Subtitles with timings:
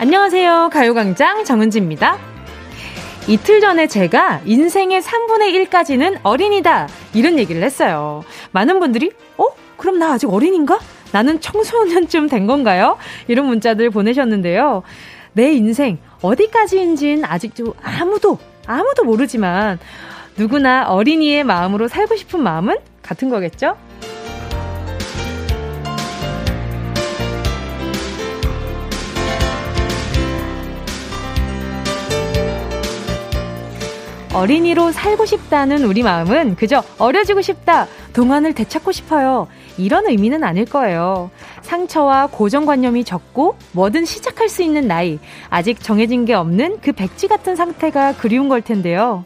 [0.00, 0.70] 안녕하세요.
[0.72, 2.18] 가요광장 정은지입니다.
[3.26, 6.86] 이틀 전에 제가 인생의 3분의 1까지는 어린이다.
[7.14, 8.22] 이런 얘기를 했어요.
[8.52, 9.46] 많은 분들이, 어?
[9.76, 10.78] 그럼 나 아직 어린인가?
[11.10, 12.96] 나는 청소년쯤 된 건가요?
[13.26, 14.84] 이런 문자들 보내셨는데요.
[15.32, 19.80] 내 인생 어디까지인진 아직도 아무도, 아무도 모르지만
[20.36, 23.76] 누구나 어린이의 마음으로 살고 싶은 마음은 같은 거겠죠?
[34.38, 39.48] 어린이로 살고 싶다는 우리 마음은 그저 어려지고 싶다, 동안을 되찾고 싶어요.
[39.76, 41.30] 이런 의미는 아닐 거예요.
[41.62, 45.18] 상처와 고정관념이 적고 뭐든 시작할 수 있는 나이,
[45.50, 49.24] 아직 정해진 게 없는 그 백지 같은 상태가 그리운 걸 텐데요.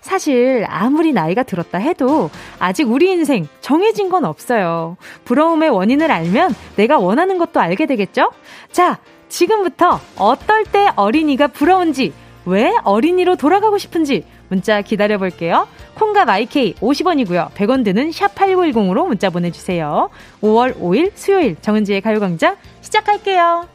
[0.00, 2.30] 사실 아무리 나이가 들었다 해도
[2.60, 4.96] 아직 우리 인생 정해진 건 없어요.
[5.24, 8.30] 부러움의 원인을 알면 내가 원하는 것도 알게 되겠죠?
[8.70, 12.12] 자, 지금부터 어떨 때 어린이가 부러운지,
[12.46, 14.24] 왜 어린이로 돌아가고 싶은지
[14.54, 15.66] 문자 기다려 볼게요.
[15.94, 17.50] 콩과 마이케이 50원이고요.
[17.54, 20.10] 100원 드는 샵 8910으로 문자 보내주세요.
[20.42, 23.66] 5월 5일 수요일 정은지의 가요광장 시작할게요.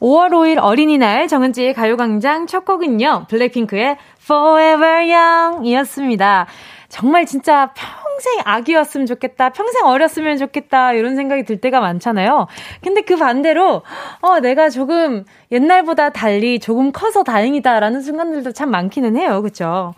[0.00, 3.26] 5월 5일 어린이날 정은지의 가요광장 첫 곡은요.
[3.28, 6.46] 블랙핑크의 Forever Young 이었습니다.
[6.88, 12.46] 정말 진짜 평생 아기였으면 좋겠다, 평생 어렸으면 좋겠다, 이런 생각이 들 때가 많잖아요.
[12.82, 13.82] 근데 그 반대로,
[14.20, 19.42] 어, 내가 조금 옛날보다 달리 조금 커서 다행이다라는 순간들도 참 많기는 해요.
[19.42, 19.94] 그쵸?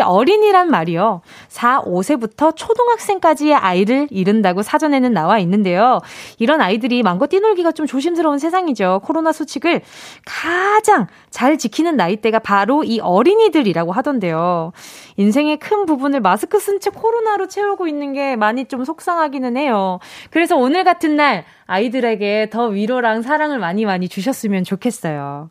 [0.00, 1.22] 어린이란 말이요.
[1.48, 6.00] 4, 5세부터 초등학생까지의 아이를 이른다고 사전에는 나와 있는데요.
[6.38, 9.00] 이런 아이들이 마음껏 뛰놀기가 좀 조심스러운 세상이죠.
[9.04, 9.82] 코로나 수칙을
[10.24, 14.72] 가장 잘 지키는 나이대가 바로 이 어린이들이라고 하던데요.
[15.16, 20.00] 인생의 큰 부분을 마 스크 쓴 채 코로나로 채우고 있는 게 많이 좀 속상하기는 해요.
[20.30, 25.48] 그래서 오늘 같은 날 아이들에게 더 위로랑 사랑을 많이 많이 주셨으면 좋겠어요.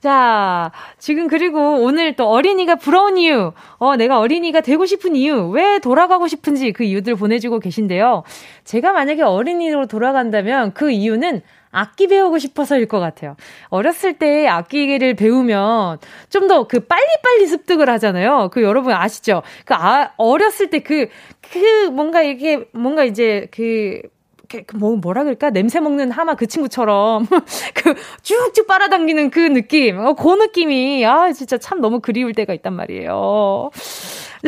[0.00, 5.78] 자, 지금 그리고 오늘 또 어린이가 부러운 이유, 어, 내가 어린이가 되고 싶은 이유, 왜
[5.78, 8.22] 돌아가고 싶은지 그 이유들 보내주고 계신데요.
[8.64, 11.42] 제가 만약에 어린이로 돌아간다면 그 이유는
[11.76, 13.36] 악기 배우고 싶어서일 것 같아요.
[13.68, 15.98] 어렸을 때 악기를 배우면
[16.30, 18.48] 좀 더 그 빨리빨리 습득을 하잖아요.
[18.52, 19.42] 그 여러분 아시죠?
[19.64, 21.08] 그 아, 어렸을 때 그,
[21.52, 24.02] 그 뭔가 이게 뭔가 이제 그그
[24.76, 25.50] 뭐, 뭐라 그럴까?
[25.50, 27.26] 냄새 먹는 하마 그 친구처럼,
[27.74, 32.72] 그, 쭉쭉 빨아당기는 그 느낌, 어, 그 느낌이, 아, 진짜 참 너무 그리울 때가 있단
[32.74, 33.70] 말이에요.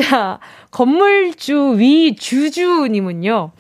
[0.03, 0.39] 자,
[0.71, 3.51] 건물주 위 주주님은요,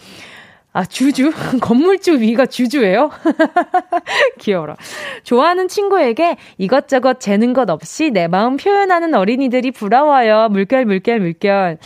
[0.72, 1.32] 아, 주주?
[1.60, 3.10] 건물주 위가 주주예요?
[4.38, 4.76] 귀여워라.
[5.24, 10.48] 좋아하는 친구에게 이것저것 재는 것 없이 내 마음 표현하는 어린이들이 부러워요.
[10.50, 11.78] 물결, 물결, 물결.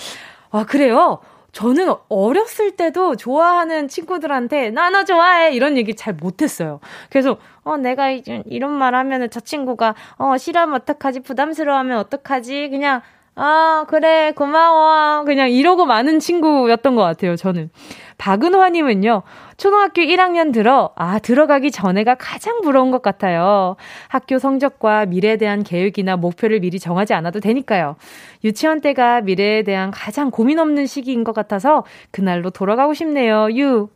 [0.50, 1.20] 아, 그래요?
[1.52, 6.80] 저는 어렸을 때도 좋아하는 친구들한테 나 너 좋아해 이런 얘기 잘 못했어요.
[7.10, 13.02] 그래서 어 내가 이런 말 하면은 저 친구가 어 싫어하면 어떡하지 부담스러워하면 어떡하지 그냥
[13.34, 15.24] 아, 그래, 고마워.
[15.24, 17.70] 그냥 이러고 많은 친구였던 것 같아요, 저는.
[18.18, 19.22] 박은화님은요,
[19.56, 23.76] 초등학교 1학년 들어, 아, 들어가기 전에가 가장 부러운 것 같아요.
[24.08, 27.96] 학교 성적과 미래에 대한 계획이나 목표를 미리 정하지 않아도 되니까요.
[28.44, 33.48] 유치원 때가 미래에 대한 가장 고민 없는 시기인 것 같아서 그날로 돌아가고 싶네요.
[33.56, 33.88] 유.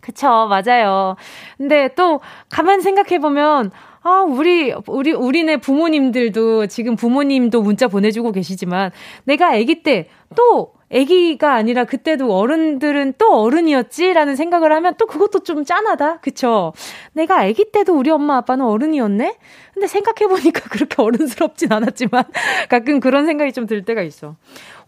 [0.00, 1.16] 그쵸, 맞아요.
[1.58, 3.70] 근데 또, 가만 생각해보면,
[4.02, 8.90] 아, 우리, 우리, 우리네 부모님들도 지금 부모님도 문자 보내주고 계시지만
[9.24, 15.64] 내가 아기 때 또 아기가 아니라 그때도 어른들은 또 어른이었지라는 생각을 하면 또 그것도 좀
[15.64, 16.18] 짠하다.
[16.18, 16.72] 그쵸?
[17.12, 19.36] 내가 아기 때도 우리 엄마 아빠는 어른이었네?
[19.72, 22.24] 근데 생각해보니까 그렇게 어른스럽진 않았지만
[22.68, 24.34] 가끔 그런 생각이 좀 들 때가 있어.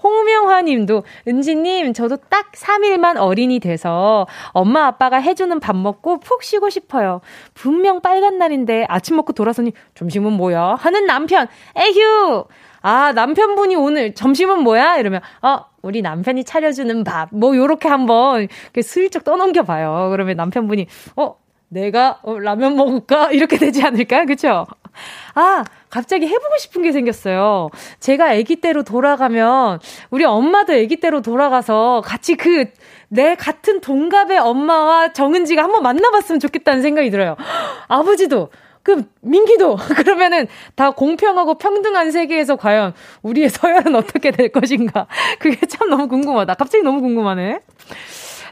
[0.02, 6.70] 홍명화 님도, 은지님, 저도 딱 3일만 어린이 돼서 엄마 아빠가 해주는 밥 먹고 푹 쉬고
[6.70, 7.20] 싶어요.
[7.54, 10.76] 분명 빨간 날인데 아침 먹고 돌아서니 점심은 뭐야?
[10.78, 12.44] 하는 남편, 에휴!
[12.84, 14.96] 아, 남편분이 오늘 점심은 뭐야?
[14.96, 17.28] 이러면, 어, 우리 남편이 차려주는 밥.
[17.30, 18.48] 뭐, 요렇게 한번
[18.82, 20.08] 슬쩍 떠넘겨봐요.
[20.10, 21.36] 그러면 남편분이, 어,
[21.72, 23.30] 내가 어, 라면 먹을까?
[23.32, 24.26] 이렇게 되지 않을까요?
[24.26, 24.66] 그쵸?
[25.34, 27.70] 아, 갑자기 해보고 싶은 게 생겼어요.
[28.00, 29.80] 제가 아기 때로 돌아가면
[30.10, 32.66] 우리 엄마도 아기 때로 돌아가서 같이 그
[33.12, 37.36] 내 같은 동갑의 엄마와 정은지가 한번 만나봤으면 좋겠다는 생각이 들어요.
[37.88, 38.48] 아버지도
[38.82, 45.06] 그 민기도 그러면은 다 공평하고 평등한 세계에서 과연 우리의 서열은 어떻게 될 것인가?
[45.40, 46.54] 그게 참 너무 궁금하다.
[46.54, 47.60] 갑자기 너무 궁금하네.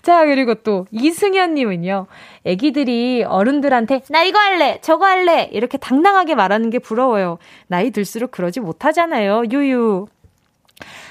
[0.02, 2.06] 자, 그리고 또 이승현님은요.
[2.44, 7.38] 애기들이 어른들한테 나 이거 할래, 저거 할래 이렇게 당당하게 말하는 게 부러워요.
[7.66, 9.44] 나이 들수록 그러지 못하잖아요.
[9.52, 10.06] 유유.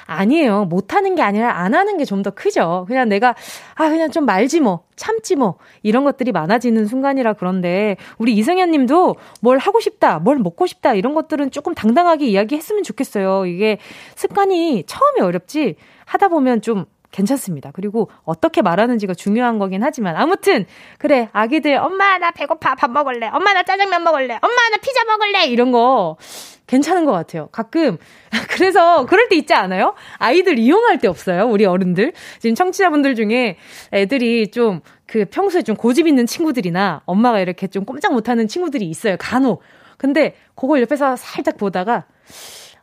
[0.07, 0.65] 아니에요.
[0.65, 2.85] 못하는 게 아니라 안 하는 게 좀 더 크죠.
[2.87, 3.35] 그냥 내가,
[3.75, 9.17] 아, 그냥 좀 말지 뭐, 참지 뭐, 이런 것들이 많아지는 순간이라 그런데, 우리 이승현 님도
[9.41, 13.45] 뭘 하고 싶다, 뭘 먹고 싶다, 이런 것들은 조금 당당하게 이야기했으면 좋겠어요.
[13.45, 13.77] 이게
[14.15, 15.75] 습관이 처음에 어렵지,
[16.05, 17.71] 하다 보면 좀 괜찮습니다.
[17.73, 20.65] 그리고 어떻게 말하는지가 중요한 거긴 하지만 아무튼
[20.97, 25.45] 그래 아기들 엄마 나 배고파 밥 먹을래 엄마 나 짜장면 먹을래 엄마 나 피자 먹을래
[25.45, 26.17] 이런 거
[26.67, 27.49] 괜찮은 것 같아요.
[27.51, 27.97] 가끔
[28.49, 29.95] 그래서 그럴 때 있지 않아요?
[30.17, 31.47] 아이들 이용할 때 없어요.
[31.47, 33.57] 우리 어른들 지금 청취자분들 중에
[33.93, 39.17] 애들이 좀 그 평소에 좀 고집 있는 친구들이나 엄마가 이렇게 좀 꼼짝 못하는 친구들이 있어요.
[39.17, 39.61] 간혹.
[39.97, 42.05] 근데 그걸 옆에서 살짝 보다가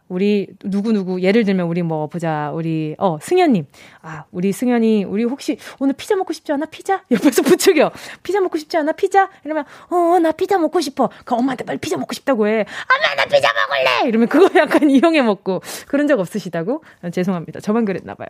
[0.08, 3.66] 우리 누구누구 예를 들면 우리 뭐 보자 우리 어 승현님.
[4.02, 6.66] 아 우리 승현이 우리 혹시 오늘 피자 먹고 싶지 않아?
[6.66, 7.02] 피자?
[7.10, 7.90] 옆에서 부추겨.
[8.22, 8.92] 피자 먹고 싶지 않아?
[8.92, 9.28] 피자?
[9.44, 11.10] 이러면 어 나 피자 먹고 싶어.
[11.24, 12.52] 그 엄마한테 빨리 피자 먹고 싶다고 해.
[12.60, 14.08] 엄마 나 피자 먹을래!
[14.08, 16.82] 이러면 그거 약간 이용해 먹고 그런 적 없으시다고?
[17.02, 17.60] 아, 죄송합니다.
[17.60, 18.28] 저만 그랬나 봐요.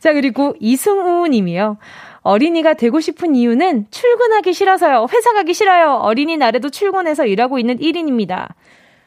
[0.00, 1.78] 자 그리고 이승우님이요.
[2.22, 5.06] 어린이가 되고 싶은 이유는 출근하기 싫어서요.
[5.12, 5.96] 회사 가기 싫어요.
[5.96, 8.48] 어린이날에도 출근해서 일하고 있는 1인입니다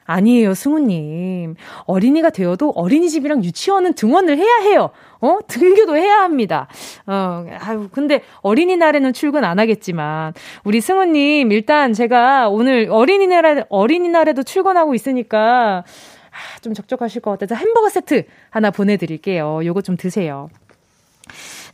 [0.08, 1.56] 아니에요, 승우님.
[1.86, 4.90] 어린이가 되어도 어린이집이랑 유치원은 등원을 해야 해요.
[5.20, 5.38] 어?
[5.48, 6.68] 등교도 해야 합니다.
[7.06, 10.34] 어, 아유, 근데 어린이날에는 출근 안 하겠지만,
[10.64, 17.90] 우리 승우님, 일단 제가 오늘 어린이날에, 어린이날에도 출근하고 있으니까, 아, 좀 적적하실 것 같아서 햄버거
[17.90, 19.66] 세트 하나 보내드릴게요.
[19.66, 20.50] 요거 좀 드세요.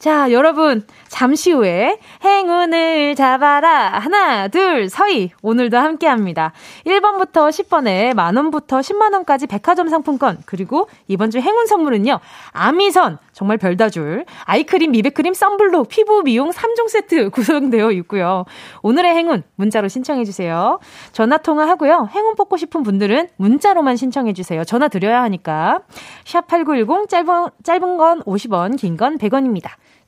[0.03, 3.87] 자, 여러분, 잠시 후에 행운을 잡아라.
[3.99, 5.31] 하나, 둘, 서희.
[5.41, 6.51] 오늘도 함께 합니다.
[6.85, 10.39] 1번부터 10번에 만원부터 10만원까지 백화점 상품권.
[10.45, 12.19] 그리고 이번 주 행운 선물은요.
[12.51, 13.17] 아미선.
[13.31, 14.25] 정말 별다 줄.
[14.43, 18.43] 아이크림, 미백크림, 썬블록, 피부 미용 3종 세트 구성되어 있고요.
[18.81, 20.79] 오늘의 행운 문자로 신청해주세요.
[21.13, 22.09] 전화 통화하고요.
[22.11, 24.65] 행운 뽑고 싶은 분들은 문자로만 신청해주세요.
[24.65, 25.79] 전화 드려야 하니까.
[26.25, 29.69] 샵8910 짧은, 짧은 건 50원, 긴 건 100원입니다.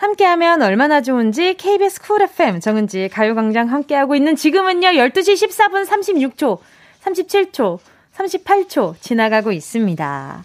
[0.00, 6.58] 함께하면 얼마나 좋은지 KBS 쿨 FM 정은지 가요광장 함께하고 있는 지금은요 12시 14분 36초,
[7.04, 7.78] 37초,
[8.16, 10.44] 38초 지나가고 있습니다.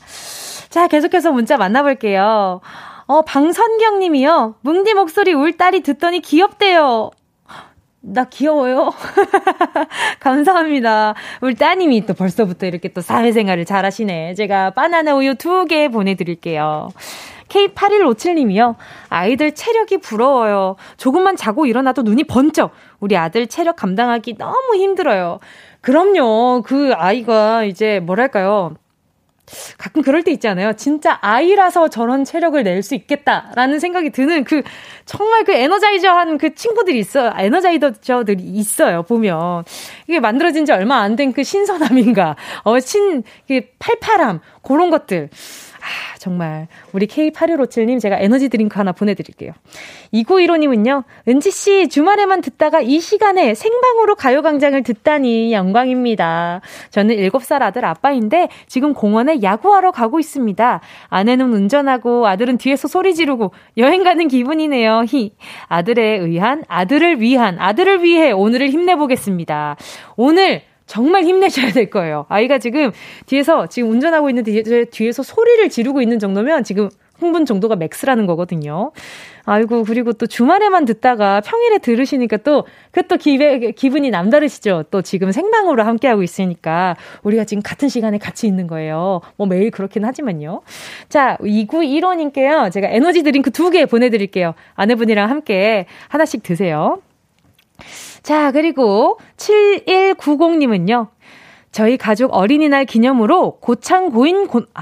[0.69, 2.59] 자 계속해서 문자 만나볼게요.
[3.07, 4.55] 어 방선경 님이요.
[4.61, 7.11] 뭉디 목소리 울 딸이 듣더니 귀엽대요.
[8.01, 8.91] 나 귀여워요.
[10.19, 11.15] 감사합니다.
[11.41, 14.35] 우리 따님이 또 벌써부터 이렇게 또 사회생활을 잘 하시네.
[14.35, 16.89] 제가 바나나 우유 두 개 보내드릴게요.
[17.49, 18.75] K8157님이요.
[19.09, 20.75] 아이들 체력이 부러워요.
[20.97, 22.71] 조금만 자고 일어나도 눈이 번쩍.
[22.99, 25.39] 우리 아들 체력 감당하기 너무 힘들어요.
[25.81, 26.63] 그럼요.
[26.65, 28.75] 그 아이가 이제 뭐랄까요.
[29.77, 30.73] 가끔 그럴 때 있지 않아요?
[30.73, 34.63] 진짜 아이라서 저런 체력을 낼 수 있겠다라는 생각이 드는 그
[35.05, 37.31] 정말 그 에너자이저한 그 친구들이 있어요.
[37.37, 39.03] 에너자이저들이 있어요.
[39.03, 39.63] 보면
[40.07, 45.29] 이게 만들어진 지 얼마 안 된 그 신선함인가, 어, 신, 그 팔팔함 그런 것들.
[45.85, 46.67] 아, 정말.
[46.93, 49.51] 우리 K8157님 제가 에너지 드링크 하나 보내드릴게요.
[50.13, 56.61] 2915님은요, 은지씨 주말에만 듣다가 이 시간에 생방으로 가요광장을 듣다니 영광입니다.
[56.89, 60.81] 저는 7살 아들 아빠인데 지금 공원에 야구하러 가고 있습니다.
[61.09, 65.05] 아내는 운전하고 아들은 뒤에서 소리 지르고 여행 가는 기분이네요.
[65.07, 65.35] 히.
[65.67, 69.75] 아들에 의한, 아들을 위한, 아들을 위해 오늘을 힘내보겠습니다.
[70.15, 72.25] 오늘 정말 힘내셔야 될 거예요.
[72.29, 72.91] 아이가 지금
[73.25, 78.91] 뒤에서 지금 운전하고 있는데 뒤에서 소리를 지르고 있는 정도면 지금 흥분 정도가 max라는 거거든요.
[79.45, 84.83] 아이고, 그리고 또 주말에만 듣다가 평일에 들으시니까 또, 그또 기분이 남다르시죠?
[84.91, 89.21] 또 지금 생방으로 함께 하고 있으니까 우리가 지금 같은 시간에 같이 있는 거예요.
[89.37, 90.61] 뭐 매일 그렇긴 하지만요.
[91.07, 92.69] 자, 2915님께요.
[92.71, 94.53] 제가 에너지 드링크 두 개 보내드릴게요.
[94.73, 96.99] 아내분이랑 함께 하나씩 드세요.
[98.25, 101.09] 자, 그리고 7190님은요.
[101.71, 104.81] 저희 가족 어린이날 기념으로 고창 고인 고, 아,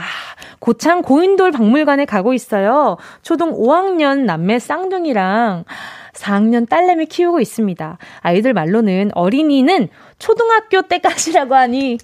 [0.60, 2.96] 고창 고인돌 박물관에 가고 있어요.
[3.22, 5.66] 초등 5학년 남매 쌍둥이랑
[6.14, 7.98] 4학년 딸내미 키우고 있습니다.
[8.22, 11.98] 아이들 말로는 어린이는 초등학교 때까지라고 하니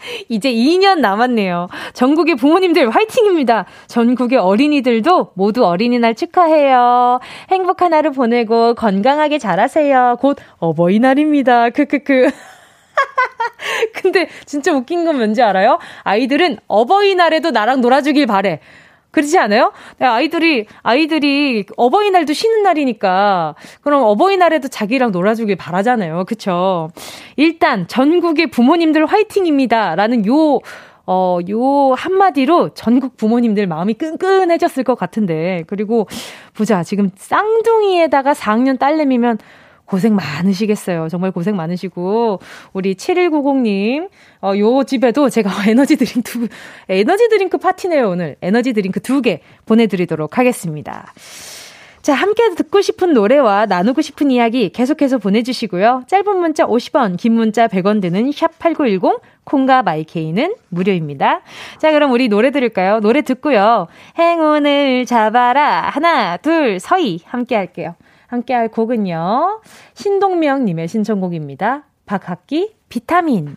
[0.28, 1.68] 이제 2년 남았네요.
[1.92, 3.66] 전국의 부모님들 화이팅입니다.
[3.86, 7.20] 전국의 어린이들도 모두 어린이날 축하해요.
[7.50, 10.16] 행복한 하루 보내고 건강하게 자라세요.
[10.20, 11.70] 곧 어버이날입니다.
[11.70, 12.30] 크크크.
[13.94, 15.78] 근데 진짜 웃긴 건 뭔지 알아요?
[16.02, 18.60] 아이들은 어버이날에도 나랑 놀아주길 바래.
[19.10, 19.72] 그렇지 않아요?
[19.98, 26.24] 네, 아이들이, 아이들이 어버이날도 쉬는 날이니까, 그럼 어버이날에도 자기랑 놀아주길 바라잖아요.
[26.26, 26.90] 그쵸?
[27.36, 29.96] 일단, 전국의 부모님들 화이팅입니다.
[29.96, 30.60] 라는 요,
[31.06, 35.64] 어, 요 한마디로 전국 부모님들 마음이 끈끈해졌을 것 같은데.
[35.66, 36.06] 그리고,
[36.54, 36.84] 보자.
[36.84, 39.38] 지금 쌍둥이에다가 4학년 딸내미면
[39.90, 41.08] 고생 많으시겠어요.
[41.08, 42.38] 정말 고생 많으시고,
[42.72, 44.08] 우리 7190님,
[44.40, 46.46] 어, 요 집에도 제가 에너지 드링크 두,
[46.88, 48.36] 에너지 드링크 파티네요, 오늘.
[48.40, 51.12] 에너지 드링크 두 개 보내드리도록 하겠습니다.
[52.00, 56.04] 자, 함께 듣고 싶은 노래와 나누고 싶은 이야기 계속해서 보내주시고요.
[56.06, 61.42] 짧은 문자 50원, 긴 문자 100원 드는 샵8910, 콩과 마이케이는 무료입니다.
[61.78, 63.00] 자, 그럼 우리 노래 들을까요?
[63.00, 63.88] 노래 듣고요.
[64.18, 65.90] 행운을 잡아라.
[65.90, 67.20] 하나, 둘, 서희.
[67.26, 67.94] 함께 할게요.
[68.30, 69.60] 함께 할 곡은요.
[69.94, 71.82] 신동명 님의 신청곡입니다.
[72.06, 73.56] 박학기, 비타민.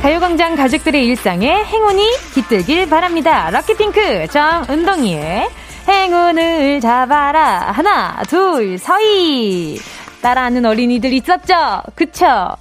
[0.00, 2.02] 가요광장 가족들의 일상에 행운이
[2.32, 3.50] 깃들길 바랍니다.
[3.50, 5.48] 럭키핑크 정은동이의
[5.86, 7.72] 행운을 잡아라.
[7.72, 9.78] 하나, 둘, 서희.
[10.22, 11.82] 따라하는 어린이들 있었죠?
[11.94, 12.56] 그쵸?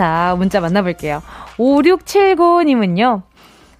[0.00, 1.22] 자, 문자 만나볼게요.
[1.58, 3.20] 5679님은요.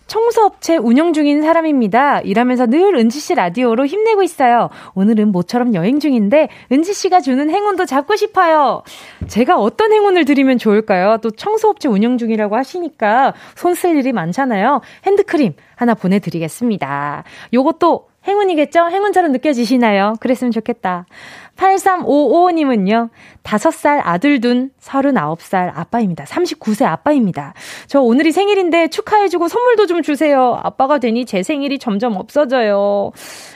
[0.07, 2.21] 청소업체 운영 중인 사람입니다.
[2.21, 4.69] 일하면서 늘 은지 씨 라디오로 힘내고 있어요.
[4.93, 8.83] 오늘은 모처럼 여행 중인데 은지 씨가 주는 행운도 잡고 싶어요.
[9.29, 11.17] 제가 어떤 행운을 드리면 좋을까요?
[11.23, 14.83] 또 청소업체 운영 중이라고 하시니까 손 쓸 일이 많잖아요.
[15.07, 17.25] 핸드크림 하나 보내드리겠습니다.
[17.55, 18.89] 요것도 행운이겠죠?
[18.91, 20.17] 행운처럼 느껴지시나요?
[20.21, 21.07] 그랬으면 좋겠다.
[21.61, 23.11] 8355님은요,
[23.43, 26.25] 5살 아들 둔 39살 아빠입니다.
[26.25, 27.55] 39세 아빠입니다.
[27.87, 30.59] 저 오늘이 생일인데 축하해주고 선물도 좀 주세요.
[30.63, 33.13] 아빠가 되니 제 생일이 점점 없어져요.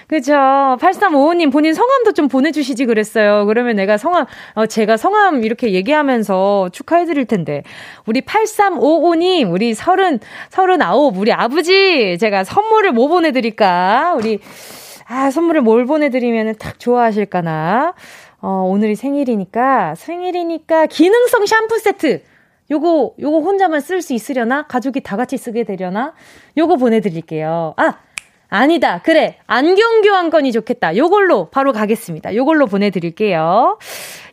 [0.07, 0.35] 그죠.
[0.35, 3.47] 8355님 본인 성함도 좀 보내주시지 그랬어요.
[3.47, 7.63] 그러면 내가 성함, 어, 제가 성함 이렇게 얘기하면서 축하해드릴 텐데.
[8.07, 10.21] 우리 8355님, 우리 30,
[10.51, 14.15] 39, 우리 아버지, 제가 선물을 뭐 보내드릴까?
[14.19, 14.41] 우리,
[15.07, 17.95] 아, 선물을 뭘 보내드리면 딱 좋아하실까나.
[18.41, 22.23] 어, 오늘이 생일이니까, 생일이니까 기능성 샴푸 세트.
[22.71, 24.67] 요거, 요거 혼자만 쓸 수 있으려나?
[24.67, 26.15] 가족이 다 같이 쓰게 되려나?
[26.57, 27.75] 요거 보내드릴게요.
[27.77, 27.99] 아!
[28.55, 29.01] 아니다.
[29.03, 29.39] 그래.
[29.49, 30.97] 안경 교환권이 좋겠다.
[30.97, 32.37] 요걸로 바로 가겠습니다.
[32.37, 33.79] 요걸로 보내드릴게요.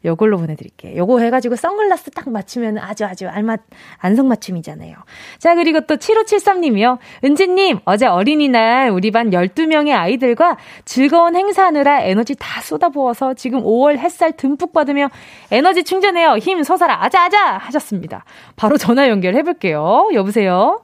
[0.06, 0.96] 요걸로 보내드릴게요.
[0.96, 3.62] 요거 해가지고 선글라스 딱 맞추면 아주 아주 알맞,
[3.98, 4.96] 안성맞춤이잖아요.
[5.40, 7.00] 자, 그리고 또 7573님이요.
[7.24, 14.34] 은지님, 어제 어린이날 우리 반 12명의 아이들과 즐거운 행사하느라 에너지 다 쏟아부어서 지금 5월 햇살
[14.34, 15.10] 듬뿍 받으며
[15.50, 16.38] 에너지 충전해요.
[16.38, 17.04] 힘 솟아라.
[17.06, 17.58] 아자아자!
[17.58, 18.26] 하셨습니다.
[18.56, 20.10] 바로 전화 연결해볼게요.
[20.14, 20.84] 여보세요?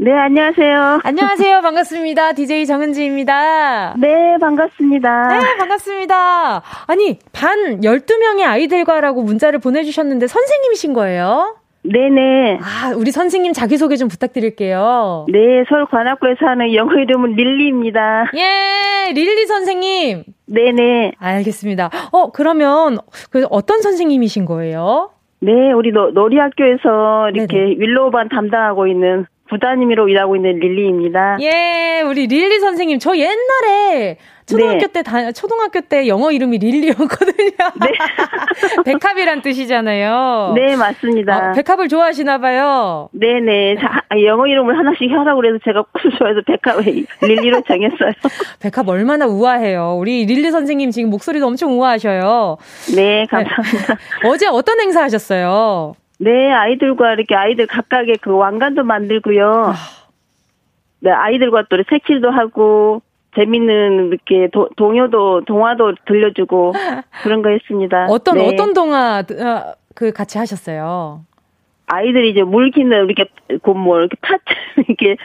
[0.00, 1.00] 네, 안녕하세요.
[1.02, 1.60] 안녕하세요.
[1.60, 2.32] 반갑습니다.
[2.34, 3.94] DJ 정은지입니다.
[3.98, 5.28] 네, 반갑습니다.
[5.28, 6.62] 네, 반갑습니다.
[6.86, 11.56] 아니, 반 12명의 아이들과라고 문자를 보내주셨는데 선생님이신 거예요?
[11.82, 12.58] 네네.
[12.60, 15.26] 아, 우리 선생님 자기소개 좀 부탁드릴게요.
[15.32, 18.30] 네, 서울 관악구에 사는 영어 이름은 릴리입니다.
[18.36, 20.22] 예, 릴리 선생님.
[20.46, 21.12] 네네.
[21.18, 21.90] 알겠습니다.
[22.12, 22.98] 어, 그러면,
[23.30, 25.10] 그 어떤 선생님이신 거예요?
[25.40, 27.76] 네, 우리 노, 놀이학교에서 이렇게 네네.
[27.78, 31.38] 윌로우반 담당하고 있는 부담임으로 일하고 있는 릴리입니다.
[31.40, 34.16] 예, 우리 릴리 선생님, 저 옛날에
[34.48, 34.86] 초등학교 네.
[34.86, 37.56] 때 다, 초등학교 때 영어 이름이 릴리였거든요.
[37.84, 37.92] 네.
[38.84, 40.54] 백합이란 뜻이잖아요.
[40.56, 41.50] 네, 맞습니다.
[41.50, 43.10] 어, 백합을 좋아하시나 봐요.
[43.12, 43.76] 네, 네.
[44.24, 46.80] 영어 이름을 하나씩 하라고 그래서 제가 꼭 좋아해서 백합
[47.20, 48.12] 릴리로 정했어요.
[48.60, 49.96] 백합 얼마나 우아해요.
[49.98, 52.56] 우리 릴리 선생님 지금 목소리도 엄청 우아하셔요.
[52.96, 53.94] 네, 감사합니다.
[54.22, 54.28] 네.
[54.28, 55.94] 어제 어떤 행사 하셨어요?
[56.18, 59.72] 네, 아이들과 이렇게 아이들 각각의 그 왕관도 만들고요.
[59.72, 59.74] 아.
[61.00, 63.02] 네, 아이들과 또 색칠도 하고
[63.36, 66.72] 재밌는 이렇게 도, 동요도 동화도 들려주고
[67.22, 68.06] 그런 거 했습니다.
[68.08, 68.48] 어떤 네.
[68.48, 71.24] 어떤 동화 어, 그 같이 하셨어요?
[71.86, 73.26] 아이들이 이제 물기는 이렇게
[73.62, 74.36] 곧뭐 이렇게 파
[74.76, 75.16] 이렇게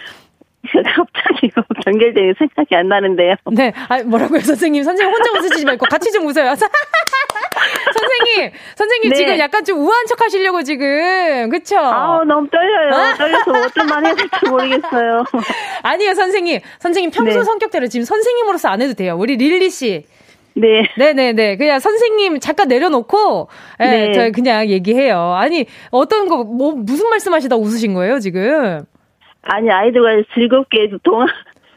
[0.72, 1.52] 갑자기
[1.86, 3.36] 연결되는 생각이 안 나는데요.
[3.52, 3.74] 네.
[3.90, 4.84] 아, 뭐라고요, 선생님?
[4.84, 6.56] 선생님 혼자 웃으시지 말고 같이 좀 웃어요.
[7.94, 9.16] 선생님, 선생님 네.
[9.16, 11.78] 지금 약간 좀 우아한 척 하시려고 지금, 그쵸?
[11.78, 12.94] 아우, 너무 떨려요.
[12.94, 13.14] 아?
[13.16, 15.24] 떨려서 어떤 말 해야 될지 모르겠어요.
[15.84, 16.60] 아니요, 선생님.
[16.80, 17.44] 선생님 평소 네.
[17.44, 19.16] 성격대로 지금 선생님으로서 안 해도 돼요.
[19.18, 20.06] 우리 릴리 씨.
[20.56, 20.88] 네.
[20.98, 21.58] 네네네.
[21.58, 23.50] 그냥 선생님 잠깐 내려놓고,
[23.82, 24.14] 예, 네.
[24.14, 25.34] 저희 그냥 얘기해요.
[25.34, 28.86] 아니, 어떤 거, 뭐, 무슨 말씀 하시다 웃으신 거예요, 지금?
[29.44, 31.26] 아니, 아이들과 즐겁게 동화,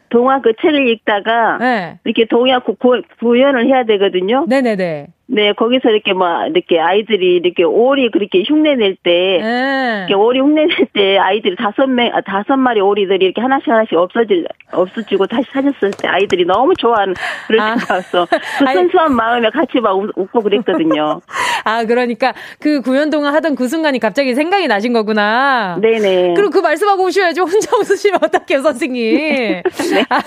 [0.08, 1.99] 동화 그 책을 읽다가, 네.
[2.04, 2.76] 이렇게 동화 구,
[3.18, 4.46] 구현을 해야 되거든요.
[4.49, 5.08] 네네네.
[5.28, 9.97] 네, 거기서 이렇게 막, 이렇게 아이들이 이렇게 오리 그렇게 흉내 낼 때, 네.
[10.09, 13.95] 이렇게 오리 흉내 낼 때 아이들이 다섯 명, 아, 다섯 마리 오리들이 이렇게 하나씩 하나씩
[13.95, 17.14] 없어질, 없어지고 다시 찾았을 때 아이들이 너무 좋아하는
[17.47, 17.75] 그런 아.
[17.76, 18.26] 가서
[18.59, 21.21] 그 순수한 마음에 같이 막 웃, 고 그랬거든요.
[21.64, 25.78] 아, 그러니까 그 구연동화 하던 그 순간이 갑자기 생각이 나신 거구나.
[25.80, 26.35] 네네.
[26.35, 27.42] 그럼 그 말씀하고 오셔야죠.
[27.42, 29.16] 혼자 웃으시면 어떡해요, 선생님.
[29.92, 30.04] 네.
[30.09, 30.21] 아,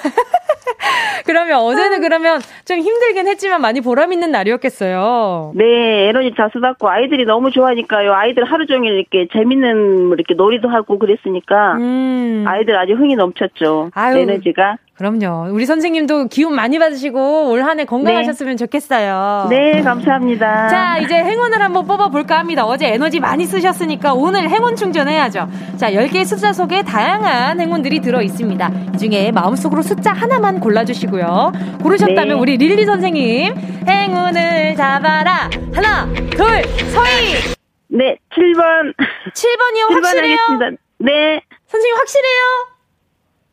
[1.26, 5.54] 그러면 어제는 그러면 좀 힘들긴 했지만 많이 보람 있는 날이었겠어요.
[5.56, 8.14] 네, 에너지 자수받고 아이들이 너무 좋아하니까요.
[8.14, 12.46] 아이들 하루 종일 이렇게 재밌는 이렇게 놀이도 하고 그랬으니까 음.
[12.48, 13.92] 아이들 아주 흥이 넘쳤죠.
[13.94, 14.78] 아유, 에너지가.
[15.00, 15.48] 그럼요.
[15.54, 18.66] 우리 선생님도 기운 많이 받으시고 올 한해 건강하셨으면 네.
[18.66, 19.48] 좋겠어요.
[19.50, 20.68] 네, 감사합니다.
[20.68, 22.66] 자, 이제 행운을 한번 뽑아볼까 합니다.
[22.66, 25.48] 어제 에너지 많이 쓰셨으니까 오늘 행운 충전해야죠.
[25.78, 28.72] 자, 10개의 숫자 속에 다양한 행운들이 들어 있습니다.
[28.96, 31.54] 이 중에 마음속으로 숫자 하나만 골라주시고요.
[31.82, 32.34] 고르셨다면 네.
[32.34, 33.56] 우리 릴리 선생님,
[33.88, 35.50] 행운을 잡아라.
[35.74, 37.56] 하나, 둘, 서희!
[37.88, 38.94] 네, 7번.
[39.34, 39.92] 7번이요?
[39.92, 40.38] 7번 확실해요?
[40.50, 40.84] 하겠습니다.
[40.98, 41.42] 네.
[41.68, 42.79] 선생님 확실해요?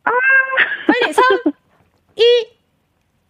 [0.06, 0.10] 아.
[0.86, 1.24] 빨리 3,
[2.16, 2.22] 2,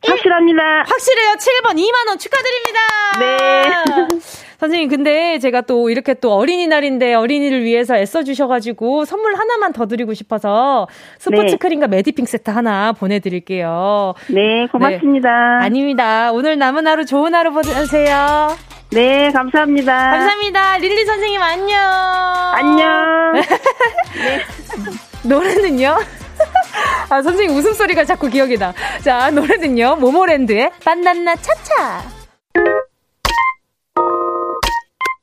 [0.04, 0.10] 1.
[0.10, 0.62] 확실합니다.
[0.86, 1.32] 확실해요.
[1.32, 2.80] 7번 2만원 축하드립니다.
[3.18, 4.18] 네.
[4.58, 10.86] 선생님, 근데 제가 또 이렇게 또 어린이날인데 어린이를 위해서 애써주셔가지고 선물 하나만 더 드리고 싶어서
[11.18, 11.56] 스포츠 네.
[11.56, 14.14] 크림과 메디핑 세트 하나 보내드릴게요.
[14.28, 15.58] 네, 고맙습니다.
[15.58, 15.64] 네.
[15.66, 16.32] 아닙니다.
[16.32, 18.56] 오늘 남은 하루 좋은 하루 보내세요.
[18.92, 20.10] 네, 감사합니다.
[20.10, 20.78] 감사합니다.
[20.78, 21.78] 릴리 선생님, 안녕.
[22.54, 23.32] 안녕.
[23.34, 24.40] 네.
[25.28, 25.96] 노래는요?
[27.08, 28.74] 아, 선생님 웃음소리가 자꾸 기억이 나.
[29.02, 29.96] 자, 노래는요.
[29.96, 32.02] 모모랜드의 반난나 차차.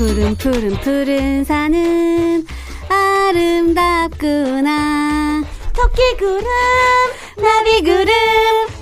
[0.00, 2.46] 푸른 푸른 푸른 산은
[4.08, 4.64] 아름답구나.
[5.74, 6.42] 토끼 구름
[7.36, 8.08] 나비 구름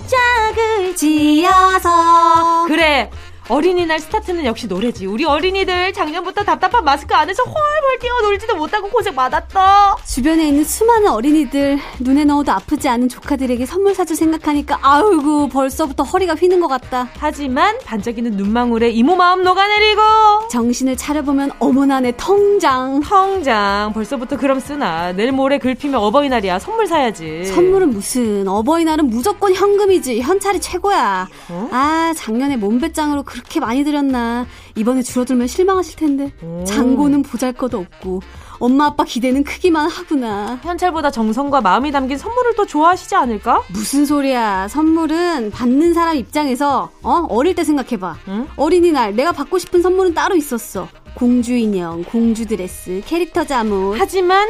[0.06, 2.66] 짝을 지어서.
[2.68, 3.10] 그래
[3.48, 5.06] 어린이날 스타트는 역시 노래지.
[5.06, 9.96] 우리 어린이들 작년부터 답답한 마스크 안에서 헐헐 뛰어놀지도 못하고 고생 많았다.
[10.06, 16.34] 주변에 있는 수많은 어린이들 눈에 넣어도 아프지 않은 조카들에게 선물 사줄 생각하니까 아우고 벌써부터 허리가
[16.34, 17.08] 휘는 것 같다.
[17.18, 20.02] 하지만 반짝이는 눈망울에 이모 마음 녹아내리고
[20.50, 23.00] 정신을 차려보면 어머나 내 통장.
[23.00, 27.46] 통장 벌써부터 그럼 쓰나 내일 모레 글피면 어버이날이야 선물 사야지.
[27.46, 31.28] 선물은 무슨 어버이날은 무조건 현금이지 현찰이 최고야.
[31.48, 31.68] 어?
[31.72, 34.46] 아 작년에 몸배짱으로 그 렇게 많이 들였나.
[34.74, 36.32] 이번에 줄어들면 실망하실 텐데.
[36.42, 36.64] 오.
[36.64, 38.20] 장고는 보잘 것도 없고.
[38.60, 40.58] 엄마 아빠 기대는 크기만 하구나.
[40.62, 43.62] 현찰보다 정성과 마음이 담긴 선물을 더 좋아하시지 않을까?
[43.68, 44.68] 무슨 소리야.
[44.68, 48.16] 선물은 받는 사람 입장에서 어 어릴 때 생각해봐.
[48.28, 48.48] 응?
[48.56, 50.88] 어린이날 내가 받고 싶은 선물은 따로 있었어.
[51.14, 53.94] 공주 인형, 공주 드레스, 캐릭터 잠옷.
[53.96, 54.48] 하지만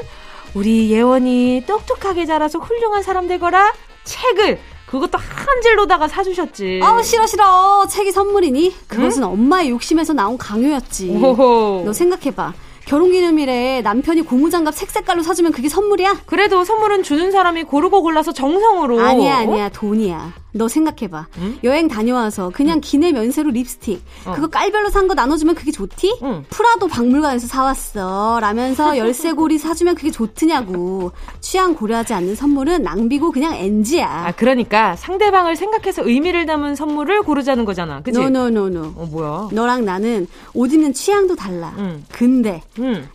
[0.55, 3.75] 우리 예원이 똑똑하게 자라서 훌륭한 사람 되거라.
[4.05, 4.59] 책을
[4.91, 6.81] 그것도 한 질로다가 사주셨지.
[6.83, 7.87] 아 싫어 싫어.
[7.89, 8.75] 책이 선물이니?
[8.89, 9.29] 그것은 응?
[9.31, 11.11] 엄마의 욕심에서 나온 강요였지.
[11.23, 11.83] 오호.
[11.85, 12.55] 너 생각해봐.
[12.87, 16.23] 결혼기념일에 남편이 고무장갑 색 색깔로 사주면 그게 선물이야?
[16.25, 18.99] 그래도 선물은 주는 사람이 고르고 골라서 정성으로.
[19.01, 19.69] 아니야, 아니야.
[19.69, 20.33] 돈이야.
[20.59, 21.27] 너 생각해봐.
[21.39, 21.59] 응?
[21.65, 24.03] 여행 다녀와서 그냥 기내 면세로 립스틱.
[24.27, 24.33] 어.
[24.35, 26.19] 그거 깔별로 산 거 나눠주면 그게 좋디?
[26.23, 26.45] 응.
[26.51, 28.39] 프라도 박물관에서 사왔어.
[28.41, 31.13] 라면서 열쇠고리 사주면 그게 좋드냐고.
[31.41, 34.07] 취향 고려하지 않는 선물은 낭비고 그냥 NG야.
[34.27, 38.03] 아, 그러니까 상대방을 생각해서 의미를 담은 선물을 고르자는 거잖아.
[38.03, 38.19] 그치?
[38.19, 38.81] No no no no.
[38.97, 39.49] 어, 뭐야?
[39.53, 41.73] 너랑 나는 옷 입는 취향도 달라.
[41.79, 42.05] 응.
[42.13, 42.63] 근데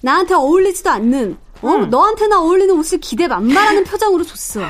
[0.02, 1.78] 나한테 어울리지도 않는 어?
[1.78, 4.62] 너한테나 어울리는 옷을 기대 만만하는 표정으로 줬어.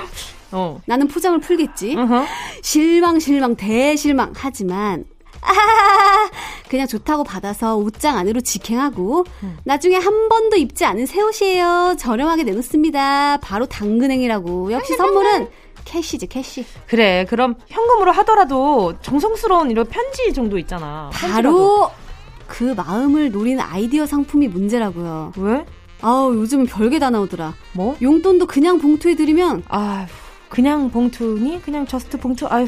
[0.53, 0.81] 어.
[0.85, 1.95] 나는 포장을 풀겠지.
[1.97, 2.25] 어허.
[2.61, 4.33] 실망, 실망, 대실망.
[4.35, 5.03] 하지만,
[5.41, 5.51] 아,
[6.69, 9.57] 그냥 좋다고 받아서 옷장 안으로 직행하고, 음.
[9.65, 11.95] 나중에 한 번도 입지 않은 새 옷이에요.
[11.99, 13.37] 저렴하게 내놓습니다.
[13.37, 14.71] 바로 당근행이라고.
[14.71, 15.49] 역시 선물은
[15.85, 16.65] Cash지, cash.
[16.87, 21.09] 그래, 그럼 현금으로 하더라도 정성스러운 이런 편지 정도 있잖아.
[21.13, 21.91] 바로
[22.47, 25.33] 그 마음을 노리는 아이디어 상품이 문제라고요.
[25.37, 25.65] 왜?
[26.01, 27.53] 아우, 요즘은 별게 다 나오더라.
[27.73, 27.97] 뭐?
[28.01, 30.05] 용돈도 그냥 봉투에 드리면, 아
[30.53, 31.63] 그냥 봉투니?
[31.63, 32.45] 그냥 just 봉투?
[32.47, 32.67] 아휴,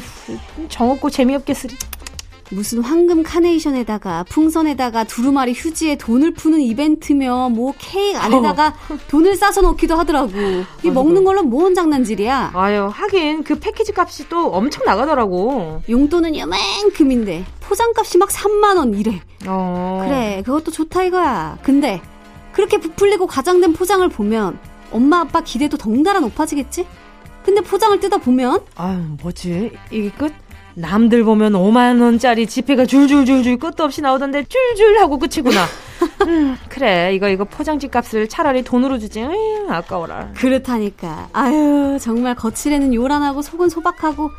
[0.68, 1.76] 정없고 재미없게 쓰리.
[2.50, 8.98] 무슨 황금 카네이션에다가 풍선에다가 두루마리 휴지에 돈을 푸는 이벤트며 뭐 케이크 안에다가 어.
[9.08, 10.32] 돈을 싸서 넣기도 하더라고.
[10.82, 12.52] 이 먹는 걸로 뭔 장난질이야.
[12.54, 15.82] 아유 하긴 그 패키지 값이 또 엄청 나가더라고.
[15.88, 19.20] 용돈은 요만큼인데 포장값이 막 3만 원 이래.
[19.46, 20.02] 어.
[20.04, 21.58] 그래 그것도 좋다 이거야.
[21.62, 22.00] 근데
[22.52, 24.58] 그렇게 부풀리고 과장된 포장을 보면
[24.92, 26.86] 엄마 아빠 기대도 덩달아 높아지겠지?
[27.46, 30.32] 근데 포장을 뜯어 보면 아유 뭐지 이게 끝?
[30.74, 35.64] 남들 보면 5만원짜리 지폐가 줄줄줄줄 끝도 없이 나오던데 줄줄 하고 끝이구나.
[36.26, 37.14] 음, 그래.
[37.14, 39.22] 이거, 이거 포장지 값을 차라리 돈으로 주지.
[39.22, 39.30] 으,
[39.70, 40.32] 아까워라.
[40.34, 41.30] 그렇다니까.
[41.32, 44.30] 아유, 정말 거칠에는 요란하고 속은 소박하고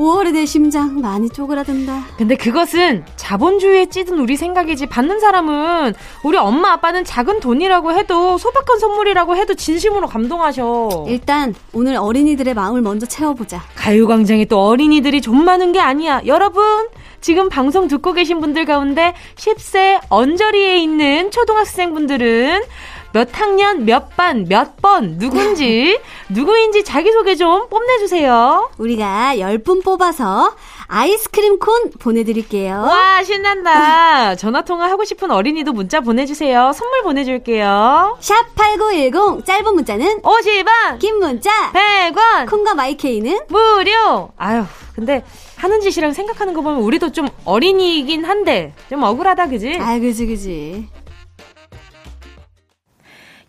[0.00, 2.06] 5월에 내 심장 많이 쪼그라든다.
[2.16, 5.92] 근데 그것은 자본주의에 찌든 우리 생각이지 받는 사람은
[6.24, 11.04] 우리 엄마 아빠는 작은 돈이라고 해도 소박한 선물이라고 해도 진심으로 감동하셔.
[11.06, 13.62] 일단 오늘 어린이들의 마음을 먼저 채워보자.
[13.74, 16.22] 가요광장에 또 어린이들이 좀 많은 게 아니야.
[16.24, 16.88] 여러분
[17.20, 22.62] 지금 방송 듣고 계신 분들 가운데 10세 언저리에 있는 초등학생분들은
[23.12, 25.98] 몇 학년, 몇 반, 몇 번, 누군지,
[26.30, 28.70] 누구인지 자기소개 좀 뽐내주세요.
[28.78, 30.54] 우리가 10분 뽑아서
[30.86, 32.74] 아이스크림 콘 보내드릴게요.
[32.82, 34.34] 와, 신난다.
[34.36, 36.72] 전화통화 하고 싶은 어린이도 문자 보내주세요.
[36.72, 38.18] 선물 보내줄게요.
[38.20, 44.30] 샵8910, 짧은 문자는 50원, 긴 문자 100원, 콩과 마이케이는 무료.
[44.36, 45.24] 아유, 근데
[45.56, 49.78] 하는 짓이랑 생각하는 거 보면 우리도 좀 어린이이긴 한데, 좀 억울하다, 그지?
[49.80, 50.88] 아, 그지, 그지.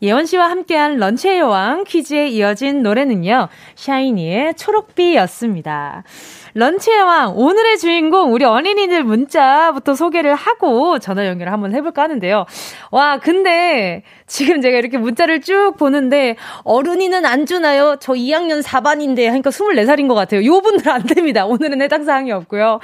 [0.02, 6.04] 예원 씨와 함께한 런치의 여왕 퀴즈에 이어진 노래는요, 샤이니의 초록비였습니다.
[6.54, 12.46] 런치의 왕, 오늘의 주인공, 우리 어린이들 문자부터 소개를 하고 전화 연결을 한번 해볼까 하는데요.
[12.92, 17.96] 와, 근데 지금 제가 이렇게 문자를 쭉 보는데 어른이는 안 주나요?
[18.02, 20.44] 저 2학년 4반인데 하니까 24살인 것 같아요.
[20.46, 21.46] 요 분들 안 됩니다.
[21.46, 22.80] 오늘은 해당 사항이 없고요.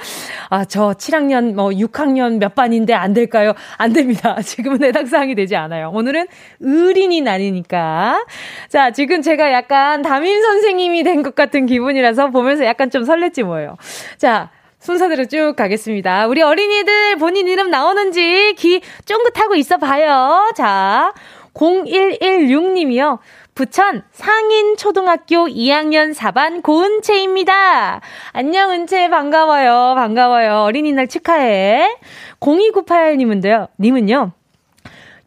[0.48, 3.52] 아, 저 7학년, 뭐 6학년 몇 반인데 안 될까요?
[3.76, 4.40] 안 됩니다.
[4.42, 5.90] 지금은 해당 사항이 되지 않아요.
[5.92, 6.26] 오늘은
[6.60, 8.24] 의린이 날이니까.
[8.68, 13.57] 자, 지금 제가 약간 담임 선생님이 된 것 같은 기분이라서 보면서 약간 좀 설렜지 뭐
[13.60, 13.76] 예요.
[14.16, 16.26] 자, 순서대로 쭉 가겠습니다.
[16.26, 20.50] 우리 어린이들 본인 이름 나오는지 귀 쫑긋하고 있어 봐요.
[20.56, 21.12] 자,
[21.54, 23.18] 0116님이요.
[23.54, 28.00] 부천 상인초등학교 2학년 4반 고은채입니다.
[28.30, 29.10] 안녕, 은채.
[29.10, 29.94] 반가워요.
[29.96, 30.62] 반가워요.
[30.62, 31.98] 어린이날 축하해.
[32.38, 34.37] 0298님은요, 님은요.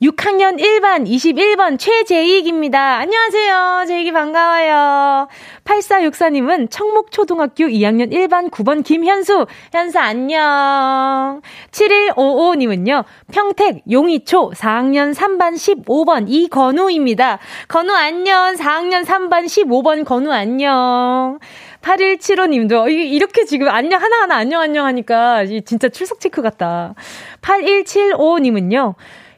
[0.02, 2.98] 6학년 1반 21번 최재익입니다.
[2.98, 3.86] 안녕하세요.
[3.86, 5.28] 재익이 반가워요.
[5.64, 9.46] 8464님은 청목초등학교 2학년 1반 9번 김현수.
[9.72, 11.42] 현수 안녕.
[11.70, 13.04] 7155님은요.
[13.32, 17.38] 평택 용이초 4학년 3반 15번 이건우입니다.
[17.68, 18.56] 건우 안녕.
[18.56, 21.38] 4학년 3반 15번 건우 안녕.
[21.84, 26.96] 8175님도 이렇게 지금 안녕 하나하나 안녕 안녕 하니까 진짜 출석 체크 같다.
[27.42, 28.96] 8175님은요.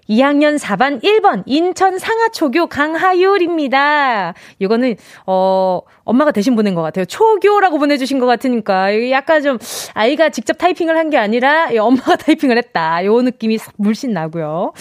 [0.09, 4.33] 2학년 4반 1번 인천 상하초교 강하율입니다.
[4.59, 7.05] 이거는 어 엄마가 대신 보낸 것 같아요.
[7.05, 9.57] 초교라고 보내주신 것 같으니까 약간 좀
[9.93, 13.05] 아이가 직접 타이핑을 한 게 아니라 엄마가 타이핑을 했다.
[13.05, 14.73] 요 느낌이 물씬 나고요.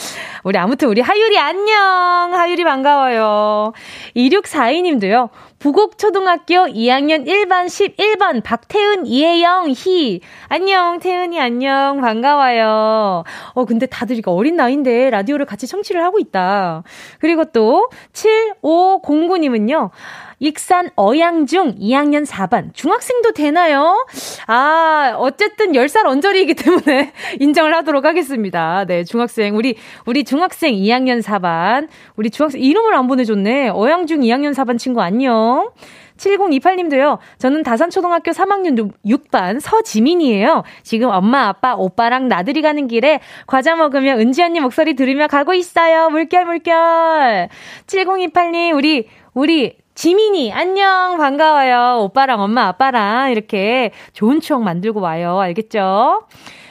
[0.45, 2.33] 우리 아무튼 우리 하율이 안녕.
[2.33, 3.73] 하율이 반가워요.
[4.17, 5.29] 2642님도요.
[5.63, 10.21] 부곡초등학교 2학년 1반 11번 박태은, 이혜영, 희.
[10.49, 12.01] 안녕, 태은이 안녕.
[12.01, 13.23] 반가워요.
[13.55, 16.83] 어, 근데 다들 이거 어린 나이인데 라디오를 같이 청취를 하고 있다.
[17.21, 19.91] 그리고 또 7509님은요.
[20.43, 22.75] 익산 어양중 2학년 4반.
[22.75, 24.05] 중학생도 되나요?
[24.49, 28.85] 아, 어쨌든 10살 언저리이기 때문에 인정을 하도록 하겠습니다.
[28.85, 29.55] 네, 중학생.
[29.55, 31.87] 우리, 우리 중학생 2학년 4반.
[32.17, 33.69] 우리 중학생 이름을 안 보내줬네.
[33.69, 35.71] 어양중 2학년 4반 친구 안녕.
[36.17, 37.19] 7028님도요.
[37.39, 40.65] 저는 다산초등학교 3학년 6반 서지민이에요.
[40.83, 46.11] 지금 엄마, 아빠, 오빠랑 나들이 가는 길에 과자 먹으며 은지 언니 목소리 들으며 가고 있어요.
[46.11, 47.49] 물결, 물결.
[47.87, 52.03] 7028님, 우리, 우리 지민이, 안녕, 반가워요.
[52.05, 55.39] 오빠랑 엄마, 아빠랑 이렇게 좋은 추억 만들고 와요.
[55.39, 56.27] 알겠죠?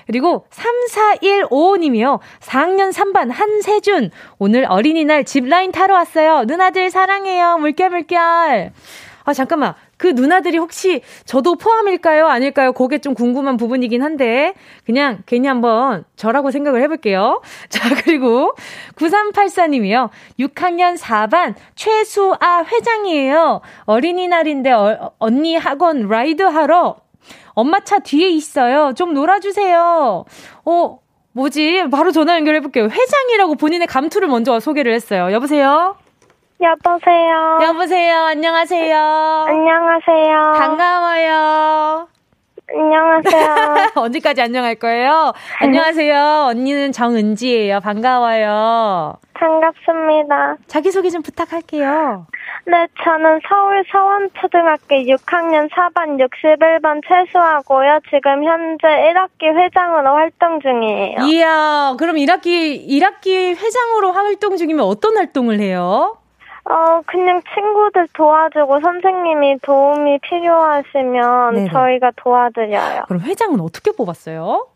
[0.07, 2.19] 그리고 3415님이요.
[2.41, 4.11] 4학년 3반 한세준.
[4.39, 6.43] 오늘 어린이날 집라인 타러 왔어요.
[6.45, 7.57] 누나들 사랑해요.
[7.59, 8.71] 물결, 물결.
[9.23, 9.75] 아, 잠깐만.
[10.01, 12.25] 그 누나들이 혹시 저도 포함일까요?
[12.25, 12.73] 아닐까요?
[12.73, 17.39] 그게 좀 궁금한 부분이긴 한데, 그냥 괜히 한번 저라고 생각을 해볼게요.
[17.69, 18.55] 자, 그리고
[18.95, 20.09] 9384님이요.
[20.39, 23.61] 6학년 4반 최수아 회장이에요.
[23.85, 26.95] 어린이날인데 어, 언니 학원 라이드 하러
[27.49, 28.93] 엄마 차 뒤에 있어요.
[28.95, 30.25] 좀 놀아주세요.
[30.65, 30.99] 어,
[31.33, 31.89] 뭐지?
[31.91, 32.85] 바로 전화 연결해볼게요.
[32.85, 35.31] 회장이라고 본인의 감투를 먼저 소개를 했어요.
[35.31, 35.95] 여보세요?
[36.61, 37.59] 여보세요.
[37.63, 38.17] 여보세요.
[38.25, 38.97] 안녕하세요.
[39.47, 40.51] 안녕하세요.
[40.59, 42.07] 반가워요.
[42.73, 43.55] 안녕하세요.
[43.97, 45.33] 언제까지 안녕할 거예요?
[45.59, 46.45] 안녕하세요.
[46.51, 47.79] 언니는 정은지예요.
[47.79, 49.17] 반가워요.
[49.33, 50.57] 반갑습니다.
[50.67, 52.27] 자기소개 좀 부탁할게요.
[52.67, 57.99] 네, 저는 서울 서원초등학교 6학년 4반 61번 최수하고요.
[58.11, 61.17] 지금 현재 1학기 회장으로 활동 중이에요.
[61.25, 66.17] 이야, 그럼 1학기, 1학기 회장으로 활동 중이면 어떤 활동을 해요?
[66.63, 71.69] 어, 그냥 친구들 도와주고 선생님이 도움이 필요하시면 네네.
[71.71, 73.03] 저희가 도와드려요.
[73.07, 74.67] 그럼 회장은 어떻게 뽑았어요?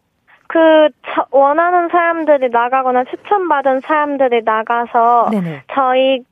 [0.48, 0.89] 그
[1.32, 5.63] 원하는 사람들이 나가거나 추천받은 사람들이 나가서 네네.
[5.74, 6.24] 저희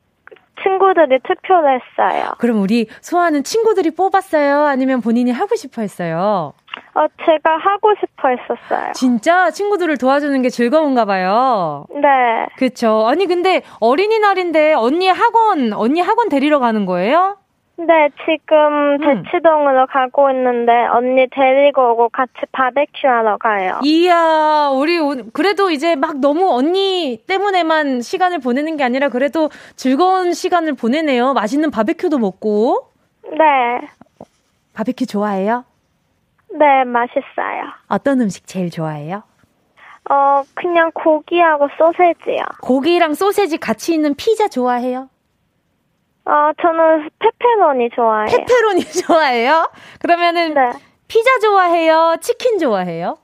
[0.62, 2.32] 친구들이 투표를 했어요.
[2.38, 4.66] 그럼 우리 소아는 친구들이 뽑았어요?
[4.66, 6.52] 아니면 본인이 하고 싶어 했어요?
[6.94, 8.92] 어, 제가 하고 싶어 했었어요.
[8.92, 11.86] 진짜 친구들을 도와주는 게 즐거운가 봐요.
[11.90, 12.46] 네.
[12.56, 13.06] 그쵸.
[13.08, 17.36] 아니, 근데 어린이날인데 언니 학원, 언니 학원 데리러 가는 거예요?
[17.76, 19.86] 네, 지금 대치동으로 음.
[19.90, 23.80] 가고 있는데 언니 데리고 오고 같이 바베큐 하러 가요.
[23.82, 24.98] 이야, 우리
[25.32, 31.32] 그래도 이제 막 너무 언니 때문에만 시간을 보내는 게 아니라 그래도 즐거운 시간을 보내네요.
[31.34, 32.90] 맛있는 바베큐도 먹고.
[33.32, 33.88] 네.
[34.72, 35.64] 바베큐 좋아해요?
[36.56, 37.64] 네, 맛있어요.
[37.88, 39.24] 어떤 음식 제일 좋아해요?
[40.10, 42.42] 어, 그냥 고기하고 소세지요.
[42.62, 45.08] 고기랑 소세지 같이 있는 피자 좋아해요?
[46.26, 48.26] 어, 저는 페페로니 좋아해요.
[48.26, 49.70] 페페로니 좋아해요?
[50.00, 50.70] 그러면은 네.
[51.08, 52.16] 피자 좋아해요?
[52.20, 53.18] 치킨 좋아해요?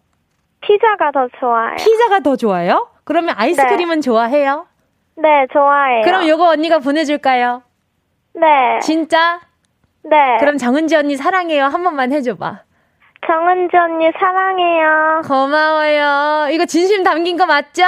[0.62, 1.76] 피자가 더 좋아요.
[1.76, 2.88] 피자가 더 좋아요?
[3.04, 4.00] 그러면 아이스크림은 네.
[4.00, 4.66] 좋아해요?
[5.16, 6.02] 네, 좋아해요.
[6.02, 7.62] 그럼 요거 언니가 보내줄까요?
[8.34, 8.78] 네.
[8.80, 9.40] 진짜?
[10.02, 10.36] 네.
[10.40, 11.64] 그럼 정은지 언니 사랑해요.
[11.64, 12.62] 한 번만 해줘봐.
[13.26, 15.22] 정은지 언니 사랑해요.
[15.26, 16.48] 고마워요.
[16.52, 17.83] 이거 진심 담긴 거 맞죠?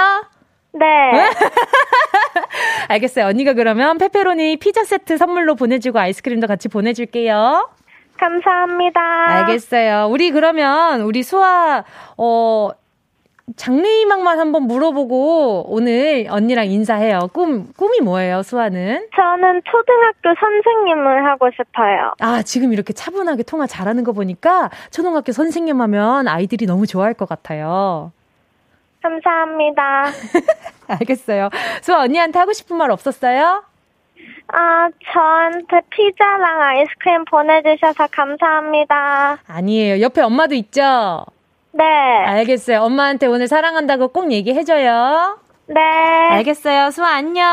[0.73, 0.85] 네.
[2.89, 3.25] 알겠어요.
[3.27, 7.69] 언니가 그러면 페페로니 피자 세트 선물로 보내주고 아이스크림도 같이 보내줄게요.
[8.17, 8.99] 감사합니다.
[9.27, 10.07] 알겠어요.
[10.09, 11.83] 우리 그러면 우리 수아
[12.17, 12.69] 어
[13.57, 17.29] 장래희망만 한번 물어보고 오늘 언니랑 인사해요.
[17.33, 19.07] 꿈 꿈이 뭐예요, 수아는?
[19.15, 22.13] 저는 초등학교 선생님을 하고 싶어요.
[22.21, 27.27] 아 지금 이렇게 차분하게 통화 잘하는 거 보니까 초등학교 선생님 하면 아이들이 너무 좋아할 것
[27.27, 28.11] 같아요.
[29.01, 30.05] 감사합니다.
[30.87, 31.49] 알겠어요.
[31.81, 33.63] 수아 언니한테 하고 싶은 말 없었어요?
[34.47, 39.39] 아, 저한테 피자랑 아이스크림 보내주셔서 감사합니다.
[39.47, 40.01] 아니에요.
[40.01, 41.25] 옆에 엄마도 있죠?
[41.73, 41.83] 네.
[41.83, 42.81] 알겠어요.
[42.81, 45.39] 엄마한테 오늘 사랑한다고 꼭 얘기해줘요.
[45.67, 45.81] 네.
[45.81, 46.91] 알겠어요.
[46.91, 47.43] 수아 안녕.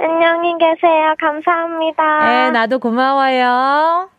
[0.00, 1.14] 안녕히 계세요.
[1.18, 2.18] 감사합니다.
[2.26, 4.10] 네, 나도 고마워요.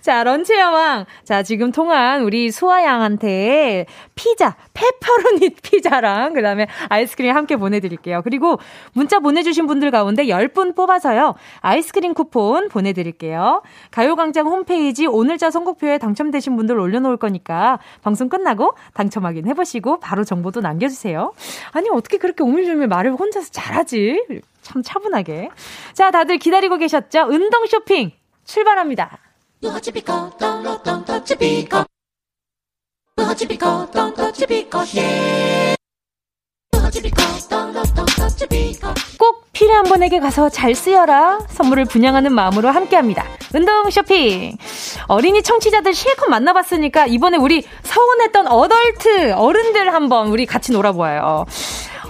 [0.00, 1.06] 자, 런치 여왕.
[1.24, 8.22] 자, 지금 통한 우리 수아 양한테 피자, 페퍼로니 피자랑 그다음에 아이스크림 함께 보내 드릴게요.
[8.22, 8.58] 그리고
[8.92, 11.34] 문자 보내 주신 분들 가운데 10분 뽑아서요.
[11.60, 13.62] 아이스크림 쿠폰 보내 드릴게요.
[13.90, 20.00] 가요 광장 홈페이지 오늘자 선곡표에 당첨되신 분들 올려 놓을 거니까 방송 끝나고 당첨 확인해 보시고
[20.00, 21.32] 바로 정보도 남겨 주세요.
[21.72, 24.42] 아니, 어떻게 그렇게 오밀조밀 말을 혼자서 잘하지?
[24.62, 25.50] 참 차분하게.
[25.92, 27.26] 자, 다들 기다리고 계셨죠?
[27.28, 28.12] 운동 쇼핑
[28.44, 29.18] 출발합니다.
[39.18, 41.40] 꼭 필요한 분에게 가서 잘 쓰여라.
[41.48, 43.24] 선물을 분양하는 마음으로 함께합니다.
[43.54, 44.56] 운동 쇼핑.
[45.06, 51.46] 어린이 청취자들 실컷 만나봤으니까 이번에 우리 서운했던 어덜트 어른들 한번 우리 같이 놀아보아요.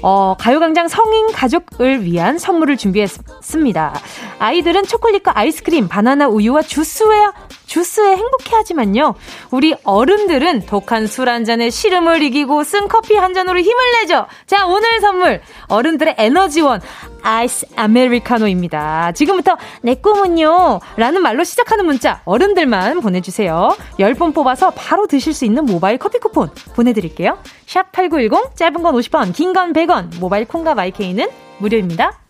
[0.07, 3.95] 어, 가요광장 성인 가족을 위한 선물을 준비했습니다.
[4.39, 7.29] 아이들은 초콜릿과 아이스크림, 바나나 우유와 주스에,
[7.65, 9.15] 주스에 행복해 하지만요.
[9.51, 14.27] 우리 어른들은 독한 술 한 잔에 시름을 이기고 쓴 커피 한 잔으로 힘을 내죠.
[14.47, 15.41] 자, 오늘 선물.
[15.69, 16.83] 어른들의 에너지원.
[17.23, 19.13] 아이스 아메리카노입니다.
[19.13, 20.81] 지금부터 내 꿈은요.
[20.99, 23.75] 라는 말로 시작하는 문자 어른들만 보내주세요.
[23.99, 27.39] 10번 뽑아서 바로 드실 수 있는 모바일 커피 쿠폰 보내드릴게요.
[27.67, 31.29] 샵 8910 짧은 건 50원 긴 건 100원 모바일 콩과 마이케이는
[31.59, 32.25] 무료입니다.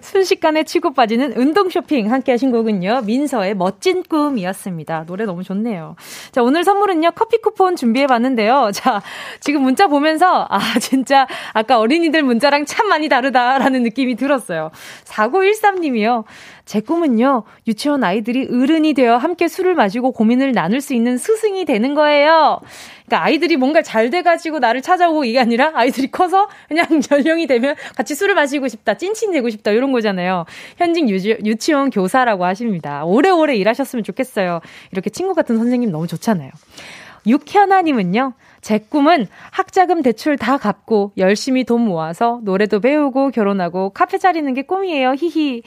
[0.00, 3.02] 순식간에 치고 빠지는 운동 쇼핑 함께 하신 곡은요.
[3.02, 5.04] 민서의 멋진 꿈이었습니다.
[5.06, 5.96] 노래 너무 좋네요.
[6.32, 7.12] 자, 오늘 선물은요.
[7.12, 8.70] 커피 쿠폰 준비해 봤는데요.
[8.72, 9.02] 자,
[9.38, 14.70] 지금 문자 보면서 아, 진짜 아까 어린이들 문자랑 참 많이 다르다라는 느낌이 들었어요.
[15.04, 16.24] 4913 님이요.
[16.70, 21.96] 제 꿈은요, 유치원 아이들이 어른이 되어 함께 술을 마시고 고민을 나눌 수 있는 스승이 되는
[21.96, 22.60] 거예요.
[23.06, 28.14] 그러니까 아이들이 뭔가 잘 돼가지고 나를 찾아오고 이게 아니라 아이들이 커서 그냥 연령이 되면 같이
[28.14, 30.44] 술을 마시고 싶다, 찐친 되고 싶다, 이런 거잖아요.
[30.76, 33.04] 현직 유지, 유치원 교사라고 하십니다.
[33.04, 34.60] 오래오래 일하셨으면 좋겠어요.
[34.92, 36.52] 이렇게 친구 같은 선생님 너무 좋잖아요.
[37.26, 44.52] 육현아님은요, 제 꿈은 학자금 대출 다 갚고 열심히 돈 모아서 노래도 배우고 결혼하고 카페 차리는
[44.54, 45.14] 게 꿈이에요.
[45.14, 45.62] 히히.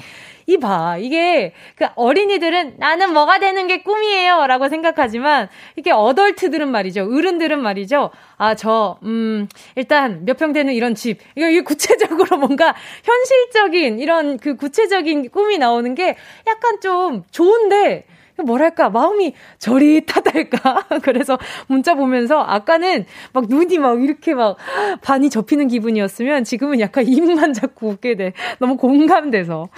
[0.46, 0.98] 이봐.
[0.98, 4.46] 이게 그 어린이들은 나는 뭐가 되는 게 꿈이에요.
[4.46, 7.04] 라고 생각하지만 이게 어덜트들은 말이죠.
[7.06, 8.10] 어른들은 말이죠.
[8.38, 11.20] 아, 저, 음, 일단 몇 평 되는 이런 집.
[11.36, 18.06] 이거, 이게 구체적으로 뭔가 현실적인 이런 그 구체적인 꿈이 나오는 게 약간 좀 좋은데
[18.42, 20.86] 뭐랄까, 마음이 저릿하달까?
[21.04, 24.58] 그래서 문자 보면서 아까는 막 눈이 막 이렇게 막
[25.02, 28.34] 반이 접히는 기분이었으면 지금은 약간 입만 자꾸 웃게 돼.
[28.60, 29.70] 너무 공감돼서.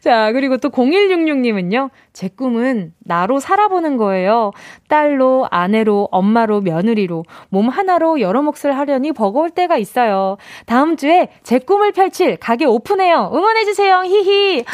[0.00, 4.52] 자, 그리고 또 0166님은요, 제 꿈은 나로 살아보는 거예요.
[4.88, 10.38] 딸로, 아내로, 엄마로, 며느리로, 몸 하나로 여러 몫을 하려니 버거울 때가 있어요.
[10.64, 13.30] 다음 주에 제 꿈을 펼칠 가게 오픈해요.
[13.34, 14.02] 응원해주세요.
[14.04, 14.64] 히히.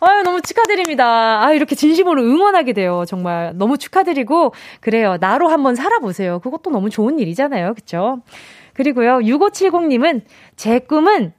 [0.00, 1.42] 아유, 너무 축하드립니다.
[1.44, 3.04] 아, 이렇게 진심으로 응원하게 돼요.
[3.06, 5.16] 정말 너무 축하드리고, 그래요.
[5.20, 6.38] 나로 한번 살아보세요.
[6.38, 7.74] 그것도 너무 좋은 일이잖아요.
[7.74, 8.20] 그쵸?
[8.74, 10.22] 그리고요, 6570님은
[10.56, 11.32] 제 꿈은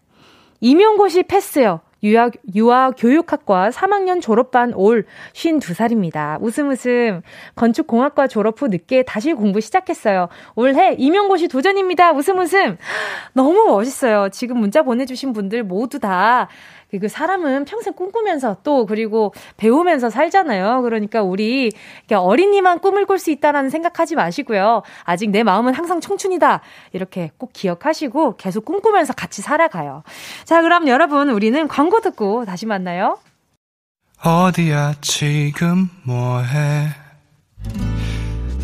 [0.60, 1.80] 임용고시 패스요.
[2.02, 6.42] 유아, 유아 교육학과 3학년 졸업반 올 52살입니다.
[6.42, 7.22] 웃음 웃음.
[7.56, 10.30] 건축공학과 졸업 후 늦게 다시 공부 시작했어요.
[10.56, 12.12] 올해 임용고시 도전입니다.
[12.14, 12.78] 웃음 웃음.
[13.34, 14.30] 너무 멋있어요.
[14.30, 16.48] 지금 문자 보내주신 분들 모두 다
[16.98, 20.82] 그 사람은 평생 꿈꾸면서 또 그리고 배우면서 살잖아요.
[20.82, 21.72] 그러니까 우리
[22.12, 24.82] 어린이만 꿈을 꿀 수 있다라는 생각하지 마시고요.
[25.04, 26.62] 아직 내 마음은 항상 청춘이다.
[26.94, 30.04] 이렇게 꼭 기억하시고 계속 꿈꾸면서 같이 살아가요.
[30.46, 33.18] 자, 그럼 여러분 우리는 광고 듣고 다시 만나요.
[34.24, 36.88] 어디야 지금 뭐해?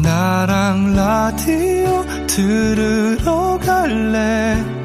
[0.02, 4.85] 나랑 라디오 들으러 갈래?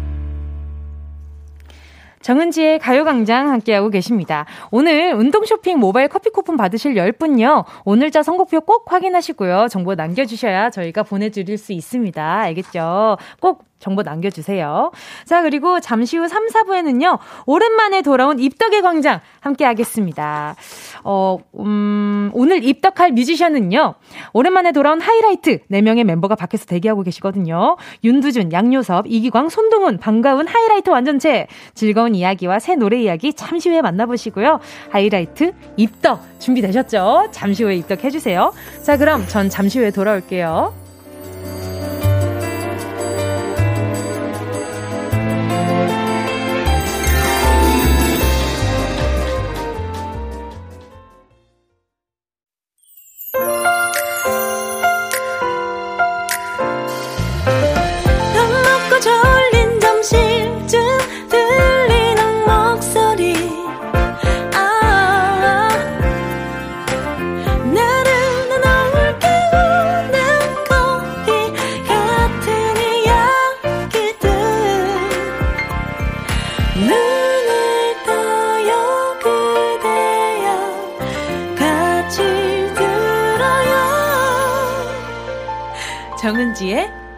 [2.21, 4.45] 정은지의 가요광장 함께하고 계십니다.
[4.71, 7.65] 오늘 운동 쇼핑 모바일 커피 쿠폰 받으실 10분요.
[7.85, 9.67] 오늘자 선곡표 꼭 확인하시고요.
[9.69, 12.39] 정보 남겨주셔야 저희가 보내드릴 수 있습니다.
[12.39, 13.17] 알겠죠?
[13.39, 14.91] 꼭 정보 남겨주세요.
[15.25, 20.55] 자, 그리고 잠시 후 3, 4부에는요, 오랜만에 돌아온 입덕의 광장 함께 하겠습니다.
[21.03, 23.95] 어, 음, 오늘 입덕할 뮤지션은요,
[24.33, 27.75] 오랜만에 돌아온 하이라이트 4명의 멤버가 밖에서 대기하고 계시거든요.
[28.03, 31.47] 윤두준, 양요섭, 이기광, 손동훈, 반가운 하이라이트 완전체.
[31.73, 34.59] 즐거운 이야기와 새 노래 이야기 잠시 후에 만나보시고요.
[34.91, 37.29] 하이라이트 입덕 준비되셨죠?
[37.31, 38.53] 잠시 후에 입덕해주세요.
[38.83, 40.73] 자, 그럼 전 잠시 후에 돌아올게요.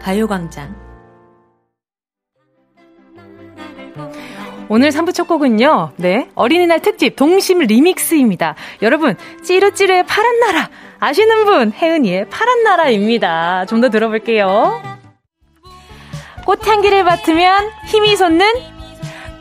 [0.02, 0.74] 가요광장.
[4.70, 8.54] 오늘 3부 첫 곡은요, 네, 어린이날 특집 동심 리믹스입니다.
[8.80, 13.66] 여러분, 찌르찌르의 파란 나라, 아시는 분, 혜은이의 파란 나라입니다.
[13.66, 14.82] 좀 더 들어볼게요.
[16.46, 18.46] 꽃향기를 맡으면 힘이 솟는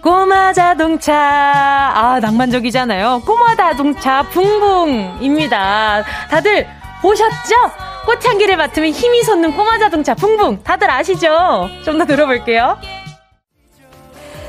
[0.02, 1.16] 꼬마 자동차.
[1.16, 3.22] 아, 낭만적이잖아요.
[3.26, 6.04] 꼬마 자동차 붕붕입니다.
[6.30, 6.68] 다들
[7.02, 7.83] 보셨죠?
[8.06, 11.70] 꽃향기를 맡으면 힘이 솟는 꼬마 자동차 붕붕 다들 아시죠?
[11.86, 12.78] 좀 더 들어볼게요.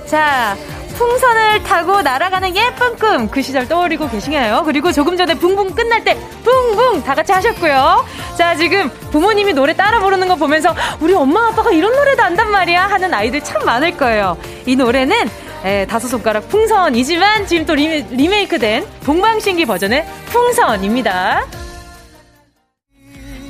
[0.07, 0.57] 자,
[0.97, 4.63] 풍선을 타고 날아가는 예쁜 꿈 그 시절 떠올리고 계시나요?
[4.65, 8.05] 그리고 조금 전에 붕붕 끝날 때 붕붕 다 같이 하셨고요.
[8.37, 12.87] 자, 지금 부모님이 노래 따라 부르는 거 보면서 우리 엄마 아빠가 이런 노래도 안단 말이야
[12.87, 14.37] 하는 아이들 참 많을 거예요.
[14.67, 15.29] 이 노래는
[15.65, 21.45] 에, 다섯 손가락 풍선이지만 지금 또 리메, 리메이크된 동방신기 버전의 풍선입니다.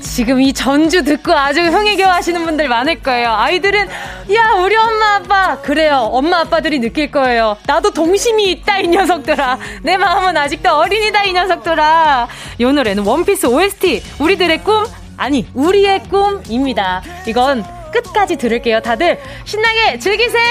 [0.05, 3.33] 지금 이 전주 듣고 아주 흥해겨 하시는 분들 많을 거예요.
[3.33, 3.89] 아이들은,
[4.35, 5.61] 야, 우리 엄마 아빠.
[5.61, 6.09] 그래요.
[6.13, 7.57] 엄마 아빠들이 느낄 거예요.
[7.67, 9.59] 나도 동심이 있다, 이 녀석들아.
[9.83, 12.29] 내 마음은 아직도 어린이다, 이 녀석들아.
[12.59, 14.03] 이 노래는 원피스 OST.
[14.21, 14.85] 우리들의 꿈,
[15.17, 17.03] 아니, 우리의 꿈입니다.
[17.27, 18.83] 이건 끝까지 들을게요.
[18.83, 20.43] 다들 신나게 즐기세요!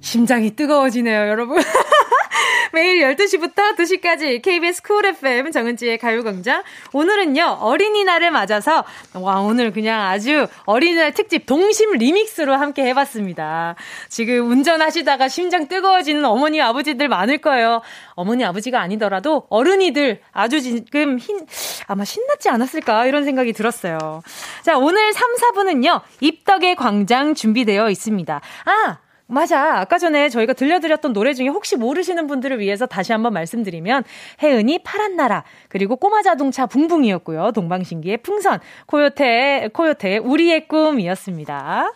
[0.00, 1.62] 심장이 뜨거워지네요, 여러분.
[2.72, 6.62] 매일 12시부터 2시까지 KBS 쿨 FM 정은지의 가요광장.
[6.92, 8.84] 오늘은요, 어린이날을 맞아서,
[9.14, 13.74] 와, 오늘 그냥 아주 어린이날 특집 동심 리믹스로 함께 해봤습니다.
[14.08, 17.82] 지금 운전하시다가 심장 뜨거워지는 어머니, 아버지들 많을 거예요.
[18.14, 21.46] 어머니, 아버지가 아니더라도 어른이들 아주 지금 흰,
[21.86, 24.22] 아마 신났지 않았을까 이런 생각이 들었어요.
[24.62, 28.40] 자, 오늘 3, 4분은요, 입덕의 광장 준비되어 있습니다.
[28.64, 28.98] 아!
[29.32, 29.80] 맞아.
[29.80, 34.04] 아까 전에 저희가 들려드렸던 노래 중에 혹시 모르시는 분들을 위해서 다시 한번 말씀드리면
[34.42, 37.52] 혜은이 파란 나라 그리고 꼬마 자동차 붕붕이었고요.
[37.52, 41.92] 동방신기의 풍선 코요태 코요태 우리의 꿈이었습니다.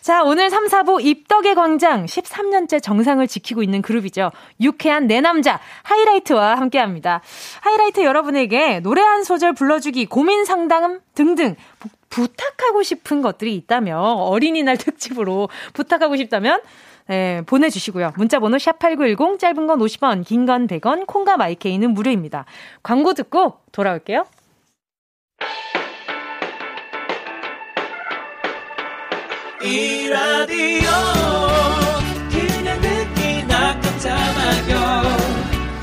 [0.00, 4.30] 자, 오늘 3, 4부 입덕의 광장 13년째 정상을 지키고 있는 그룹이죠.
[4.60, 7.20] 유쾌한 내 남자 하이라이트와 함께 합니다.
[7.60, 11.56] 하이라이트 여러분에게 노래 한 소절 불러주기, 고민 상담 등등
[12.10, 16.60] 부탁하고 싶은 것들이 있다면 어린이날 특집으로 부탁하고 싶다면
[17.06, 18.12] 네, 보내주시고요.
[18.16, 22.44] 문자번호 샵8910 짧은 건 50원, 긴 건 100원, 콩과 마이케이는 무료입니다.
[22.82, 24.26] 광고 듣고 돌아올게요.
[29.62, 30.90] 이 라디오
[32.30, 35.02] 그냥 듣기나 깜짝마요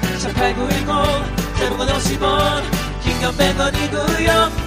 [0.02, 2.64] 18910 대목원 50원
[3.04, 4.67] 긴건 100원이고요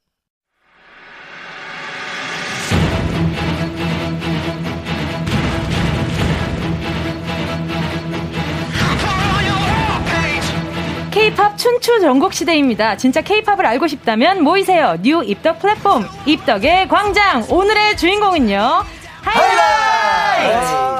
[11.11, 12.95] K-팝 춘추 전국 시대입니다.
[12.95, 14.97] 진짜 K-팝을 알고 싶다면 모이세요.
[15.01, 17.45] New 입덕 플랫폼 입덕의 광장.
[17.49, 18.83] 오늘의 주인공은요.
[19.21, 20.91] 하이라이트!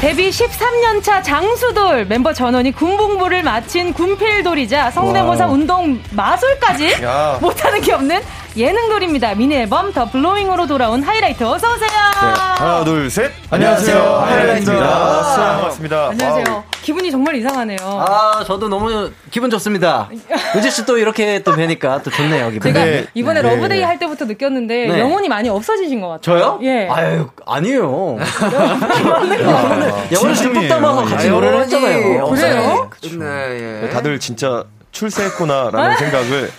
[0.00, 5.52] 데뷔 13년차 장수돌 멤버 전원이 군복무를 마친 군필돌이자 성대모사 와.
[5.52, 7.36] 운동 마술까지 야.
[7.42, 8.22] 못하는 게 없는
[8.56, 9.34] 예능돌입니다.
[9.34, 11.88] 미니 앨범 The Blowing으로 돌아온 하이라이트 어서 오세요.
[11.88, 12.26] 네,
[12.58, 13.30] 하나 둘 셋.
[13.48, 14.02] 안녕하세요.
[14.26, 14.88] 하이라이트입니다.
[15.36, 16.08] 반갑습니다.
[16.08, 16.44] 안녕하세요.
[16.48, 16.62] Wow.
[16.82, 17.78] 기분이 정말 이상하네요.
[17.82, 20.08] 아 저도 너무 기분 좋습니다.
[20.56, 22.50] 은지 씨 또 이렇게 또 뵈니까 또 좋네요.
[22.50, 22.72] 기분.
[22.72, 23.06] 제가 네.
[23.14, 23.54] 이번에 네.
[23.54, 24.98] Love Day 할 때부터 느꼈는데 네.
[25.00, 26.38] 영혼이 많이 없어지신 것 같아요.
[26.38, 26.58] 저요?
[26.62, 26.88] 예.
[26.88, 28.16] 아유 아니에요.
[30.12, 32.26] 영혼이 듬뿍 담아서 같이 노래를 했잖아요.
[32.30, 32.90] 그래요?
[33.18, 33.88] 네, 예.
[33.90, 36.50] 다들 진짜 출세했구나라는 생각을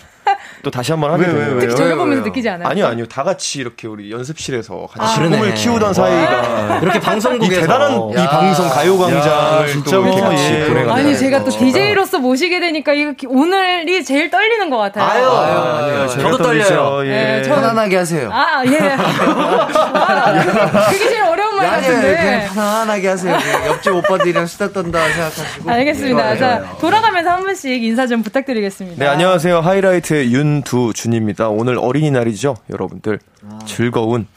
[0.64, 2.68] 또 다시 한번 하게 되는 특히 저를 보면서 느끼지 않아요?
[2.68, 3.06] 아니요, 아니요.
[3.08, 8.24] 다 같이 이렇게 우리 연습실에서 같이 아, 꿈을 키우던 사이가 이렇게 방송국에서 이 대단한 야.
[8.24, 10.68] 이 방송 가요광장을 진짜 이렇게 같이 예.
[10.68, 15.06] 보내가 아니 제가 또 DJ로서 모시게 되니까 이거 오늘이 제일 떨리는 것 같아요.
[15.06, 17.06] 아유, 아유, 아유, 아유 저도 떨려요.
[17.06, 17.10] 예.
[17.10, 17.56] 네, 저...
[17.56, 18.30] 편안하게 하세요.
[18.32, 18.78] 아 예.
[18.96, 21.21] 아, 그게 제일
[21.62, 22.18] 어려운 말 같은데.
[22.18, 23.38] 그냥 편안하게 하세요.
[23.68, 25.70] 옆집 오빠들이랑 수다 떤다 생각하시고.
[25.72, 26.36] 알겠습니다.
[26.36, 29.04] 예, 자 돌아가면서 한 분씩 인사 좀 부탁드리겠습니다.
[29.04, 31.50] 네 안녕하세요 하이라이트 윤 윤두준입니다.
[31.50, 33.20] 오늘 어린이날이죠, 여러분들.
[33.50, 33.60] 아.
[33.66, 34.28] 즐거운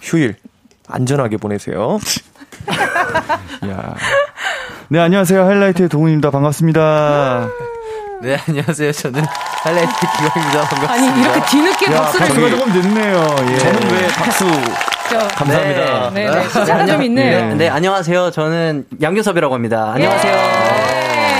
[0.00, 0.34] 휴일
[0.88, 1.98] 안전하게 보내세요.
[3.68, 3.94] 야.
[4.88, 5.44] 네, 안녕하세요.
[5.46, 6.30] 하이라이트의 동훈입니다.
[6.30, 7.48] 반갑습니다.
[8.22, 8.92] 네, 안녕하세요.
[8.92, 9.24] 저는
[9.62, 10.60] 하이라이트 기광입니다.
[10.68, 10.92] 반갑습니다.
[10.92, 12.26] 아니, 이렇게 뒤늦게 야, 박수를.
[12.26, 13.36] 박수가 조금 늦네요.
[13.50, 13.58] 예.
[13.58, 14.44] 저는 왜 박수.
[15.18, 16.10] 감사합니다.
[16.10, 16.48] 네, 네, 네.
[16.48, 17.48] 시차가 좀 있네요.
[17.48, 18.30] 네, 네, 안녕하세요.
[18.30, 19.92] 저는 양규섭이라고 합니다.
[19.94, 20.34] 안녕하세요.
[20.34, 21.32] 예.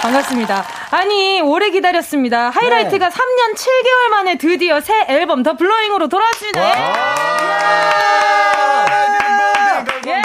[0.00, 0.64] 반갑습니다.
[0.90, 2.50] 아니, 오래 기다렸습니다.
[2.50, 3.14] 하이라이트가 네.
[3.14, 6.60] 3년 7개월 만에 드디어 새 앨범 더 블로잉으로 돌아왔습니다.
[10.06, 10.22] 예.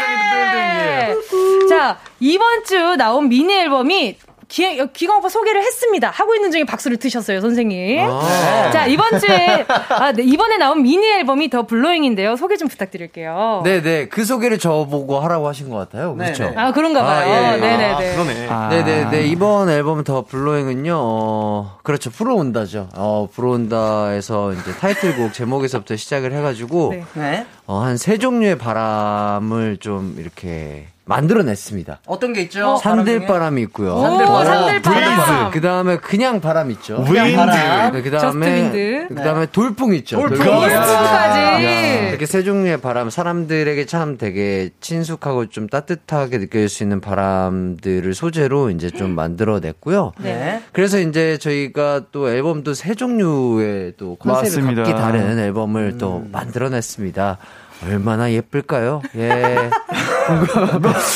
[1.69, 4.17] 자, 이번 주 나온 미니 앨범이
[4.53, 6.11] 기, 기광 오빠 소개를 했습니다.
[6.11, 8.07] 하고 있는 중에 박수를 트셨어요, 선생님.
[8.07, 12.35] 아~ 자, 이번 주에, 아, 네, 이번에 나온 미니 앨범이 더 블로잉인데요.
[12.35, 13.61] 소개 좀 부탁드릴게요.
[13.63, 13.81] 네네.
[13.81, 14.07] 네.
[14.09, 16.13] 그 소개를 저보고 하라고 하신 것 같아요.
[16.15, 16.53] 그렇죠.
[16.55, 17.33] 아, 그런가 봐요.
[17.33, 17.57] 아, 예, 예.
[17.57, 17.93] 네네네.
[17.93, 18.47] 아, 그러네.
[18.47, 18.69] 아.
[18.69, 19.23] 네네네.
[19.25, 22.11] 이번 앨범 더 블로잉은요, 어, 그렇죠.
[22.11, 22.89] 프로온다죠.
[22.95, 27.03] 어, 프로온다에서 이제 타이틀곡 제목에서부터 시작을 해가지고, 네.
[27.15, 27.45] 네.
[27.65, 31.99] 어, 한 세 종류의 바람을 좀 이렇게 만들어냈습니다.
[32.07, 32.77] 어떤 게 있죠?
[32.77, 33.99] 산들바람이 있고요.
[34.01, 34.81] 산들바람.
[34.83, 35.51] 산들바람.
[35.51, 37.03] 그 다음에 그냥 바람 있죠.
[37.07, 37.19] 윈드.
[37.19, 40.17] 네, 그 다음에 그 다음에 돌풍 있죠.
[40.19, 40.37] 돌풍.
[40.45, 42.07] 돌풍까지.
[42.09, 48.69] 이렇게 세 종류의 바람, 사람들에게 참 되게 친숙하고 좀 따뜻하게 느껴질 수 있는 바람들을 소재로
[48.69, 50.13] 이제 좀 만들어냈고요.
[50.19, 50.61] 네.
[50.71, 55.97] 그래서 이제 저희가 또 앨범도 세 종류의 또 컨셉이 각기 다른 앨범을 음.
[55.97, 57.37] 또 만들어냈습니다.
[57.85, 59.01] 얼마나 예쁠까요?
[59.17, 59.69] 예.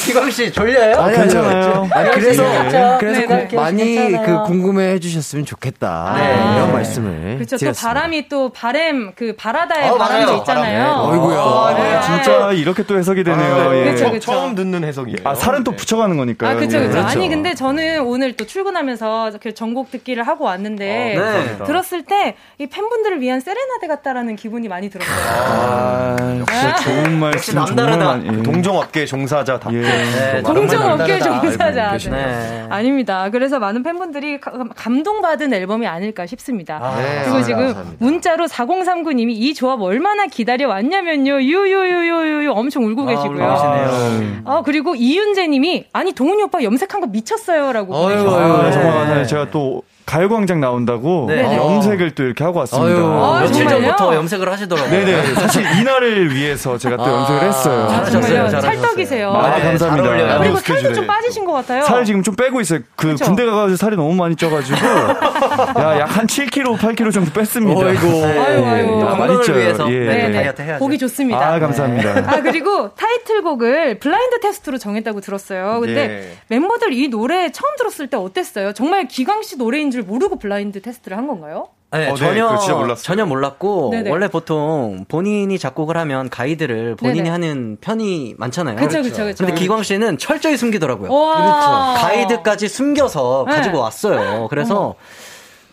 [0.06, 1.00] 기광 씨 졸려요?
[1.00, 1.88] 아니, 괜찮아요.
[1.92, 2.98] 아니, 그래서 네.
[3.00, 4.44] 그래서 네, 많이 괜찮아요.
[4.44, 6.14] 그 궁금해 해주셨으면 좋겠다.
[6.18, 6.34] 네.
[6.56, 7.36] 이런 말씀을.
[7.46, 7.58] 그렇죠.
[7.58, 10.38] 또 바람이 또 바람 그 바라다의 어, 바람도 맞아요.
[10.40, 10.92] 있잖아요.
[11.12, 11.38] 어이구야.
[11.40, 12.02] 어, 네.
[12.02, 13.56] 진짜 이렇게 또 해석이 되네요.
[13.56, 13.88] 아, 네.
[13.88, 13.92] 예.
[13.92, 14.32] 그쵸, 그쵸.
[14.32, 15.18] 처음 듣는 해석이에요.
[15.24, 16.50] 아 살은 또 붙여가는 거니까.
[16.50, 17.00] 아 그렇죠, 그렇죠.
[17.00, 21.18] 아니 근데 저는 오늘 또 출근하면서 전곡 듣기를 하고 왔는데
[21.62, 25.16] 어, 들었을 때 이 팬분들을 위한 세레나데 같다라는 기분이 많이 들었어요.
[25.20, 26.16] 아,
[26.50, 28.28] 진짜 좋은 말씀 정말 많이.
[28.28, 28.44] 예.
[28.44, 29.70] 동종업계 종사자 다.
[29.74, 29.82] 예.
[29.82, 31.98] 네, 동종업계 종사자.
[31.98, 32.10] 네.
[32.10, 32.68] 네.
[32.70, 33.30] 아닙니다.
[33.30, 36.80] 그래서 많은 팬분들이 감동받은 앨범이 아닐까 싶습니다.
[36.82, 37.24] 아, 네.
[37.26, 38.06] 그리고 지금 감사합니다.
[38.06, 41.42] 문자로 4039님이 이 조합 얼마나 기다려 왔냐면요.
[41.42, 43.44] 유유유유유 엄청 울고 아, 계시고요.
[43.44, 47.96] 아, 아, 그리고 이윤재님이 아니 동훈이 오빠 염색한 거 미쳤어요라고.
[47.96, 51.44] 어유, 어유, 정말 제가 또 가요광장 나온다고 네.
[51.58, 52.96] 염색을 또 이렇게 하고 왔습니다.
[52.98, 54.90] 아유, 며칠 전부터 염색을 하시더라고요.
[54.90, 55.34] 네네.
[55.36, 57.88] 사실 이날을 위해서 제가 또 아, 염색을 했어요.
[57.90, 58.62] 잘하셨어요.
[58.62, 59.32] 찰떡이세요.
[59.34, 60.40] 아, 네, 감사합니다.
[60.40, 61.84] 그리고 살도 좀 빠지신 것 같아요.
[61.84, 62.80] 살 지금 좀 빼고 있어요.
[62.96, 63.26] 그 그쵸?
[63.26, 64.78] 군대 가가지고 살이 너무 많이 쪄가지고
[65.78, 67.86] 약한 7kg, 8kg 정도 뺐습니다.
[67.86, 68.08] 어이고.
[68.08, 68.40] 네.
[68.40, 69.02] 아유, 아유.
[69.02, 69.58] 야, 많이 쪄요.
[69.58, 70.00] 위해서 예.
[70.00, 70.80] 네, 다이어트 해야죠.
[70.80, 71.54] 보기 좋습니다.
[71.54, 72.24] 아, 감사합니다.
[72.32, 75.82] 아, 그리고 타이틀곡을 블라인드 테스트로 정했다고 들었어요.
[75.82, 76.38] 근데 예.
[76.48, 78.72] 멤버들 이 노래 처음 들었을 때 어땠어요?
[78.72, 81.70] 정말 기광 씨 노래인 줄 모르고 블라인드 테스트를 한 건가요?
[81.92, 84.10] 네, 어, 네, 전혀 전혀 몰랐고 네네.
[84.10, 87.30] 원래 보통 본인이 작곡을 하면 가이드를 본인이 네네.
[87.30, 88.76] 하는 편이 많잖아요.
[88.76, 89.46] 그렇죠, 그렇죠, 그렇죠.
[89.46, 91.10] 근데 기광 씨는 철저히 숨기더라고요.
[91.10, 92.02] 그렇죠.
[92.02, 93.56] 가이드까지 숨겨서 네.
[93.56, 94.48] 가지고 왔어요.
[94.50, 94.96] 그래서 어.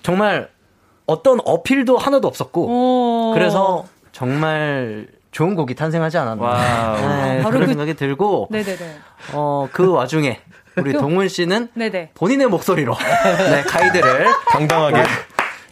[0.03, 0.49] 정말
[1.07, 3.33] 어떤 어필도 하나도 없었고 오.
[3.35, 7.66] 그래서 정말 좋은 곡이 탄생하지 않았나 네, 그런 그...
[7.66, 8.99] 생각이 들고 네네네.
[9.33, 10.41] 어, 그 와중에
[10.77, 12.11] 우리 그 동훈 씨는 네네.
[12.14, 12.97] 본인의 목소리로.
[13.51, 14.97] 네, 가이드를 당당하게.
[14.97, 15.05] 네,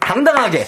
[0.00, 0.66] 당당하게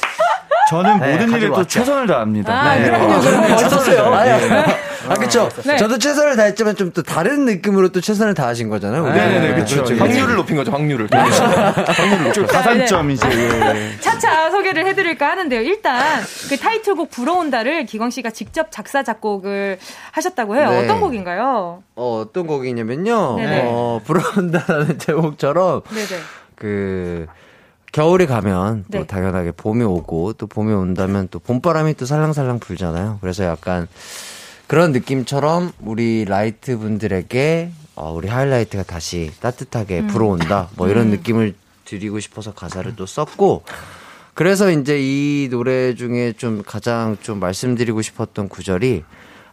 [0.70, 2.52] 저는 네, 모든 일에 또 최선을 다합니다.
[2.52, 2.84] 아, 네.
[2.86, 3.48] 그럼요, 그럼요.
[3.48, 4.14] 멋졌어요.
[4.14, 4.64] 아, 네.
[5.06, 5.50] 아, 그쵸.
[5.66, 5.76] 네.
[5.76, 9.04] 저도 최선을 다했지만 좀 또 다른 느낌으로 또 최선을 다하신 거잖아요.
[9.04, 9.82] 네네네, 네, 그쵸.
[9.82, 9.96] 그렇죠.
[9.96, 11.08] 확률을 높인 거죠, 확률을.
[11.12, 13.28] 확률을 높인 가산점 이제.
[13.28, 14.00] 예.
[14.00, 15.60] 차차 소개를 해드릴까 하는데요.
[15.62, 19.78] 일단 그 타이틀곡 불어온다를 기광 씨가 직접 작사, 작곡을
[20.12, 20.70] 하셨다고 해요.
[20.70, 20.84] 네.
[20.84, 21.82] 어떤 곡인가요?
[21.96, 23.36] 어, 어떤 곡이냐면요.
[23.38, 23.62] 네네.
[23.66, 25.82] 어, 불어온다라는 제목처럼.
[25.90, 26.22] 네네.
[26.54, 27.26] 그,
[27.94, 29.06] 겨울이 가면 또 네.
[29.06, 33.18] 당연하게 봄이 오고 또 봄이 온다면 또 봄바람이 또 살랑살랑 불잖아요.
[33.20, 33.86] 그래서 약간
[34.66, 40.06] 그런 느낌처럼 우리 라이트 분들에게 어, 우리 하이라이트가 다시 따뜻하게 음.
[40.08, 40.70] 불어온다.
[40.74, 41.10] 뭐 이런 음.
[41.10, 43.62] 느낌을 드리고 싶어서 가사를 또 썼고
[44.34, 49.04] 그래서 이제 이 노래 중에 좀 가장 좀 말씀드리고 싶었던 구절이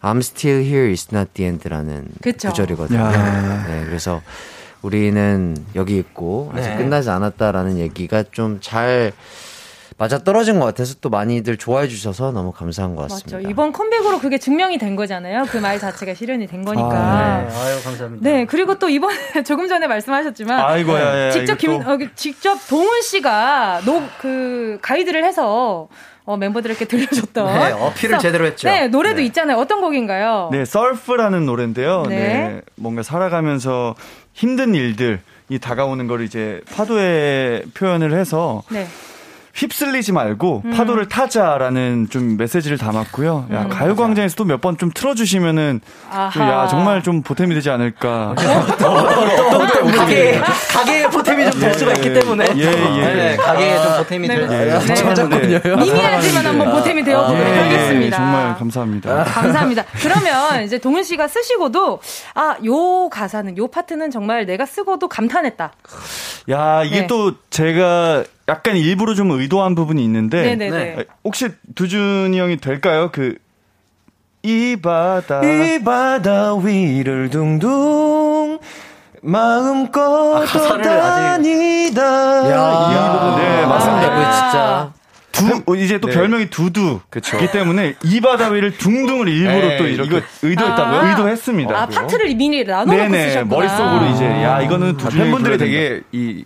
[0.01, 2.49] I'm still here, it's not the end라는 그쵸.
[2.49, 2.99] 구절이거든요.
[2.99, 3.67] 야.
[3.67, 4.19] 네, 그래서
[4.81, 6.77] 우리는 여기 있고 아직 네.
[6.77, 9.11] 끝나지 않았다라는 얘기가 좀 잘
[9.97, 13.37] 맞아 떨어진 것 같아서 또 많이들 좋아해 주셔서 너무 감사한 것 같습니다.
[13.37, 13.49] 맞죠.
[13.49, 15.43] 이번 컴백으로 그게 증명이 된 거잖아요.
[15.45, 16.89] 그 말 자체가 실현이 된 거니까.
[16.89, 17.55] 아, 네.
[17.55, 18.27] 아유 감사합니다.
[18.27, 19.11] 네 그리고 또 이번
[19.45, 25.23] 조금 전에 말씀하셨지만 아이고, 야, 야, 직접 김 어, 직접 동훈 씨가 노 그 가이드를
[25.23, 25.87] 해서
[26.25, 27.45] 어, 멤버들에게 들려줬던.
[27.53, 28.69] 네, 어필을 제대로 했죠.
[28.69, 29.25] 네, 노래도 네.
[29.25, 29.57] 있잖아요.
[29.57, 30.49] 어떤 곡인가요?
[30.51, 32.05] 네, 서프라는 노래인데요.
[32.07, 32.15] 네.
[32.15, 32.61] 네.
[32.75, 33.95] 뭔가 살아가면서
[34.33, 35.19] 힘든 일들이
[35.59, 38.87] 다가오는 걸 이제 파도에 표현을 해서 네.
[39.53, 40.71] 휩쓸리지 말고 음.
[40.71, 43.47] 파도를 타자라는 좀 메시지를 담았고요.
[43.51, 45.81] 야, 음, 가요광장에서도 몇 번 좀 틀어주시면은
[46.33, 48.35] 좀, 야 정말 좀 보탬이 되지 않을까.
[48.37, 52.45] 어떤 가게 가게에 보탬이 좀 될 수가 있기 때문에.
[52.55, 53.13] 예, 예.
[53.13, 54.47] 네, 가게에 좀 보탬이 될.
[54.47, 54.79] 네.
[54.79, 54.95] 네.
[54.95, 55.59] 저작권이요.
[55.77, 58.17] 미미하지만 한번 보탬이 되어보도록 예, 하겠습니다.
[58.17, 59.23] 정말 감사합니다.
[59.25, 59.83] 감사합니다.
[60.01, 61.99] 그러면 이제 동은 씨가 쓰시고도
[62.35, 65.71] 아 요 가사는 요 파트는 정말 내가 쓰고도 감탄했다.
[66.49, 67.07] 야 이게 네.
[67.07, 70.95] 또 제가 약간 일부러 좀 의도한 부분이 있는데 네네네.
[70.99, 73.09] 아, 혹시 두준이 형이 될까요?
[73.11, 73.35] 그
[74.43, 78.59] 이 바다 이 바다 위를 둥둥
[79.21, 82.01] 마음껏 아, 떠다니다.
[82.49, 84.07] 야, 이 부분 네 맞습니다.
[84.07, 84.93] 아, 진짜.
[85.31, 86.15] 두 어, 이제 또 네.
[86.15, 90.99] 별명이 두두기 때문에 이 바다 위를 둥둥을 일부러 에이, 또 이렇게 이거 의도했다고요?
[90.99, 91.77] 아~ 의도했습니다.
[91.79, 93.55] 아 파트를 미리 나눠 놓고 네네, 쓰셨구나.
[93.55, 96.43] 머릿속으로 이제 야 이거는 두 팬분들이 되게 이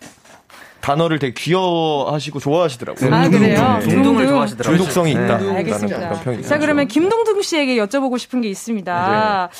[0.85, 3.15] 단어를 되게 귀여워하시고 좋아하시더라고요.
[3.15, 3.79] 아, 그래요?
[3.81, 4.77] 둥둥을 좋아하시더라고요.
[4.77, 5.37] 중독성이 있다.
[5.39, 5.55] 네.
[5.55, 6.41] 알겠습니다.
[6.43, 9.49] 자, 그러면 김동둥 씨에게 여쭤보고 싶은 게 있습니다.
[9.51, 9.57] 네.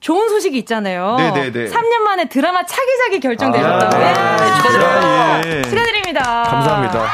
[0.00, 1.16] 좋은 소식이 있잖아요.
[1.18, 1.70] 네네네.
[1.70, 3.96] 3년 만에 드라마 차기작이 결정되셨다고.
[3.96, 4.56] 아, 네.
[4.56, 5.42] 축하드립니다.
[5.46, 5.62] 예.
[5.62, 6.42] 축하드립니다.
[6.42, 7.06] 감사합니다.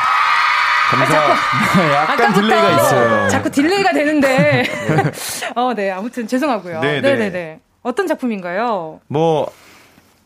[0.91, 1.19] 감사.
[1.19, 3.29] 아, 자꾸, 약간 delay가 있어요.
[3.29, 4.65] 자꾸 delay가 되는데.
[5.57, 5.91] 어, 네.
[5.91, 6.81] 아무튼 죄송하고요.
[6.81, 7.01] 네네.
[7.03, 7.61] 네 네네.
[7.83, 9.01] 어떤 작품인가요?
[9.09, 9.51] 뭐,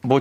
[0.02, 0.20] 뭐,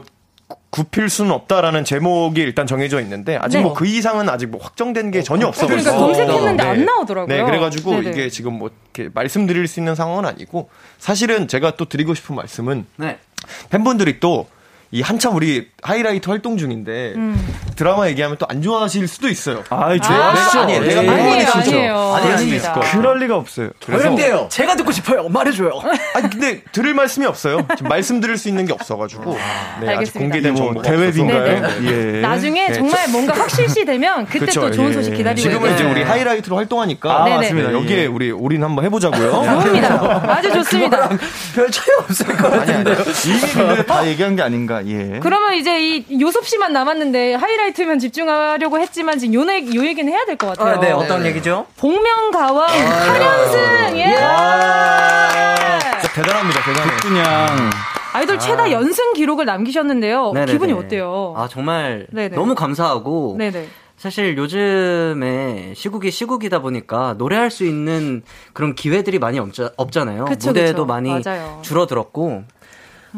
[0.75, 3.63] 굽힐 수는 없다라는 제목이 일단 정해져 있는데 아직 네.
[3.63, 6.69] 뭐그 이상은 아직 뭐 확정된 게 전혀 없어가지고 그러니까 검색했는데 네.
[6.69, 7.33] 안 나오더라고요.
[7.33, 8.09] 네, 그래가지고 네네.
[8.09, 12.85] 이게 지금 뭐 이렇게 말씀드릴 수 있는 상황은 아니고 사실은 제가 또 드리고 싶은 말씀은
[12.97, 13.19] 네.
[13.69, 14.47] 팬분들이 또
[14.95, 17.55] 이 한참 우리 하이라이트 활동 중인데 음.
[17.75, 19.63] 드라마 얘기하면 또 안 좋아하실 수도 있어요.
[19.69, 20.59] 아, 좋아하시죠.
[20.59, 21.09] 아니, 내가 네.
[21.09, 22.13] 아니에요, 아니에요.
[22.15, 22.79] 아닙니다.
[22.91, 23.69] 그럴 리가 없어요.
[23.85, 24.47] 그런데요.
[24.49, 25.27] 제가 듣고 싶어요.
[25.29, 25.71] 말해줘요.
[26.15, 27.65] 아니 근데 들을 말씀이 없어요.
[27.75, 31.67] 지금 말씀 드릴 수 있는 게 없어가지고 아, 네, 아직 공개된 뭐 대회인가요?
[31.85, 32.21] 예.
[32.21, 35.17] 나중에 네, 정말 뭔가 확실시 되면 그때 그쵸, 또 좋은 소식 예.
[35.17, 37.73] 기다리고 지금은 이제 우리 하이라이트로 활동하니까 아, 맞습니다.
[37.73, 38.05] 여기에 예.
[38.05, 39.31] 우리 올인 한번 해보자고요.
[39.31, 40.21] 좋습니다.
[40.31, 41.09] 아주 좋습니다.
[41.55, 42.95] 별 차이 없을 것 같은데요.
[43.25, 44.85] 이미 근데 다 얘기한 게 아닌가.
[44.85, 45.19] 예.
[45.21, 50.37] 그러면 이제 이 요섭 씨만 남았는데 하이라이트면 집중하려고 했지만 지금 요, 요 얘기는 해야 될
[50.37, 50.75] 것 같아요.
[50.75, 51.29] 아, 네, 어떤 네네.
[51.29, 51.65] 얘기죠?
[51.77, 53.97] 복면가왕 8연승!
[53.97, 54.15] 예!
[56.13, 56.91] 대단합니다, 대단해.
[57.01, 57.69] 그냥
[58.13, 58.71] 아이돌 최다 아.
[58.71, 60.31] 연승 기록을 남기셨는데요.
[60.33, 60.51] 네네네.
[60.53, 61.33] 기분이 어때요?
[61.37, 62.35] 아, 정말 네네.
[62.35, 63.67] 너무 감사하고 네네.
[63.97, 68.23] 사실 요즘에 시국이 시국이다 보니까 노래할 수 있는
[68.53, 70.85] 그런 기회들이 많이 없자, 나요 무대도 그쵸.
[70.85, 71.59] 많이 맞아요.
[71.61, 72.47] 줄어들었고 음.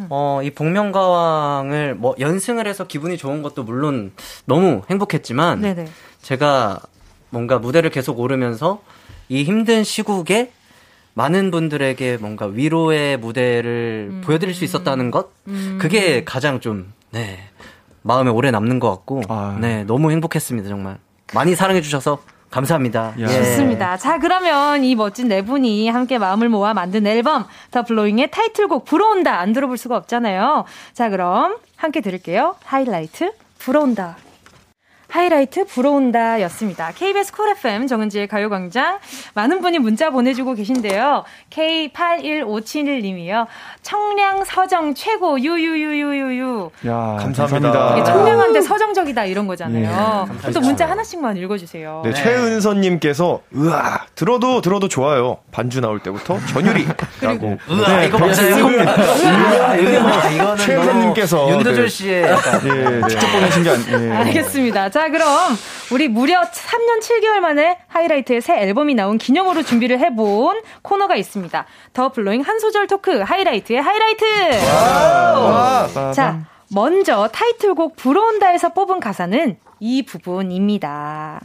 [0.10, 4.12] 어, 이 복면가왕을 뭐 연승을 해서 기분이 좋은 것도 물론
[4.46, 5.88] 너무 행복했지만 네네.
[6.22, 6.80] 제가
[7.30, 8.82] 뭔가 무대를 계속 오르면서
[9.30, 10.52] 이 힘든 시국에
[11.14, 14.22] 많은 분들에게 뭔가 위로의 무대를 음.
[14.24, 15.78] 보여드릴 수 있었다는 것 음.
[15.82, 17.40] 그게 가장 좀 네,
[18.04, 19.58] 마음에 오래 남는 것 같고 아.
[19.60, 21.00] 네 너무 행복했습니다 정말
[21.34, 23.14] 많이 사랑해 주셔서 감사합니다.
[23.20, 23.28] 예.
[23.28, 23.98] 좋습니다.
[23.98, 29.40] 자, 그러면 이 멋진 네 분이 함께 마음을 모아 만든 앨범 더 블로잉의 타이틀곡 불어온다
[29.40, 30.66] 안 들어볼 수가 없잖아요.
[30.94, 32.56] 자, 그럼 함께 들을게요.
[32.64, 34.16] 하이라이트 불어온다.
[35.18, 36.92] 하이라이트 불어온다 였습니다.
[36.94, 39.00] KBS 쿨 FM 정은지의 가요광장
[39.34, 41.24] 많은 분이 문자 보내주고 계신데요.
[41.50, 43.48] K81571님이요.
[43.82, 46.70] 청량 서정 최고 유유유유유유.
[46.86, 47.94] 야 감사합니다.
[47.94, 50.28] 이게 청량한데 서정적이다 이런 거잖아요.
[50.48, 52.02] 예, 또 문자 하나씩만 읽어주세요.
[52.06, 52.16] 네, 네.
[52.16, 55.40] 최은선님께서 으아 들어도 들어도 좋아요.
[55.52, 57.58] 반주 나올 때부터 전율이라고.
[57.72, 58.68] 으아 네, 이거 맞아요.
[58.70, 61.88] 으아 뭐 이거는 최은선님께서 네.
[61.88, 64.10] 씨의 약간 예, 직접 보내신 게 아니에요.
[64.10, 64.16] 예.
[64.18, 64.90] 알겠습니다.
[64.92, 65.58] 자, 그럼
[65.92, 71.66] 우리 무려 3년 7개월 만에 하이라이트의 새 앨범이 나온 기념으로 준비를 해본 코너가 있습니다.
[71.94, 74.26] 더 블로잉 한 소절 토크 하이라이트의 하이라이트!
[76.14, 76.40] 자,
[76.74, 81.40] 먼저 타이틀곡 불어온다에서 뽑은 가사는 이 부분입니다.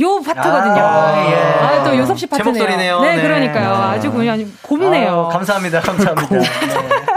[0.00, 0.82] 요 파트거든요.
[0.82, 1.34] 아, 예.
[1.64, 2.52] 아, 또 요섭 씨 파트네요.
[2.52, 3.00] 제 목소리네요.
[3.00, 3.22] 네, 네.
[3.22, 3.68] 그러니까요.
[3.68, 3.82] 네.
[3.96, 5.26] 아주 그냥 곱네요.
[5.26, 5.80] 아, 감사합니다.
[5.80, 6.36] 감사합니다.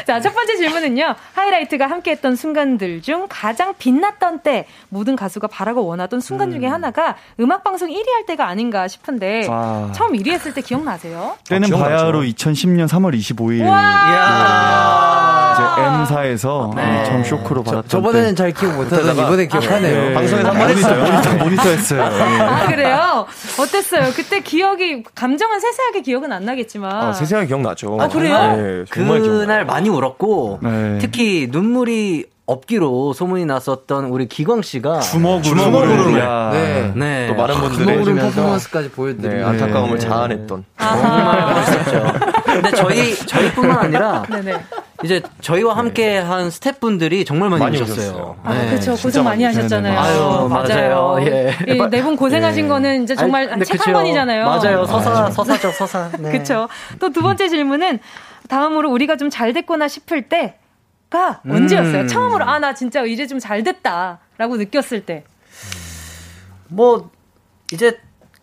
[0.00, 0.04] 네.
[0.10, 1.14] 자, 첫 번째 질문은요.
[1.34, 6.58] 하이라이트가 함께 했던 순간들 중 가장 빛났던 때 모든 가수가 바라고 원하던 순간 음.
[6.60, 9.90] 중에 하나가 음악 방송 1위 할 때가 아닌가 싶은데 아.
[9.94, 11.36] 처음 1위 했을 때 기억나세요?
[11.48, 13.64] 때는 아, 바야흐로 2010년 3월 25일.
[15.60, 17.04] 이제 M사에서 네.
[17.04, 20.02] 처음 쇼크로 받았던 저, 번에는 잘 기억 못하다가 이번에 기억하네요.
[20.08, 20.14] 네.
[20.14, 21.04] 방송에서 한 번 했어요.
[21.04, 22.02] 모니터, 모니터 했어요.
[22.48, 23.26] 아, 그래요?
[23.58, 24.12] 어땠어요?
[24.14, 26.90] 그때 기억이, 감정은 세세하게 기억은 안 나겠지만.
[26.92, 27.98] 아, 세세하게 기억나죠.
[28.00, 28.56] 아, 그래요?
[28.56, 30.98] 네, 그날 많이 울었고, 네.
[31.00, 36.10] 특히 눈물이 없기로 소문이 났었던 우리 기광 씨가 주먹으로, 주먹으로
[36.50, 36.92] 네.
[36.96, 37.26] 네.
[37.28, 40.08] 또 많은 분들이 주먹으로 퍼포먼스까지 보여드리는 네, 안타까움을 네.
[40.08, 42.12] 자아냈던 정말 멋있었죠.
[42.46, 44.54] 근데 저희 저희뿐만 아니라 네네.
[45.02, 48.36] 이제 저희와 함께 한 스태프분들이 정말 많이, 많이 오셨어요.
[48.42, 48.68] 아, 네.
[48.70, 48.94] 그렇죠.
[48.96, 49.98] 고생 많이 하셨잖아요.
[49.98, 51.16] 아유, 맞아요.
[51.22, 51.54] 예.
[51.90, 52.68] 네분 고생하신 예.
[52.68, 54.44] 거는 이제 정말 책 한 권이잖아요.
[54.44, 54.84] 맞아요.
[54.84, 56.10] 서사, 아, 서사죠, 서사.
[56.18, 56.32] 네.
[56.32, 56.68] 그렇죠.
[56.98, 57.98] 또 두 번째 질문은
[58.48, 62.02] 다음으로 우리가 좀 잘 됐구나 싶을 때가 언제였어요?
[62.02, 62.06] 음.
[62.08, 65.24] 처음으로 아 나 진짜 이제 좀 잘 됐다라고 느꼈을 때.
[66.68, 67.10] 뭐
[67.72, 67.98] 이제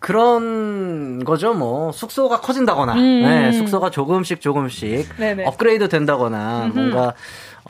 [0.08, 1.91] 그런 거죠, 뭐.
[1.91, 3.24] 숙소가 커진다거나, 음.
[3.24, 5.43] 네, 숙소가 조금씩 조금씩 네네.
[5.43, 6.80] 업그레이드 된다거나, 음흠.
[6.80, 7.14] 뭔가,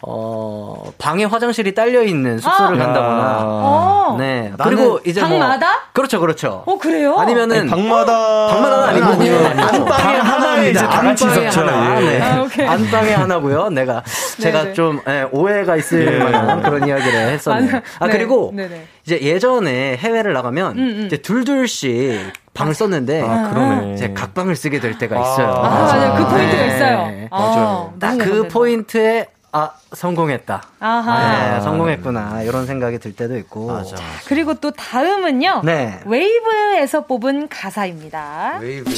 [0.01, 2.85] 어, 방에 화장실이 딸려 있는 숙소를 아.
[2.85, 3.37] 간다거나.
[3.41, 4.15] 어.
[4.19, 4.51] 네.
[4.63, 5.67] 그리고 이제 뭐 방마다?
[5.67, 6.63] 뭐, 그렇죠, 그렇죠.
[6.65, 7.15] 어, 그래요?
[7.17, 11.61] 아니면은 아니, 방마다 방마다는 아니고 아니고 안방에 하나에 이제 다 같이 있었죠.
[11.61, 11.99] 하나.
[11.99, 12.21] 네.
[12.21, 13.69] 아, 안방에 하나고요.
[13.69, 14.03] 내가
[14.39, 14.73] 제가 네네.
[14.73, 16.23] 좀 네, 오해가 있을 예.
[16.23, 17.81] 만한 그런 이야기를 했었네요.
[17.99, 18.13] 아, 네.
[18.13, 18.85] 그리고 네네.
[19.05, 21.03] 이제 예전에 해외를 나가면 음, 음.
[21.07, 23.93] 이제 둘둘씩 방을 썼는데 아, 그러네.
[23.93, 25.47] 이제 각방을 쓰게 될 때가 있어요.
[25.47, 26.13] 아, 아 맞아요.
[26.15, 26.67] 그 포인트가 네.
[26.75, 27.27] 있어요.
[27.31, 27.93] 맞아요.
[27.99, 30.61] 딱 그 포인트에 아 성공했다.
[30.79, 31.55] 아하.
[31.55, 33.67] 네, 성공했구나 이런 생각이 들 때도 있고.
[33.67, 33.95] 맞아.
[34.27, 35.61] 그리고 또 다음은요.
[35.63, 35.99] 네.
[36.05, 38.59] Wave에서 뽑은 가사입니다.
[38.61, 38.91] 웨이브.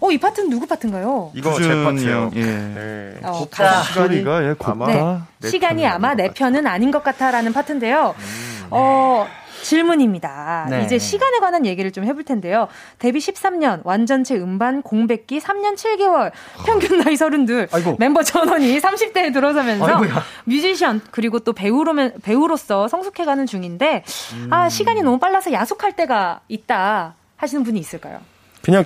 [0.00, 1.30] 어, 이 파트는 누구 파트인가요?
[1.34, 2.30] 이거 제 파트요.
[2.34, 2.44] 예.
[2.44, 3.14] 네.
[3.22, 3.82] 어, 곱다.
[3.82, 5.26] 시간이가 예, 곱다.
[5.38, 5.48] 네.
[5.48, 8.14] 시간이 아마 내 편은 아닌 것 같아라는 파트인데요.
[8.18, 8.66] 음.
[8.70, 9.26] 어,
[9.62, 10.66] 질문입니다.
[10.70, 10.84] 네.
[10.84, 12.68] 이제 시간에 관한 얘기를 좀 해볼 텐데요.
[12.98, 16.32] 데뷔 13년, 완전체 음반 공백기 3년 7개월,
[16.66, 17.96] 평균 나이 32, 아이고.
[17.98, 20.22] 멤버 전원이 30대에 들어서면서 아이고야.
[20.44, 21.92] 뮤지션 그리고 또 배우로
[22.22, 24.04] 배우로서 성숙해가는 중인데
[24.34, 24.48] 음.
[24.52, 28.20] 아 시간이 너무 빨라서 야속할 때가 있다 하시는 분이 있을까요?
[28.62, 28.84] 그냥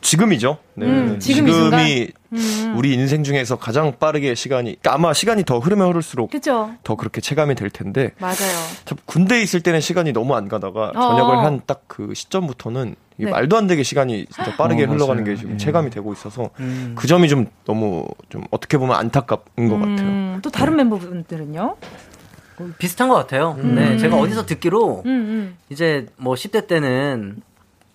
[0.00, 0.58] 지금이죠.
[0.74, 0.86] 네.
[0.86, 2.74] 음, 지금 지금이 음.
[2.76, 6.72] 우리 인생 중에서 가장 빠르게 시간이 그러니까 아마 시간이 더 흐르면 흐를수록 그쵸?
[6.82, 8.34] 더 그렇게 체감이 될 텐데 맞아요.
[9.06, 11.00] 군대에 있을 때는 시간이 너무 안 가다가 어.
[11.00, 13.30] 전역을 한 딱 그 시점부터는 네.
[13.30, 15.56] 말도 안 되게 시간이 진짜 빠르게 어, 흘러가는 게 지금 예.
[15.56, 16.94] 체감이 되고 있어서 음.
[16.98, 19.80] 그 점이 좀 너무 좀 어떻게 보면 안타깝은 것 음.
[19.96, 20.40] 같아요.
[20.42, 20.82] 또 다른 네.
[20.82, 21.76] 멤버분들은요?
[22.78, 23.56] 비슷한 것 같아요.
[23.60, 23.74] 음.
[23.76, 27.36] 네, 제가 어디서 듣기로 음, 이제 뭐 10대 때는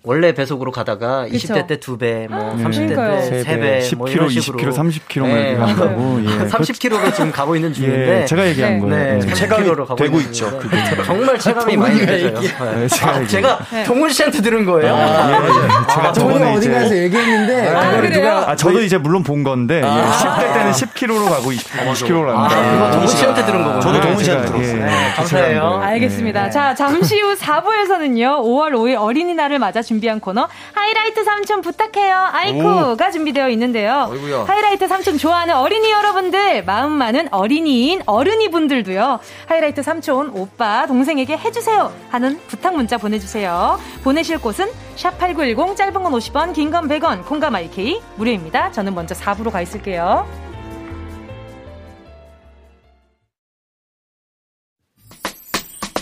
[0.02, 1.52] 원래 배속으로 가다가 그쵸?
[1.52, 2.64] 20대 때 2배, 뭐 네.
[2.64, 5.54] 30대 때 3배, 10kg, 뭐 20kg, 30kg 네.
[5.56, 6.20] 한다고.
[6.24, 6.28] 예.
[6.48, 8.22] 30kg로 지금 가고 있는 중인데.
[8.22, 8.80] 예, 제가 얘기한 네.
[8.80, 9.18] 거예요.
[9.18, 9.34] 네.
[9.34, 10.58] 체감이 되고 있죠.
[10.58, 10.78] 그게.
[11.04, 12.30] 정말 체감이 많이 되죠.
[12.40, 14.94] 네, 제가, 아, 제가 동훈 씨한테 들은 거예요.
[14.94, 15.92] 아, 예.
[15.92, 20.12] 제가 저번에 어디가서 얘기했는데 아, 누가 아, 저도 이제 물론 본 건데 아.
[20.12, 22.56] 10대 때는 10kg로 가고 20kg로 갑니다.
[22.56, 23.80] 아, 동훈 씨한테 들은 거군요.
[23.82, 24.86] 저도 동훈 씨한테 들었어요.
[25.16, 25.80] 감사해요.
[25.82, 26.48] 알겠습니다.
[26.48, 28.40] 자, 잠시 후 4부에서는요.
[28.42, 32.16] 5월 5일 어린이날을 맞아 준비한 코너 하이라이트 삼촌 부탁해요.
[32.30, 33.10] 아이쿠가 오.
[33.10, 34.06] 준비되어 있는데요.
[34.08, 34.44] 어이구야.
[34.44, 39.18] 하이라이트 삼촌 좋아하는 어린이 여러분들, 마음 많은 어린이인 어른이 분들도요.
[39.48, 43.80] 하이라이트 삼촌 오빠 동생에게 해주세요 하는 부탁 문자 보내주세요.
[44.04, 48.70] 보내실 곳은 샵 8910 짧은 건 50원, 긴 건 100원, 콩감 IK 무료입니다.
[48.70, 50.24] 저는 먼저 4부로 가 있을게요.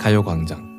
[0.00, 0.70] 가요광장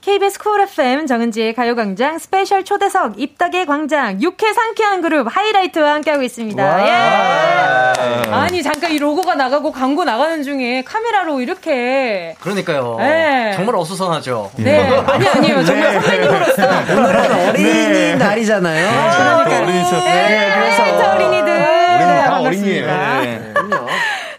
[0.00, 6.86] KBS Cool FM 정은지의 가요광장 special 초대석 입덕의 광장 6회 상쾌한 그룹 하이라이트와 함께하고 있습니다.
[6.86, 8.30] 예.
[8.30, 12.96] 아니 잠깐 이 로고가 나가고 광고 나가는 중에 카메라로 이렇게 그러니까요.
[12.98, 13.52] 네.
[13.54, 14.50] 정말 어수선하죠.
[14.56, 14.80] 네.
[15.06, 15.64] 아니 아니에요.
[15.64, 16.00] 정말 네.
[16.00, 18.14] 선배님으로서 오늘은 어린이 네.
[18.16, 18.88] 날이잖아요.
[18.88, 20.52] 아, 그러니까 어린이 네.
[20.54, 22.86] 그래서 어린이들 우리는 네, 다 어린이에요.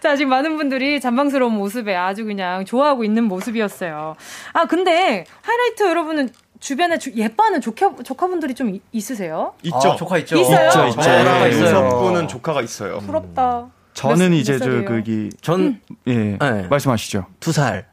[0.05, 0.09] 네.
[0.09, 4.15] 자, 지금 많은 분들이 잔망스러운 모습에 아주 그냥 좋아하고 있는 모습이었어요.
[4.53, 6.29] 아, 근데 하이라이트 여러분은
[6.59, 9.53] 주변에 주, 예뻐하는 조카, 조카분들이 좀 있으세요?
[9.63, 9.77] 있죠.
[9.77, 10.37] 아, 조카 있죠.
[10.37, 10.67] 있어요?
[10.67, 11.01] 있죠, 있죠.
[11.01, 12.99] 저랑 유섭군은 조카가 있어요.
[12.99, 13.65] 부럽다.
[13.95, 15.29] 저는 몇, 이제 저, 그기.
[15.41, 16.37] 전, 예.
[16.39, 16.67] 네.
[16.69, 17.25] 말씀하시죠.
[17.39, 17.87] 두 살.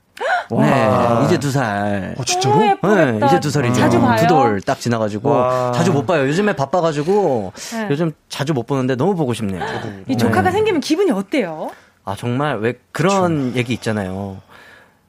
[0.50, 2.14] 네, 이제 두 살.
[2.18, 2.56] 어, 진짜로?
[2.56, 3.74] 오, 네, 이제 두 살이죠.
[3.74, 4.20] 자주 봐요?
[4.20, 5.72] 두돌 딱 지나가지고 와.
[5.72, 6.26] 자주 못 봐요.
[6.28, 7.88] 요즘에 바빠가지고 네.
[7.90, 9.64] 요즘 자주 못 보는데 너무 보고 싶네요.
[10.08, 10.50] 이 조카가 네.
[10.50, 11.70] 생기면 기분이 어때요?
[12.04, 13.58] 아, 정말 왜 그런 그렇죠.
[13.58, 14.38] 얘기 있잖아요.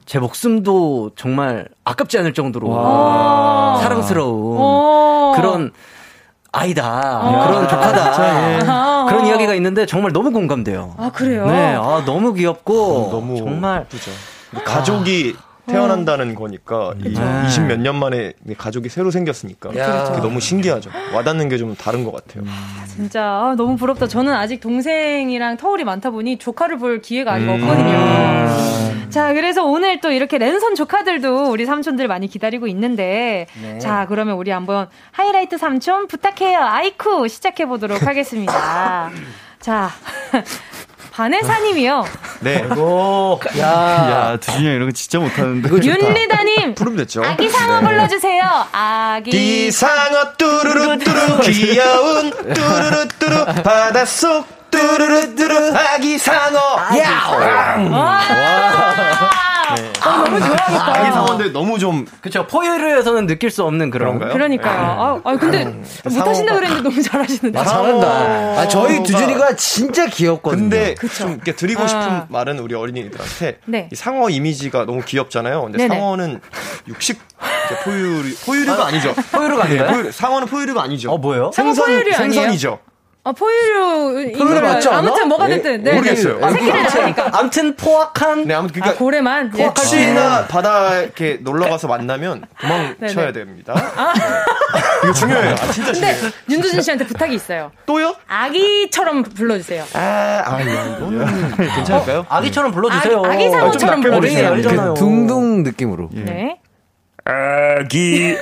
[0.06, 2.68] 제 목숨도 정말 아깝지 않을 정도로
[3.82, 5.72] 사랑스러운 그런
[6.52, 7.46] 아이다.
[7.48, 8.54] 그런 조카다.
[8.54, 8.60] 예.
[9.10, 10.94] 그런 이야기가 있는데 정말 너무 공감돼요.
[10.98, 11.48] 아, 그래요?
[11.48, 11.76] 네.
[11.76, 14.12] 아, 너무 귀엽고 너무 정말 예쁘죠.
[14.64, 15.53] 가족이 아.
[15.68, 16.36] 태어난다는 음.
[16.36, 17.14] 거니까 이
[17.48, 20.90] 20 몇 년 만에 가족이 새로 생겼으니까 그게 너무 신기하죠.
[21.14, 22.44] 와닿는 게 좀 다른 것 같아요.
[22.48, 24.08] 아, 진짜 아, 너무 부럽다.
[24.08, 27.50] 저는 아직 동생이랑 터울이 많다 보니 조카를 볼 기회가 아직 음.
[27.50, 27.96] 없거든요.
[27.96, 29.08] 음.
[29.10, 33.78] 자, 그래서 오늘 또 이렇게 랜선 조카들도 우리 삼촌들 많이 기다리고 있는데 네.
[33.80, 36.60] 자, 그러면 우리 한번 하이라이트 삼촌 부탁해요.
[36.60, 39.12] 아이쿠 시작해 보도록 하겠습니다.
[39.62, 39.90] 자,
[41.16, 42.06] 반해사님이요.
[42.40, 42.64] 네.
[42.76, 43.64] 오, 야,
[44.32, 45.70] 야, 두준이 형 이런 거 진짜 못하는데.
[45.70, 46.74] 윤리다님.
[46.76, 47.24] 부르면 됐죠.
[47.24, 47.88] 아기 상어 네.
[47.88, 48.44] 불러주세요.
[48.72, 49.72] 아기.
[49.72, 56.58] 상어 뚜루루 뚜루 귀여운 뚜루루 뚜루 바닷속 뚜루루 뚜루 아기 상어.
[56.98, 57.88] 야.
[57.92, 58.20] 와.
[59.76, 59.92] 네.
[60.06, 61.00] 어, 너무 좋아하겠다.
[61.00, 62.06] 아기 상어인데 너무 좀.
[62.22, 62.48] 그쵸.
[62.48, 64.20] 포유류에서는 느낄 수 없는 그런.
[64.20, 64.34] 그런가요?
[64.34, 64.80] 그러니까요.
[64.80, 65.86] 아, 아 근데 음.
[66.04, 67.60] 못하신다 그랬는데 너무 잘하시는데.
[67.60, 68.08] 아, 잘한다.
[68.08, 70.62] 아, 저희 두준이가 진짜 귀엽거든요.
[70.62, 71.14] 근데 그쵸.
[71.14, 72.26] 좀 이렇게 드리고 싶은 아.
[72.30, 73.90] 말은 우리 어린이들한테 네.
[73.92, 75.62] 이 상어 이미지가 너무 귀엽잖아요.
[75.64, 75.96] 근데 네네.
[75.96, 76.42] 상어는
[76.88, 77.20] 육식
[77.84, 79.86] 포유류 포유류가 아, 니죠 포유류가 아니에요?
[79.86, 81.12] 네, 포유, 상어는 포유류가 아니죠.
[81.12, 81.52] 어 뭐예요?
[81.54, 82.80] 생선 생선이죠.
[83.26, 84.34] 아, 포유류.
[84.38, 84.98] 포유류 않아?
[84.98, 85.84] 아무튼 뭐가 됐든.
[85.84, 85.94] 네.
[85.94, 86.40] 모르겠어요.
[86.40, 86.52] 네.
[86.52, 87.30] 새끼를 낳으니까.
[87.34, 88.46] 아무튼 포악한.
[88.46, 88.90] 네, 아무튼 그니까.
[88.90, 89.52] 아, 고래만.
[89.52, 90.14] 포악한 예.
[90.14, 93.74] 나 바다 이렇게 놀러 가서 만나면 도망쳐야 됩니다.
[93.96, 94.14] 아.
[95.04, 95.54] 이거 중요해요.
[95.54, 96.16] 아, 진짜 근데
[96.50, 97.72] 윤두준 씨한테 부탁이 있어요.
[97.86, 98.14] 또요?
[98.28, 99.86] 아기처럼 불러주세요.
[99.94, 102.20] 아, 아, 이거는 괜찮을까요?
[102.20, 103.20] 어, 아기처럼 불러주세요.
[103.20, 104.54] 아기, 아기 상어처럼 아, 불러주세요.
[104.62, 106.10] 그 둥둥 느낌으로.
[106.16, 106.20] 예.
[106.22, 106.60] 네.
[107.24, 108.36] 아기.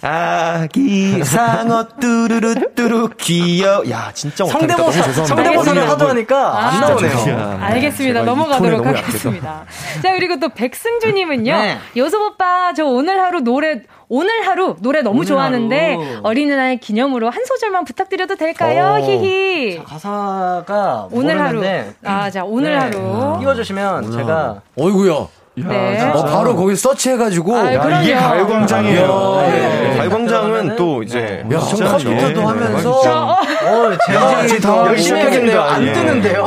[0.00, 3.82] 아기 상어 뚜루루 뚜루 귀여.
[3.90, 7.58] 야 진짜 성대모사 성대모사를 하도 하니까 아, 안 나오네요.
[7.60, 8.22] 알겠습니다.
[8.22, 9.64] 넘어가도록 하겠습니다.
[10.02, 11.52] 자 그리고 또 백승주님은요.
[11.52, 11.78] 네.
[11.96, 16.20] 요섭 오빠 저 오늘 하루 노래 오늘 하루 노래 너무 좋아하는데 하루.
[16.22, 19.02] 어린이날 기념으로 한 소절만 부탁드려도 될까요?
[19.02, 19.04] 오.
[19.04, 19.76] 히히.
[19.78, 21.62] 자, 가사가 오늘 하루.
[22.04, 22.76] 아자 오늘 네.
[22.78, 24.62] 하루 띄워주시면 제가.
[24.78, 25.26] 어이구야.
[25.66, 26.02] 네.
[26.12, 27.56] 어, 바로 거기 서치해가지고.
[27.56, 29.46] 아, 야, 이게 가요광장이에요.
[29.50, 29.94] 네.
[29.98, 31.44] 가요광장은 또 이제.
[31.52, 33.00] 야, 컴퓨터도 하면서.
[33.00, 35.60] 어, 제가 이제 더 열심히 해야겠네요.
[35.60, 35.92] 안 예.
[35.92, 36.44] 뜨는데요.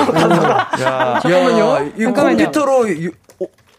[0.81, 1.91] 야, 잠깐만요.
[1.97, 2.87] 이 컴퓨터로.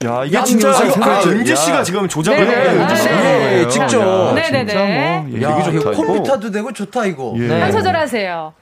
[0.04, 2.56] 야, 이게 진짜 아, 은지 씨가 지금 조작을 네.
[2.56, 2.68] 해.
[2.70, 4.34] 은지 씨가 네, 직접.
[4.34, 5.24] 네네네.
[5.28, 5.90] 뭐, 야, 이거 좋다.
[5.92, 7.34] 컴퓨터도 되고 좋다 이거.
[7.38, 7.60] 예.
[7.60, 8.52] 한 소절 하세요.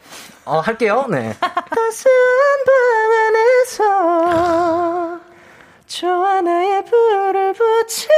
[0.44, 1.06] 어, 할게요.
[1.08, 1.34] 네.
[1.40, 2.10] 가슴
[2.66, 2.74] 방
[3.86, 5.19] 안에서
[5.90, 8.10] 저 하나의 불을 붙이고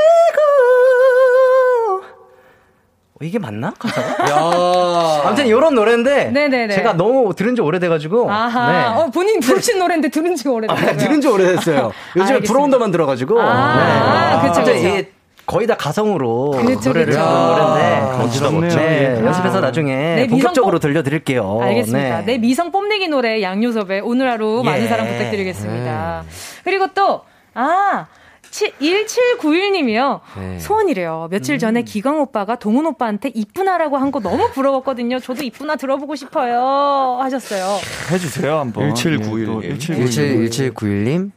[3.15, 3.73] 어, 이게 맞나?
[3.79, 5.23] 가사가?
[5.25, 6.75] 아무튼 이런 노래인데 네네네.
[6.75, 8.73] 제가 너무 들은 지 오래돼가지고 아하.
[8.73, 8.85] 네.
[9.01, 10.87] 어, 본인 부르신 노래인데 들은 지 오래됐어요.
[10.87, 11.93] 아, 들은 지 오래됐어요.
[12.15, 13.83] 요즘에 부러운다만 들어가지고 아, 네.
[13.83, 15.09] 아, 그쵸, 그쵸.
[15.47, 18.77] 거의 다 가성으로 그렇죠, 노래를 부르는 노래인데 멋지다 멋져.
[18.81, 20.81] 네, 연습해서 나중에 본격적으로 뽑...
[20.81, 21.59] 들려드릴게요.
[21.63, 22.19] 알겠습니다.
[22.19, 22.25] 네.
[22.27, 24.69] 내 미성 뽐내기 노래 양요섭의 오늘 하루 예.
[24.69, 26.25] 많은 사랑 부탁드리겠습니다.
[26.27, 26.63] 네.
[26.65, 27.23] 그리고 또
[27.55, 28.07] 아,
[28.51, 30.21] 1791님이요.
[30.39, 30.59] 네.
[30.59, 31.29] 소원이래요.
[31.31, 31.85] 며칠 전에 음.
[31.85, 35.21] 기광 오빠가 동훈 오빠한테 이쁘나라고 한 거 너무 부러웠거든요.
[35.21, 37.19] 저도 이쁘나 들어보고 싶어요.
[37.23, 37.79] 하셨어요.
[38.11, 38.95] 해주세요, 한번.
[38.95, 39.79] 1791.
[39.79, 41.31] 1791님,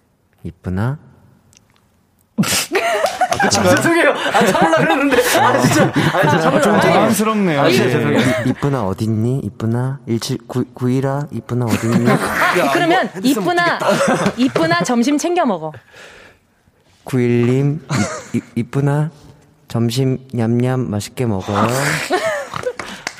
[0.43, 0.99] 이쁘나?
[3.45, 4.09] 아, 죄송해요.
[4.11, 5.17] 아, 참으려 그랬는데.
[5.39, 5.83] 아, 진짜.
[6.13, 6.61] 아, 진짜 참으려.
[6.61, 7.61] 좀 당황스럽네요.
[7.61, 8.19] 아, 진짜 죄송해요.
[8.47, 9.39] 이쁘나 어딨니?
[9.43, 9.99] 이쁘나?
[10.07, 11.27] 1791아?
[11.31, 12.05] 이쁘나 어딨니?
[12.73, 13.79] 그러면 이쁘나,
[14.37, 15.71] 이쁘나 점심 챙겨 먹어.
[17.05, 17.79] 91님,
[18.33, 19.11] 이, 이, 쁘나
[19.67, 21.67] 점심 냠냠 맛있게 먹어요.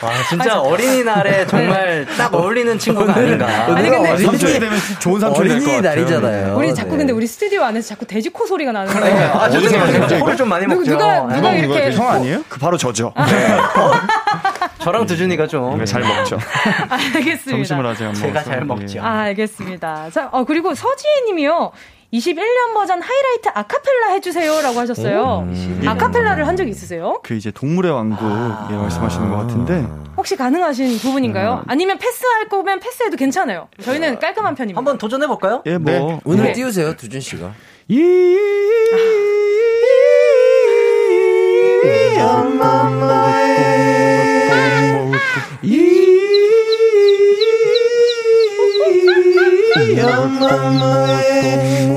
[0.02, 3.48] 와, 진짜 어린이날에 정말 딱 어울리는 친구가 아닌가.
[3.76, 5.82] 아니, 근데 삼촌이 되면 좋은 삼촌이 될것 같아요.
[5.82, 6.58] 날이잖아요.
[6.58, 6.98] 우리 자꾸 네.
[6.98, 9.32] 근데 우리 스튜디오 안에서 자꾸 돼지 코 소리가 나는 거예요.
[9.34, 10.20] 아, 죄송해요.
[10.20, 10.92] 코를 좀 많이 먹죠.
[10.92, 11.60] 누가, 누가 네.
[11.60, 11.92] 이렇게.
[11.94, 12.44] 형 아니에요?
[12.50, 13.14] 그 바로 저죠.
[13.16, 13.58] 네.
[14.80, 15.78] 저랑 두준이가 좀.
[15.78, 16.38] 네, 잘 먹죠.
[16.90, 17.52] 알겠습니다.
[17.52, 18.22] 점심을 아직 안 먹어서.
[18.22, 19.02] 제가 잘 먹죠.
[19.02, 20.10] 아, 알겠습니다.
[20.12, 21.72] 자, 어, 그리고 서지혜 님이요.
[22.14, 25.40] 21년 버전 하이라이트 아카펠라 해주세요라고 하셨어요.
[25.48, 25.84] 음.
[25.86, 27.20] 아카펠라를 한적 있으세요?
[27.24, 28.70] 그 이제 동물의 왕국 아.
[28.72, 29.86] 예, 말씀하시는 것 같은데
[30.16, 31.64] 혹시 가능하신 부분인가요?
[31.66, 31.70] 음.
[31.70, 33.68] 아니면 패스할 거면 패스해도 괜찮아요.
[33.82, 34.78] 저희는 깔끔한 편입니다.
[34.78, 35.62] 한번 도전해 볼까요?
[35.66, 36.22] 예, 뭐 네.
[36.24, 36.54] 오늘 네.
[36.54, 37.52] 띄우세요, 두준 씨가.
[37.88, 38.36] 이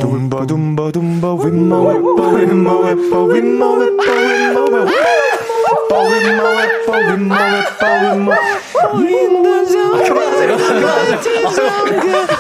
[0.01, 7.82] 둠바 둠바 둠바 윗마 윗바 윗마 윗바 윗마 윗바 윗마 윗바 윗마 윗바 윗마 윗바
[8.03, 8.36] 윗마
[8.99, 9.86] 윗마 그만하세요
[11.09, 12.38] 그만하세요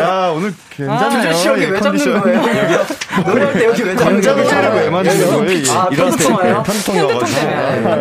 [0.00, 0.02] 야
[0.34, 0.54] 오늘
[0.86, 1.30] 괜찮네요.
[1.30, 2.40] 아, 여기 왜 잡는 거예요?
[3.26, 4.36] 노래할 때 여기 왜 잡는 거예요?
[4.36, 5.72] 감정을 왜 만드는 거예요?
[5.72, 6.62] 아, 이런 편통이에요?
[6.62, 7.50] 편통이어가지고.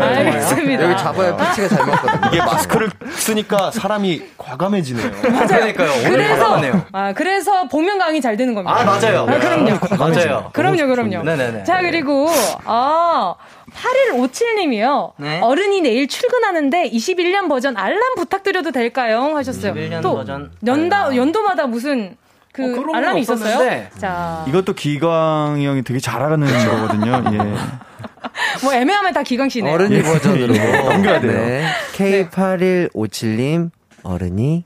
[0.03, 0.84] 알겠습니다.
[0.84, 2.27] 여기 잡아야 피치가 잘 맞거든요.
[2.27, 5.11] 이게 마스크를 쓰니까 사람이 과감해지네요.
[5.11, 5.91] 그러니까요.
[6.09, 6.61] 그래서
[6.91, 8.75] 아 그래서 복면 강의 잘 되는 겁니다.
[8.80, 9.25] 아 맞아요.
[9.30, 9.80] 아, 그럼요.
[9.97, 10.49] 맞아요.
[10.53, 11.23] 그럼요, 그럼요.
[11.23, 11.63] 네네네.
[11.63, 12.30] 자 그리고
[12.65, 13.36] 아
[13.75, 15.13] 8157님이요.
[15.17, 15.39] 네?
[15.41, 19.36] 어른이 내일 출근하는데 21년 버전 알람 부탁드려도 될까요?
[19.36, 19.73] 하셨어요.
[19.73, 21.15] 21년 또 버전 연다 알람.
[21.17, 22.17] 연도마다 무슨
[22.60, 23.88] 그 어, 알람이 있었어요?
[23.97, 24.45] 자.
[24.47, 27.24] 이것도 기광 형이 되게 잘하는 거거든요.
[27.34, 27.38] 예.
[28.64, 29.74] 뭐 애매하면 다 기광 씨네요.
[29.74, 30.03] 어른이 예.
[30.03, 30.53] 버전으로
[30.89, 31.32] 넘겨야 돼요.
[31.32, 31.66] 네.
[31.93, 33.70] K8157님
[34.03, 34.66] 어른이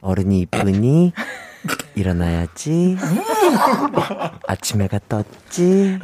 [0.00, 1.12] 어른이 이쁘니
[1.94, 2.96] 일어나야지.
[4.46, 5.98] 아침 해가 떴지.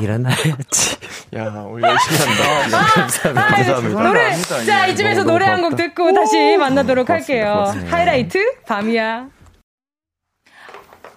[0.00, 0.96] 일어나야지.
[1.34, 2.78] 야, 오늘 열심히 한다.
[2.78, 3.42] 아, 감사합니다.
[3.42, 4.02] 아, 감사합니다.
[4.02, 7.64] 노래, 자, 이쯤에서 노래 한 곡 듣고 다시 만나도록 할게요.
[7.90, 9.26] 하이라이트, 밤이야.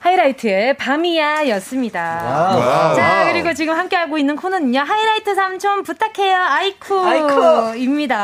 [0.06, 2.94] 하이라이트의 밤이야 였습니다.
[2.96, 6.38] 자, 그리고 지금 함께 하고 있는 코너는요, 하이라이트 삼촌 부탁해요,
[7.72, 8.16] 아이쿠입니다.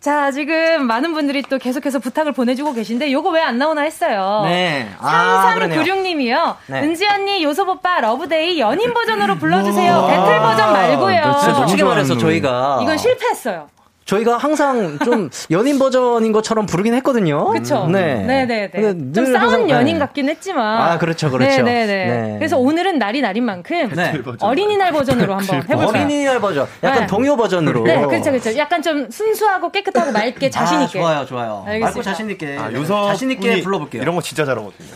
[0.00, 4.42] 자, 지금 많은 분들이 또 계속해서 부탁을 보내주고 계신데, 요거 왜 안 나오나 했어요.
[4.44, 4.88] 네.
[4.98, 6.56] 아, 3396님이요.
[6.66, 6.82] 네.
[6.82, 10.06] 은지 언니, 요섭 오빠, Love Day 연인 버전으로 불러주세요.
[10.06, 11.32] 배틀 버전 말고요.
[11.54, 12.80] 솔직히 말해서 저희가.
[12.82, 13.68] 이건 실패했어요.
[14.08, 17.44] 저희가 항상 좀 연인 버전인 것처럼 부르긴 했거든요.
[17.44, 17.86] 그렇죠.
[17.86, 18.70] 네, 네, 네.
[18.72, 19.12] 네.
[19.12, 19.72] 좀 싸운 네.
[19.74, 20.64] 연인 같긴 했지만.
[20.80, 21.62] 아, 그렇죠, 그렇죠.
[21.62, 22.34] 네, 네, 네.
[22.38, 24.14] 그래서 오늘은 날이 날인 만큼 네.
[24.40, 25.88] 어린이날 버전으로 한번 해볼까요?
[25.88, 27.06] 어린이날 버전, 약간 네.
[27.06, 27.84] 동요 버전으로.
[27.84, 28.56] 네, 그렇죠, 그렇죠.
[28.56, 30.98] 약간 좀 순수하고 깨끗하고 맑게 자신 있게.
[30.98, 31.64] 아, 좋아요, 좋아요.
[31.66, 31.86] 알겠습니다.
[31.86, 32.56] 맑고 자신 있게.
[32.58, 32.70] 아,
[33.08, 34.00] 자신 있게 불러볼게요.
[34.02, 34.88] 이런 거 진짜 잘하거든요.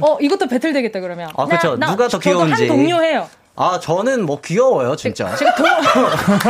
[0.00, 1.30] 어, 이것도 배틀 되겠다 그러면.
[1.34, 1.78] 아, 그렇죠.
[1.78, 2.66] 누가 더 귀여운지.
[2.66, 3.26] 한 동료 해요.
[3.56, 5.32] 아, 저는 뭐 귀여워요, 진짜.
[5.36, 5.64] 제가 동...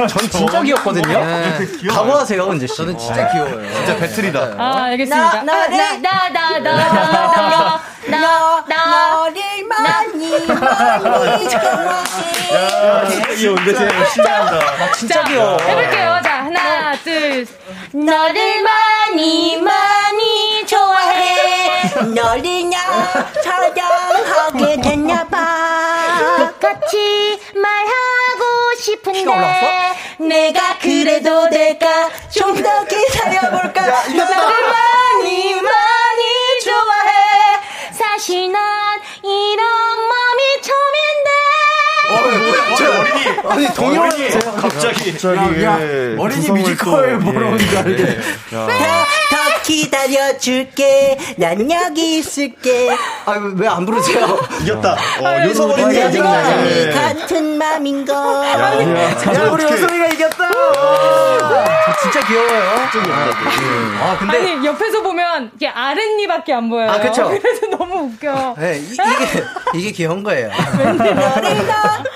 [0.09, 1.07] 전 진짜 귀엽거든요.
[1.07, 1.67] 네.
[1.87, 2.77] 각오하세요, 은지 씨.
[2.77, 3.73] 저는 진짜 귀여워요.
[3.75, 4.41] 진짜 배틀이다.
[4.57, 5.43] 아, 알겠습니다.
[5.43, 11.75] 나, 나, 나, 나, 나, 나, 나, 나, 나, 너를 많이, 많이 좋아해.
[12.55, 14.93] 야, 진짜 귀여운데, 쟤 신기하다.
[14.93, 15.59] 진짜 귀여워.
[15.61, 16.21] 해볼게요.
[16.25, 17.47] 자, 하나, 둘.
[17.93, 21.83] 너를 많이, 많이 좋아해.
[22.15, 22.79] 너를냐,
[23.43, 25.84] 사랑하게 됐나봐.
[26.65, 29.95] 똑같이 말하고 싶은데.
[30.19, 32.09] 내가 그래도 될까?
[32.31, 33.83] 좀 더 기다려볼까?
[33.83, 36.23] 너를 많이, 많이
[36.65, 37.93] 좋아해.
[37.93, 38.63] 사실 난
[39.23, 39.67] 이런
[40.09, 41.31] 마음이 처음인데.
[42.11, 43.21] 어, 저 어린이.
[43.67, 45.13] 아니, 동요를 갑자기.
[45.13, 45.63] 갑자기.
[45.65, 48.21] 야, 야, 어린이 뮤지컬 보러 온줄 알게.
[48.51, 48.67] 더
[49.65, 51.19] 기다려줄게.
[51.39, 52.91] 난 여기 있을게.
[53.27, 54.39] 아, 왜 안 부르세요?
[54.63, 54.93] 이겼다.
[54.93, 56.91] 어, 요소 어린이 이겼네.
[56.93, 58.15] 같은 맘인걸.
[58.15, 58.73] 야,
[59.51, 60.49] 우리 요소이가 이겼다.
[62.03, 62.63] 진짜 귀여워요.
[64.01, 64.37] 아, 근데.
[64.37, 66.91] 아니, 옆에서 보면 이게 아랫니밖에 안 보여요.
[66.91, 67.29] 아, 그쵸.
[67.43, 68.55] 그래서 너무 웃겨.
[68.59, 69.45] 네, 이, 게
[69.75, 70.51] 이게 귀여운 거예요.
[70.51, 70.95] 더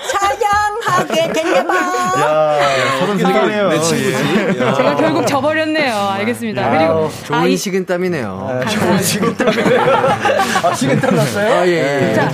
[0.07, 1.73] 사랑하게 됐나봐.
[1.75, 2.59] 야,
[2.99, 3.69] 서른 살이네요.
[3.69, 4.53] 내 친구지.
[4.57, 5.95] 제가 결국 져버렸네요.
[6.19, 6.69] 알겠습니다.
[6.69, 7.11] 그리고.
[7.39, 8.61] 좋은 아, 식은땀이네요.
[8.69, 9.81] 좋은 식은땀이네요.
[10.63, 11.53] 아, 식은땀 났어요?
[11.53, 12.09] 아, 예.
[12.09, 12.13] 예.
[12.13, 12.29] 자,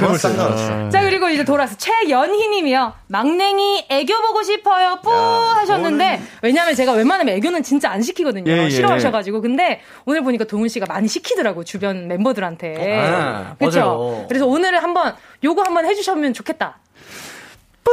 [0.89, 2.93] 자, 그리고 이제 돌아서 최연희 님이요.
[3.07, 4.99] 막냉이 애교 보고 싶어요.
[5.03, 8.51] 뿌 하셨는데, 왜냐면 제가 웬만하면 애교는 진짜 안 시키거든요.
[8.51, 8.69] 예, 예.
[8.69, 9.41] 싫어하셔 가지고.
[9.41, 12.99] 근데 오늘 보니까 동훈 씨가 많이 시키더라고, 주변 멤버들한테.
[12.99, 14.25] 아, 그렇죠.
[14.27, 16.79] 그래서 오늘은 한번 요거 한번 해 주셨으면 좋겠다.
[17.83, 17.91] 뿌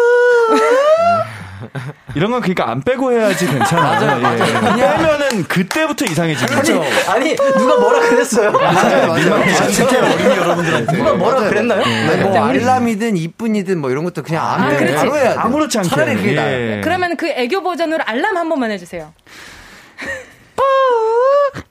[2.15, 4.01] 이런 건 그러니까 안 빼고 해야지 괜찮아요.
[4.01, 4.23] 맞아요, 예.
[4.23, 4.77] 맞아요.
[4.77, 6.83] 빼면은 그때부터 이상해지는 거죠.
[7.09, 8.53] 아니, 누가 뭐라 그랬어요?
[8.53, 9.45] 맞아요, 맞아요.
[9.71, 11.51] 특히 어린이 여러분들한테 누가 뭐라 맞아요.
[11.51, 11.83] 그랬나요?
[11.85, 12.17] 네.
[12.23, 14.95] 뭐 알람이든 이쁜이든 뭐 이런 것도 그냥 안 아, 돼.
[14.95, 15.39] 바로 해야 돼.
[15.39, 15.89] 아무렇지 않게.
[15.91, 16.81] 차라리 그게 나아 예.
[16.83, 19.13] 그러면 그 애교 버전으로 알람 한 번만 해주세요.
[20.57, 20.63] 뿌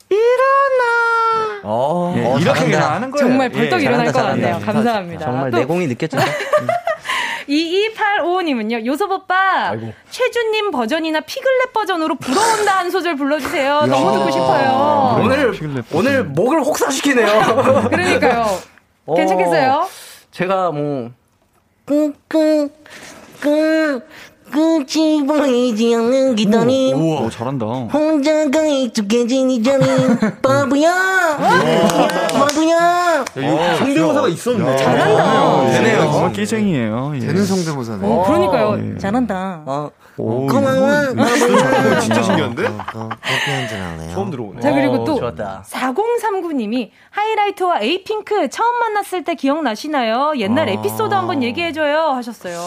[0.09, 1.61] 일어나.
[1.63, 3.27] 어, 예, 어, 이렇게 일어나는 거예요.
[3.27, 4.59] 정말 벌떡 예, 일어날 것 같네요.
[4.65, 5.25] 감사합니다.
[5.25, 6.25] 정말 내공이 느껴진다.
[7.51, 9.73] 2285님은요, 요섭 오빠,
[10.09, 13.85] 최준님 버전이나 피글렛 버전으로 불어온다 한 소절 불러주세요.
[13.87, 15.17] 너무 듣고 싶어요.
[15.21, 15.53] 오늘,
[15.93, 17.87] 오늘 목을 혹사시키네요.
[17.91, 18.45] 그러니까요.
[19.05, 19.87] 어, 괜찮겠어요?
[20.31, 21.11] 제가 뭐,
[21.85, 22.69] 끙끙,
[23.41, 24.01] 끙,
[24.51, 26.99] 끝이 보이지 않는 기다림.
[27.01, 27.65] 우와, 잘한다.
[27.65, 29.83] 혼자가 익숙해진 이 자리.
[30.43, 31.37] 바보야!
[32.33, 33.25] 바보야!
[33.77, 34.75] 성대모사가 있었네.
[34.77, 35.71] 잘한다.
[35.71, 36.11] 되네요.
[36.11, 37.13] 정말 끼쟁이에요.
[37.15, 37.19] 예.
[37.19, 38.07] 되는 성대모사네.
[38.07, 38.93] 어, 그러니까요.
[38.93, 38.97] 예.
[38.97, 39.63] 잘한다.
[39.65, 39.89] 어.
[40.17, 41.05] 오, 고마워.
[42.01, 42.67] 진짜 신기한데?
[42.67, 44.09] 어, 커피 한잔 할래요?
[44.13, 44.61] 처음 들어오네.
[44.61, 45.63] 자, 그리고 또, 좋았다.
[45.67, 50.33] 4039님이 하이라이트와 에이핑크 처음 만났을 때 기억나시나요?
[50.37, 50.71] 옛날 아.
[50.73, 52.11] 에피소드 한번 얘기해줘요.
[52.11, 52.59] 하셨어요.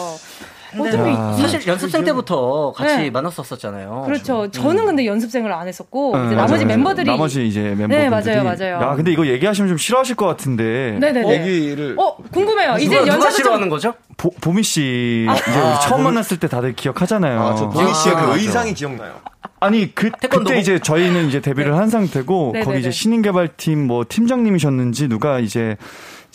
[0.79, 3.09] 어차피 사실 연습생 때부터 같이 네.
[3.09, 4.03] 만났었었잖아요.
[4.05, 4.43] 그렇죠.
[4.43, 4.51] 음.
[4.51, 6.77] 저는 근데 연습생을 안 했었고 네, 이제 나머지 맞아요.
[6.77, 8.75] 멤버들이 나머지 이제 멤버들이 네 맞아요 맞아요.
[8.81, 10.97] 야 근데 이거 얘기하시면 좀 싫어하실 것 같은데.
[10.99, 11.41] 네네네.
[11.41, 12.77] 얘기를 어 궁금해요.
[12.79, 13.93] 이제 누가, 누가 싫어하는 거죠?
[14.17, 15.35] 보, 보미 씨 아.
[15.35, 17.41] 이제 아, 처음 만났을 때 다들 기억하잖아요.
[17.41, 19.13] 아, 저 보미 씨의 그 의상이 기억나요.
[19.59, 21.77] 아니 그 그때 이제 저희는 이제 데뷔를 네.
[21.77, 25.77] 한 상태고 거기 이제 신인 개발팀 뭐 팀장님이셨는지 누가 이제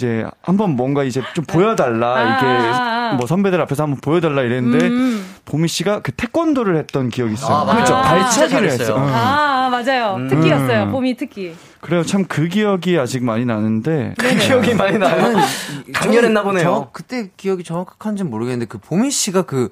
[0.01, 3.15] 이제 한번 뭔가 이제 좀 보여달라 아~ 이게 아, 아.
[3.19, 5.35] 뭐 선배들 앞에서 한번 보여달라 이랬는데 음.
[5.45, 7.55] 보미 씨가 그 태권도를 했던 기억이 있어요.
[7.55, 7.95] 아, 그렇죠.
[8.01, 8.95] 발차기를 했어요.
[8.97, 9.03] 응.
[9.13, 10.15] 아 맞아요.
[10.17, 10.29] 음.
[10.29, 10.91] 특기였어요.
[10.91, 11.55] 보미 특기.
[11.83, 12.03] 그래요.
[12.03, 15.35] 참 그 기억이 아직 많이 나는데 그 기억이 많이 나요.
[15.93, 16.63] 강렬했나 보네요.
[16.65, 19.69] 저, 그때 기억이 정확한지는 모르겠는데 그 보미 씨가 그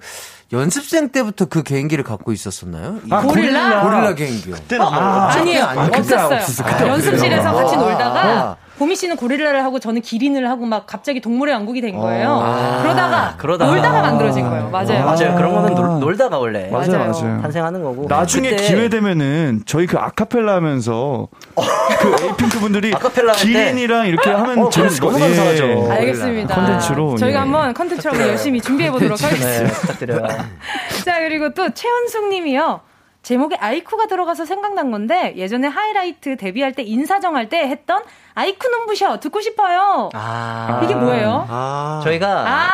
[0.52, 2.98] 연습생 때부터 그 개인기를 갖고 있었었나요?
[3.10, 3.82] 아, 고릴라?
[3.82, 4.54] 고릴라 개인기요.
[4.56, 5.64] 그때는 어, 아, 아니에요.
[5.94, 6.40] 없었어요.
[6.66, 11.80] 아, 연습실에서 같이 놀다가 보미 씨는 고릴라를 하고 저는 기린을 하고 막 갑자기 동물의 왕국이
[11.80, 12.30] 된 거예요.
[12.30, 14.70] 아~ 그러다가, 그러다가 놀다가 만들어진 거예요.
[14.70, 15.02] 맞아요.
[15.02, 15.34] 아~ 맞아요.
[15.34, 16.98] 그런 거는 놀, 놀다가 원래 맞아요.
[16.98, 17.42] 맞아요.
[17.42, 18.06] 탄생하는 거고.
[18.08, 18.64] 나중에 그때...
[18.64, 21.26] 기회 되면은 저희 그 아카펠라 하면서
[21.56, 22.92] 그 에이핑크 분들이
[23.38, 25.86] 기린이랑 이렇게 하면 어, 재밌을 것 같아요.
[25.86, 25.90] 예.
[25.90, 26.54] 알겠습니다.
[26.54, 27.40] 컨텐츠로 저희가 예.
[27.40, 29.64] 한번 컨텐츠로 열심히 준비해 보도록 하겠습니다.
[29.64, 30.28] 네, 부탁드려요.
[31.04, 32.80] 자 그리고 또 최은숙 님이요.
[33.28, 38.02] 제목에 아이쿠가 들어가서 생각난 건데 예전에 하이라이트 데뷔할 때 인사 정할 때 했던
[38.32, 40.08] 아이쿠 눈부셔 듣고 싶어요.
[40.14, 40.80] 아.
[40.82, 41.44] 이게 뭐예요?
[41.46, 42.00] 아.
[42.04, 42.68] 저희가 아.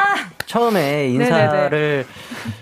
[0.46, 2.04] 처음에 인사를 네네네.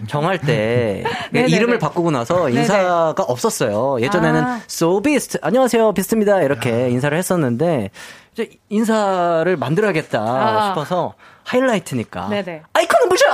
[0.06, 3.26] 정할 때 이름을 바꾸고 나서 인사가 네네.
[3.28, 4.00] 없었어요.
[4.00, 4.60] 예전에는 아.
[4.66, 7.90] So Beast 안녕하세요 비스트입니다 이렇게 인사를 했었는데
[8.32, 10.68] 이제 인사를 만들어야겠다 아.
[10.68, 11.14] 싶어서
[11.44, 12.28] 하이라이트니까.
[12.28, 12.62] 네네.
[12.72, 13.26] 아이콘은 부셔!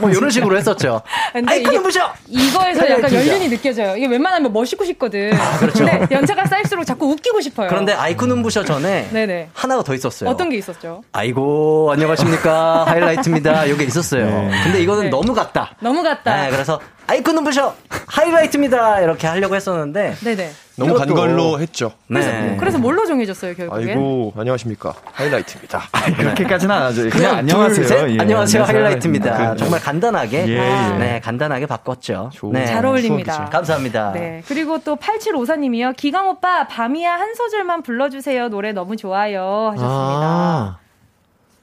[0.00, 1.02] 뭐 이런 식으로 했었죠.
[1.34, 2.12] 아이콘은 부셔!
[2.26, 3.96] 이거에서 약간 연륜이 느껴져요.
[3.96, 5.32] 이게 웬만하면 멋있고 싶거든.
[5.34, 5.84] 아, 그렇죠.
[5.84, 7.68] 근데 연차가 쌓일수록 자꾸 웃기고 싶어요.
[7.68, 9.50] 그런데 아이콘은 부셔 전에 네네.
[9.54, 10.28] 하나가 더 있었어요.
[10.30, 11.02] 어떤 게 있었죠?
[11.12, 12.84] 아이고, 안녕하십니까.
[12.88, 13.66] 하이라이트입니다.
[13.66, 14.24] 이게 있었어요.
[14.26, 14.50] 네.
[14.64, 15.10] 근데 이거는 네.
[15.10, 15.76] 너무 같다.
[15.80, 16.34] 너무 같다.
[16.44, 17.74] 네, 그래서 아이콘은 부셔!
[18.08, 19.02] 하이라이트입니다.
[19.02, 20.16] 이렇게 하려고 했었는데.
[20.24, 20.50] 네네.
[20.78, 21.92] 너무 간 걸로 했죠.
[22.08, 22.20] 네.
[22.20, 22.56] 그래서, 네.
[22.58, 23.92] 그래서 뭘로 정해졌어요, 결국에?
[23.92, 24.94] 아이고, 안녕하십니까.
[25.12, 25.82] 하이라이트입니다.
[25.90, 27.02] 아, 그렇게까지는 안 하죠.
[27.02, 27.86] 그냥, 그냥 안녕하세요.
[27.86, 29.52] 둘, 예, 안녕하세요, 하이라이트입니다.
[29.52, 30.48] 그, 정말 간단하게.
[30.48, 30.98] 예, 예.
[30.98, 32.30] 네, 간단하게 바꿨죠.
[32.52, 32.66] 네.
[32.66, 33.46] 잘 어울립니다.
[33.46, 34.12] 감사합니다.
[34.12, 34.42] 네.
[34.46, 35.96] 그리고 또 8754님이요.
[35.96, 38.48] 기강 오빠, 밤이야 한 소절만 불러주세요.
[38.48, 39.70] 노래 너무 좋아요.
[39.72, 39.86] 하셨습니다.
[39.88, 40.78] 아.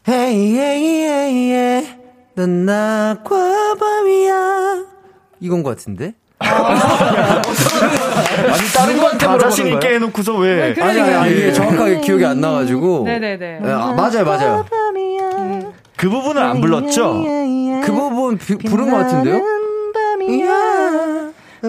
[0.07, 1.97] Hey, hey, hey, hey.
[2.35, 4.85] 넌 낮과 밤이야.
[5.39, 6.13] 이건 것 같은데?
[8.51, 10.73] 아니 다른 거한테 뭐 자신 있게 해놓고서 왜?
[10.73, 13.03] 네, 아니 아니, 아니 이게 정확하게 기억이 안 나가지고.
[13.05, 13.59] 네네네.
[13.61, 14.65] 네, 아, 맞아요 맞아요.
[15.95, 17.23] 그 부분은 안 불렀죠?
[17.85, 19.41] 그 부분 비, 부른 것 같은데요?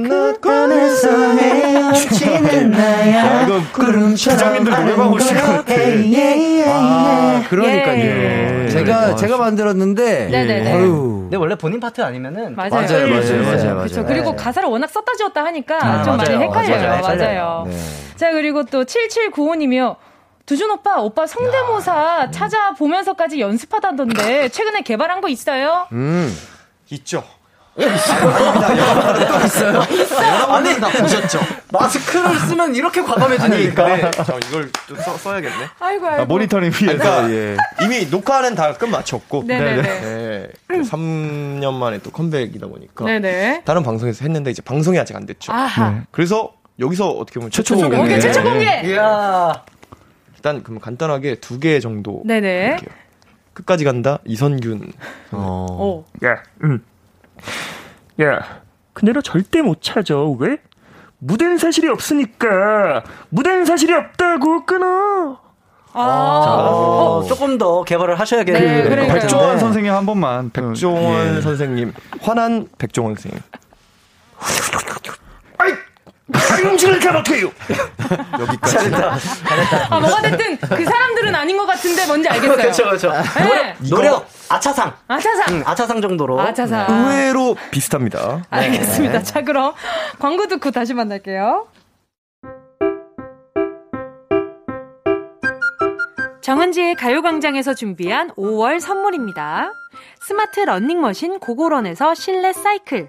[0.01, 3.42] 너꺼내서 헤어지는 나야.
[3.45, 5.74] 이거 구름처럼 기자민들 노래방 오실 것 같아.
[6.66, 8.68] 아 그러니까요.
[8.70, 10.26] 제가 제가 만들었는데.
[10.30, 10.72] 네네네.
[10.72, 12.70] 근데 원래 본인 파트 아니면은 맞아요.
[12.70, 17.01] 맞아요 맞아요 맞아요 그렇죠 그리고 가사를 워낙 썼다 지웠다 하니까 아, 좀 많이 헷갈려요.
[17.03, 17.66] 맞아요.
[18.16, 19.97] 자 그리고 또 7795님이요.
[20.47, 25.86] 두준 오빠, 오빠 성대모사 찾아보면서까지 연습하다던데 최근에 개발한 거 있어요?
[25.92, 26.30] 음,
[26.90, 27.24] 있죠.
[27.77, 27.83] 또
[29.45, 29.81] 있어요?
[30.53, 31.41] 아니, 다 보셨죠?
[31.72, 33.97] 마스크를 쓰면 이렇게 과감해지니까.
[33.97, 34.11] 네,
[34.49, 36.22] 이걸 또 써, 야겠네 아이고, 아이고.
[36.22, 36.99] 아, 모니터링 위해서.
[36.99, 37.57] 그러니까 예.
[37.85, 39.45] 이미 녹화는 다 끝마쳤고.
[39.47, 39.83] 네네.
[39.83, 40.49] 네.
[40.70, 43.05] 3년 만에 또 컴백이다 보니까.
[43.05, 43.62] 네네.
[43.64, 45.53] 다른 방송에서 했는데 이제 방송이 아직 안 됐죠.
[45.53, 45.91] 아하.
[45.91, 46.03] 네.
[46.12, 47.97] 그래서 여기서 어떻게 보면 최초 공개.
[47.97, 48.83] 공개, 최초 공개!
[48.85, 49.64] 이야.
[50.37, 52.22] 일단 그럼 간단하게 두 개 정도.
[52.25, 52.68] 네네.
[52.70, 52.91] 할게요.
[53.53, 54.93] 끝까지 간다 이선균.
[55.33, 55.66] 어.
[55.70, 56.05] 어.
[56.25, 56.85] 야, 음.
[58.22, 58.61] 야,
[58.93, 60.16] 그대로 절대 못 찾아.
[60.39, 60.59] 왜?
[61.18, 65.41] 무댄 사실이 없으니까 무댄 사실이 없다고 끊어.
[65.97, 68.89] 아, 자, 어, 조금 더 개발을 하셔야겠네요.
[68.89, 70.51] 네, 백종원 선생님 한 번만.
[70.51, 71.41] 백종원 예.
[71.41, 73.41] 선생님, 화난 백종원 선생님.
[76.33, 77.51] 당신을 잘못해요.
[78.41, 78.75] 여기까지.
[78.75, 79.18] 잘했다.
[79.18, 79.89] 잘했다.
[79.91, 82.57] 아, 뭐가 됐든 그 사람들은 아닌 것 같은데 뭔지 알겠어요.
[82.57, 83.12] 그렇죠, 그렇죠.
[83.39, 83.77] 네.
[83.91, 84.93] 노력, 아차상.
[85.07, 85.45] 아차상.
[85.55, 86.41] 응, 아차상 정도로.
[86.41, 86.87] 아차상.
[86.87, 86.95] 네.
[87.25, 88.43] 의외로 비슷합니다.
[88.51, 89.18] 알겠습니다.
[89.18, 89.22] 네.
[89.25, 89.75] 자, 그럼
[90.18, 91.66] 광고 듣고 다시 만날게요.
[96.41, 99.72] 정은지의 가요광장에서 준비한 5월 선물입니다.
[100.27, 103.09] 스마트 러닝머신 고고런에서 실내 사이클.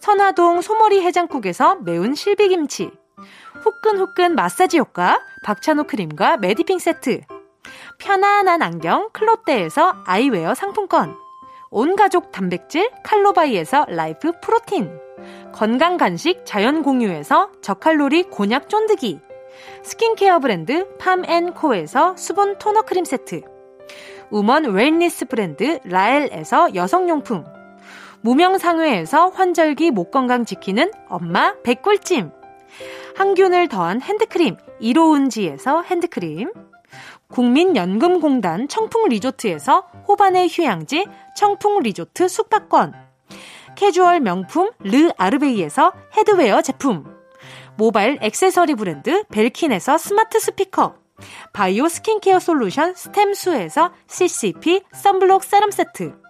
[0.00, 2.90] 선화동 소머리 해장국에서 매운 실비김치,
[3.62, 7.22] 후끈후끈 마사지 효과 박찬호 크림과 메디핑 세트,
[7.98, 11.16] 편안한 안경 클로떼에서 아이웨어 상품권,
[11.70, 14.90] 온가족 단백질 칼로바이에서 라이프 프로틴,
[15.52, 19.20] 건강 간식 자연 공유에서 저칼로리 곤약 쫀득이,
[19.82, 23.42] 스킨케어 브랜드 팜앤코에서 수분 토너 크림 세트,
[24.30, 27.57] woman wellness 브랜드 라엘에서 여성용품,
[28.28, 32.30] 무명상회에서 환절기 목 건강 지키는 엄마 배꿀찜.
[33.16, 36.52] 항균을 더한 핸드크림 이로운지에서 핸드크림.
[37.32, 41.06] 국민연금공단 청풍리조트에서 호반의 휴양지
[41.38, 42.92] 청풍리조트 숙박권.
[43.76, 47.06] 캐주얼 명품 르 아르베이에서 headwear 제품.
[47.78, 50.96] 모바일 액세서리 브랜드 벨킨에서 스마트 스피커.
[51.54, 56.27] 바이오 스킨케어 솔루션 스템수에서 CCP 썬블록 세럼 세트.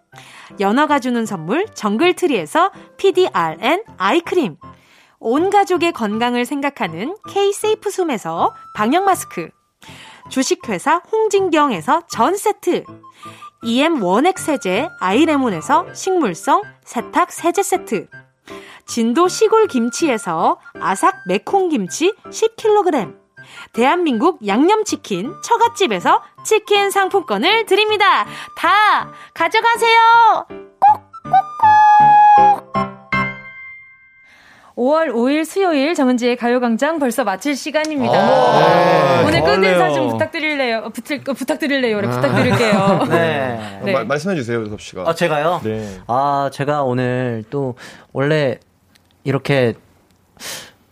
[0.61, 4.57] 연어가 주는 선물 정글트리에서 PDRN 아이크림.
[5.21, 9.49] 온 가족의 건강을 생각하는 K-세이프 숨에서 방역 마스크.
[10.31, 12.85] 주식회사 홍진경에서 전 세트.
[13.63, 18.09] EM 원액 세제 아이레몬에서 식물성 세탁 세제 세트.
[18.87, 23.18] 진도 시골 김치에서 아삭 매콩 김치 10kg.
[23.73, 28.27] 대한민국 양념치킨 처갓집에서 치킨 상품권을 드립니다.
[28.57, 30.47] 다 가져가세요.
[30.49, 31.99] 꼭꼭꼭.
[34.79, 38.13] 5월 5일 수요일 정은지의 가요광장 벌써 마칠 시간입니다.
[38.13, 39.25] 네.
[39.27, 40.91] 오늘 끝 인사 좀 부탁드릴래요.
[40.95, 41.99] 부탁, 부탁드릴래요.
[42.01, 43.07] 네, 부탁드릴게요.
[43.11, 43.81] 네.
[43.83, 43.93] 네.
[43.93, 45.03] 마, 말씀해 주세요, 유섭 씨가.
[45.05, 45.61] 아, 제가요?
[45.65, 45.99] 네.
[46.07, 47.75] 아, 제가 오늘 또
[48.13, 48.61] 원래
[49.25, 49.75] 이렇게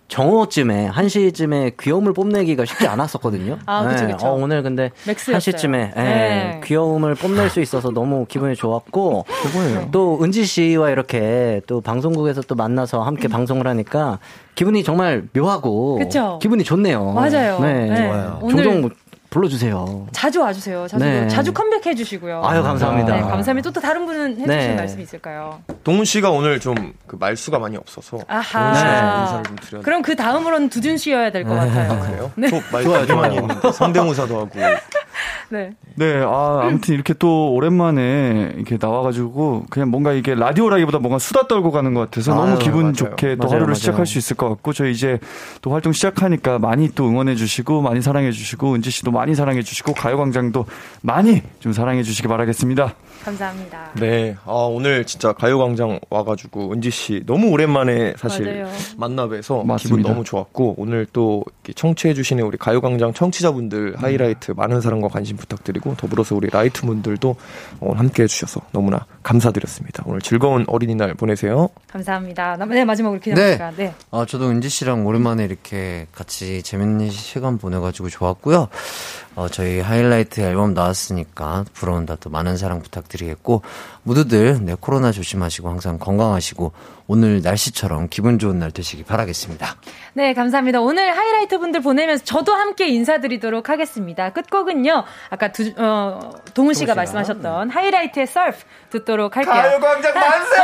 [0.09, 3.59] 정오쯤에 1시쯤에 귀여움을 뽐내기가 쉽지 않았었거든요.
[3.67, 4.17] 아, 그쵸, 그쵸.
[4.17, 4.29] 네.
[4.29, 5.39] 어, 오늘 근데 맥스였어요.
[5.39, 6.61] 1시쯤에 예, 네.
[6.65, 9.27] 귀여움을 뽐낼 수 있어서 너무 기분이 좋았고
[9.91, 14.19] 또 은지 씨와 이렇게 또 방송국에서 또 만나서 함께 방송을 하니까
[14.55, 16.39] 기분이 정말 묘하고 그쵸?
[16.41, 17.13] 기분이 좋네요.
[17.13, 17.61] 맞아요.
[17.61, 17.87] 네.
[17.89, 18.13] 네.
[18.41, 18.89] 종종
[19.37, 20.07] 불러주세요.
[20.13, 20.89] 자주 와주세요.
[20.89, 21.29] 자주 네.
[21.29, 22.43] 자주 컴백해 주시고요.
[22.45, 23.15] 아유 감사합니다.
[23.15, 23.69] 네, 감사합니다.
[23.69, 24.75] 또, 또 다른 분은 해주실 네.
[24.75, 25.61] 말씀 있을까요?
[25.85, 28.73] 동훈 씨가 오늘 좀 그 말수가 많이 없어서 아하.
[28.73, 29.21] 네.
[29.23, 29.81] 인사를 좀 드려.
[29.83, 31.59] 그럼 그 다음으로는 두준 씨여야 될것 네.
[31.61, 31.93] 같아요.
[31.93, 32.33] 아, 그래요?
[32.35, 32.49] 네.
[32.73, 33.21] 말 좋아요, 좋아요.
[33.21, 34.51] 많이 했는데 성대모사도 하고.
[35.49, 35.71] 네.
[35.95, 41.71] 네, 아, 아무튼 이렇게 또 오랜만에 이렇게 나와가지고 그냥 뭔가 이게 라디오라기보다 뭔가 수다 떨고
[41.71, 42.93] 가는 것 같아서 아유, 너무 기분 맞아요.
[42.93, 43.75] 좋게 또 맞아요, 하루를 맞아요.
[43.75, 45.19] 시작할 수 있을 것 같고 저희 이제
[45.63, 50.67] 또 활동 시작하니까 많이 또 응원해주시고 많이 사랑해주시고 은지 씨도 많이 사랑해 주시고 가요광장도
[51.03, 52.95] 많이 좀 사랑해 주시기 바라겠습니다.
[53.27, 53.91] 감사합니다.
[53.95, 58.65] 네, 아, 오늘 진짜 가요광장 와가지고 은지 씨 너무 오랜만에 사실
[58.97, 61.45] 만나 뵈서 기분 너무 좋았고 오늘 또
[61.75, 67.35] 청취해주시는 우리 가요광장 청취자분들 하이라이트 많은 사랑과 관심 부탁드리고 더불어서 우리 라이트 분들도
[67.81, 70.05] 오늘 함께 해주셔서 너무나 감사드렸습니다.
[70.07, 71.69] 오늘 즐거운 어린이날 보내세요.
[71.89, 72.57] 감사합니다.
[72.69, 73.59] 네, 마지막으로 기념 네.
[73.77, 73.95] 네.
[74.13, 78.69] 아, 저도 은지 씨랑 오랜만에 이렇게 같이 재밌는 시간 보내가지고 좋았고요.
[79.37, 83.61] 어, 저희 하이라이트 앨범 나왔으니까 부러운다 또 많은 사랑 부탁드리겠고
[84.03, 86.73] 모두들 네, 코로나 조심하시고 항상 건강하시고
[87.07, 89.77] 오늘 날씨처럼 기분 좋은 날 되시기 바라겠습니다.
[90.15, 90.81] 네, 감사합니다.
[90.81, 94.31] 오늘 하이라이트 분들 보내면서 저도 함께 인사드리도록 하겠습니다.
[94.31, 95.05] 끝곡은요.
[95.29, 97.75] 아까 두, 어, 동훈 씨가 말씀하셨던 네.
[97.75, 98.57] 하이라이트의 서프
[98.91, 99.53] 듣도록 할게요.
[99.53, 100.57] 가요광장 만세!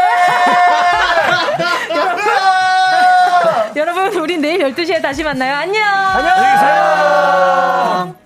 [1.91, 2.25] 여러분,
[3.77, 5.57] 여러분, 우리 내일 12시에 다시 만나요.
[5.57, 5.85] 안녕!
[5.85, 8.22] 안녕히 계세요!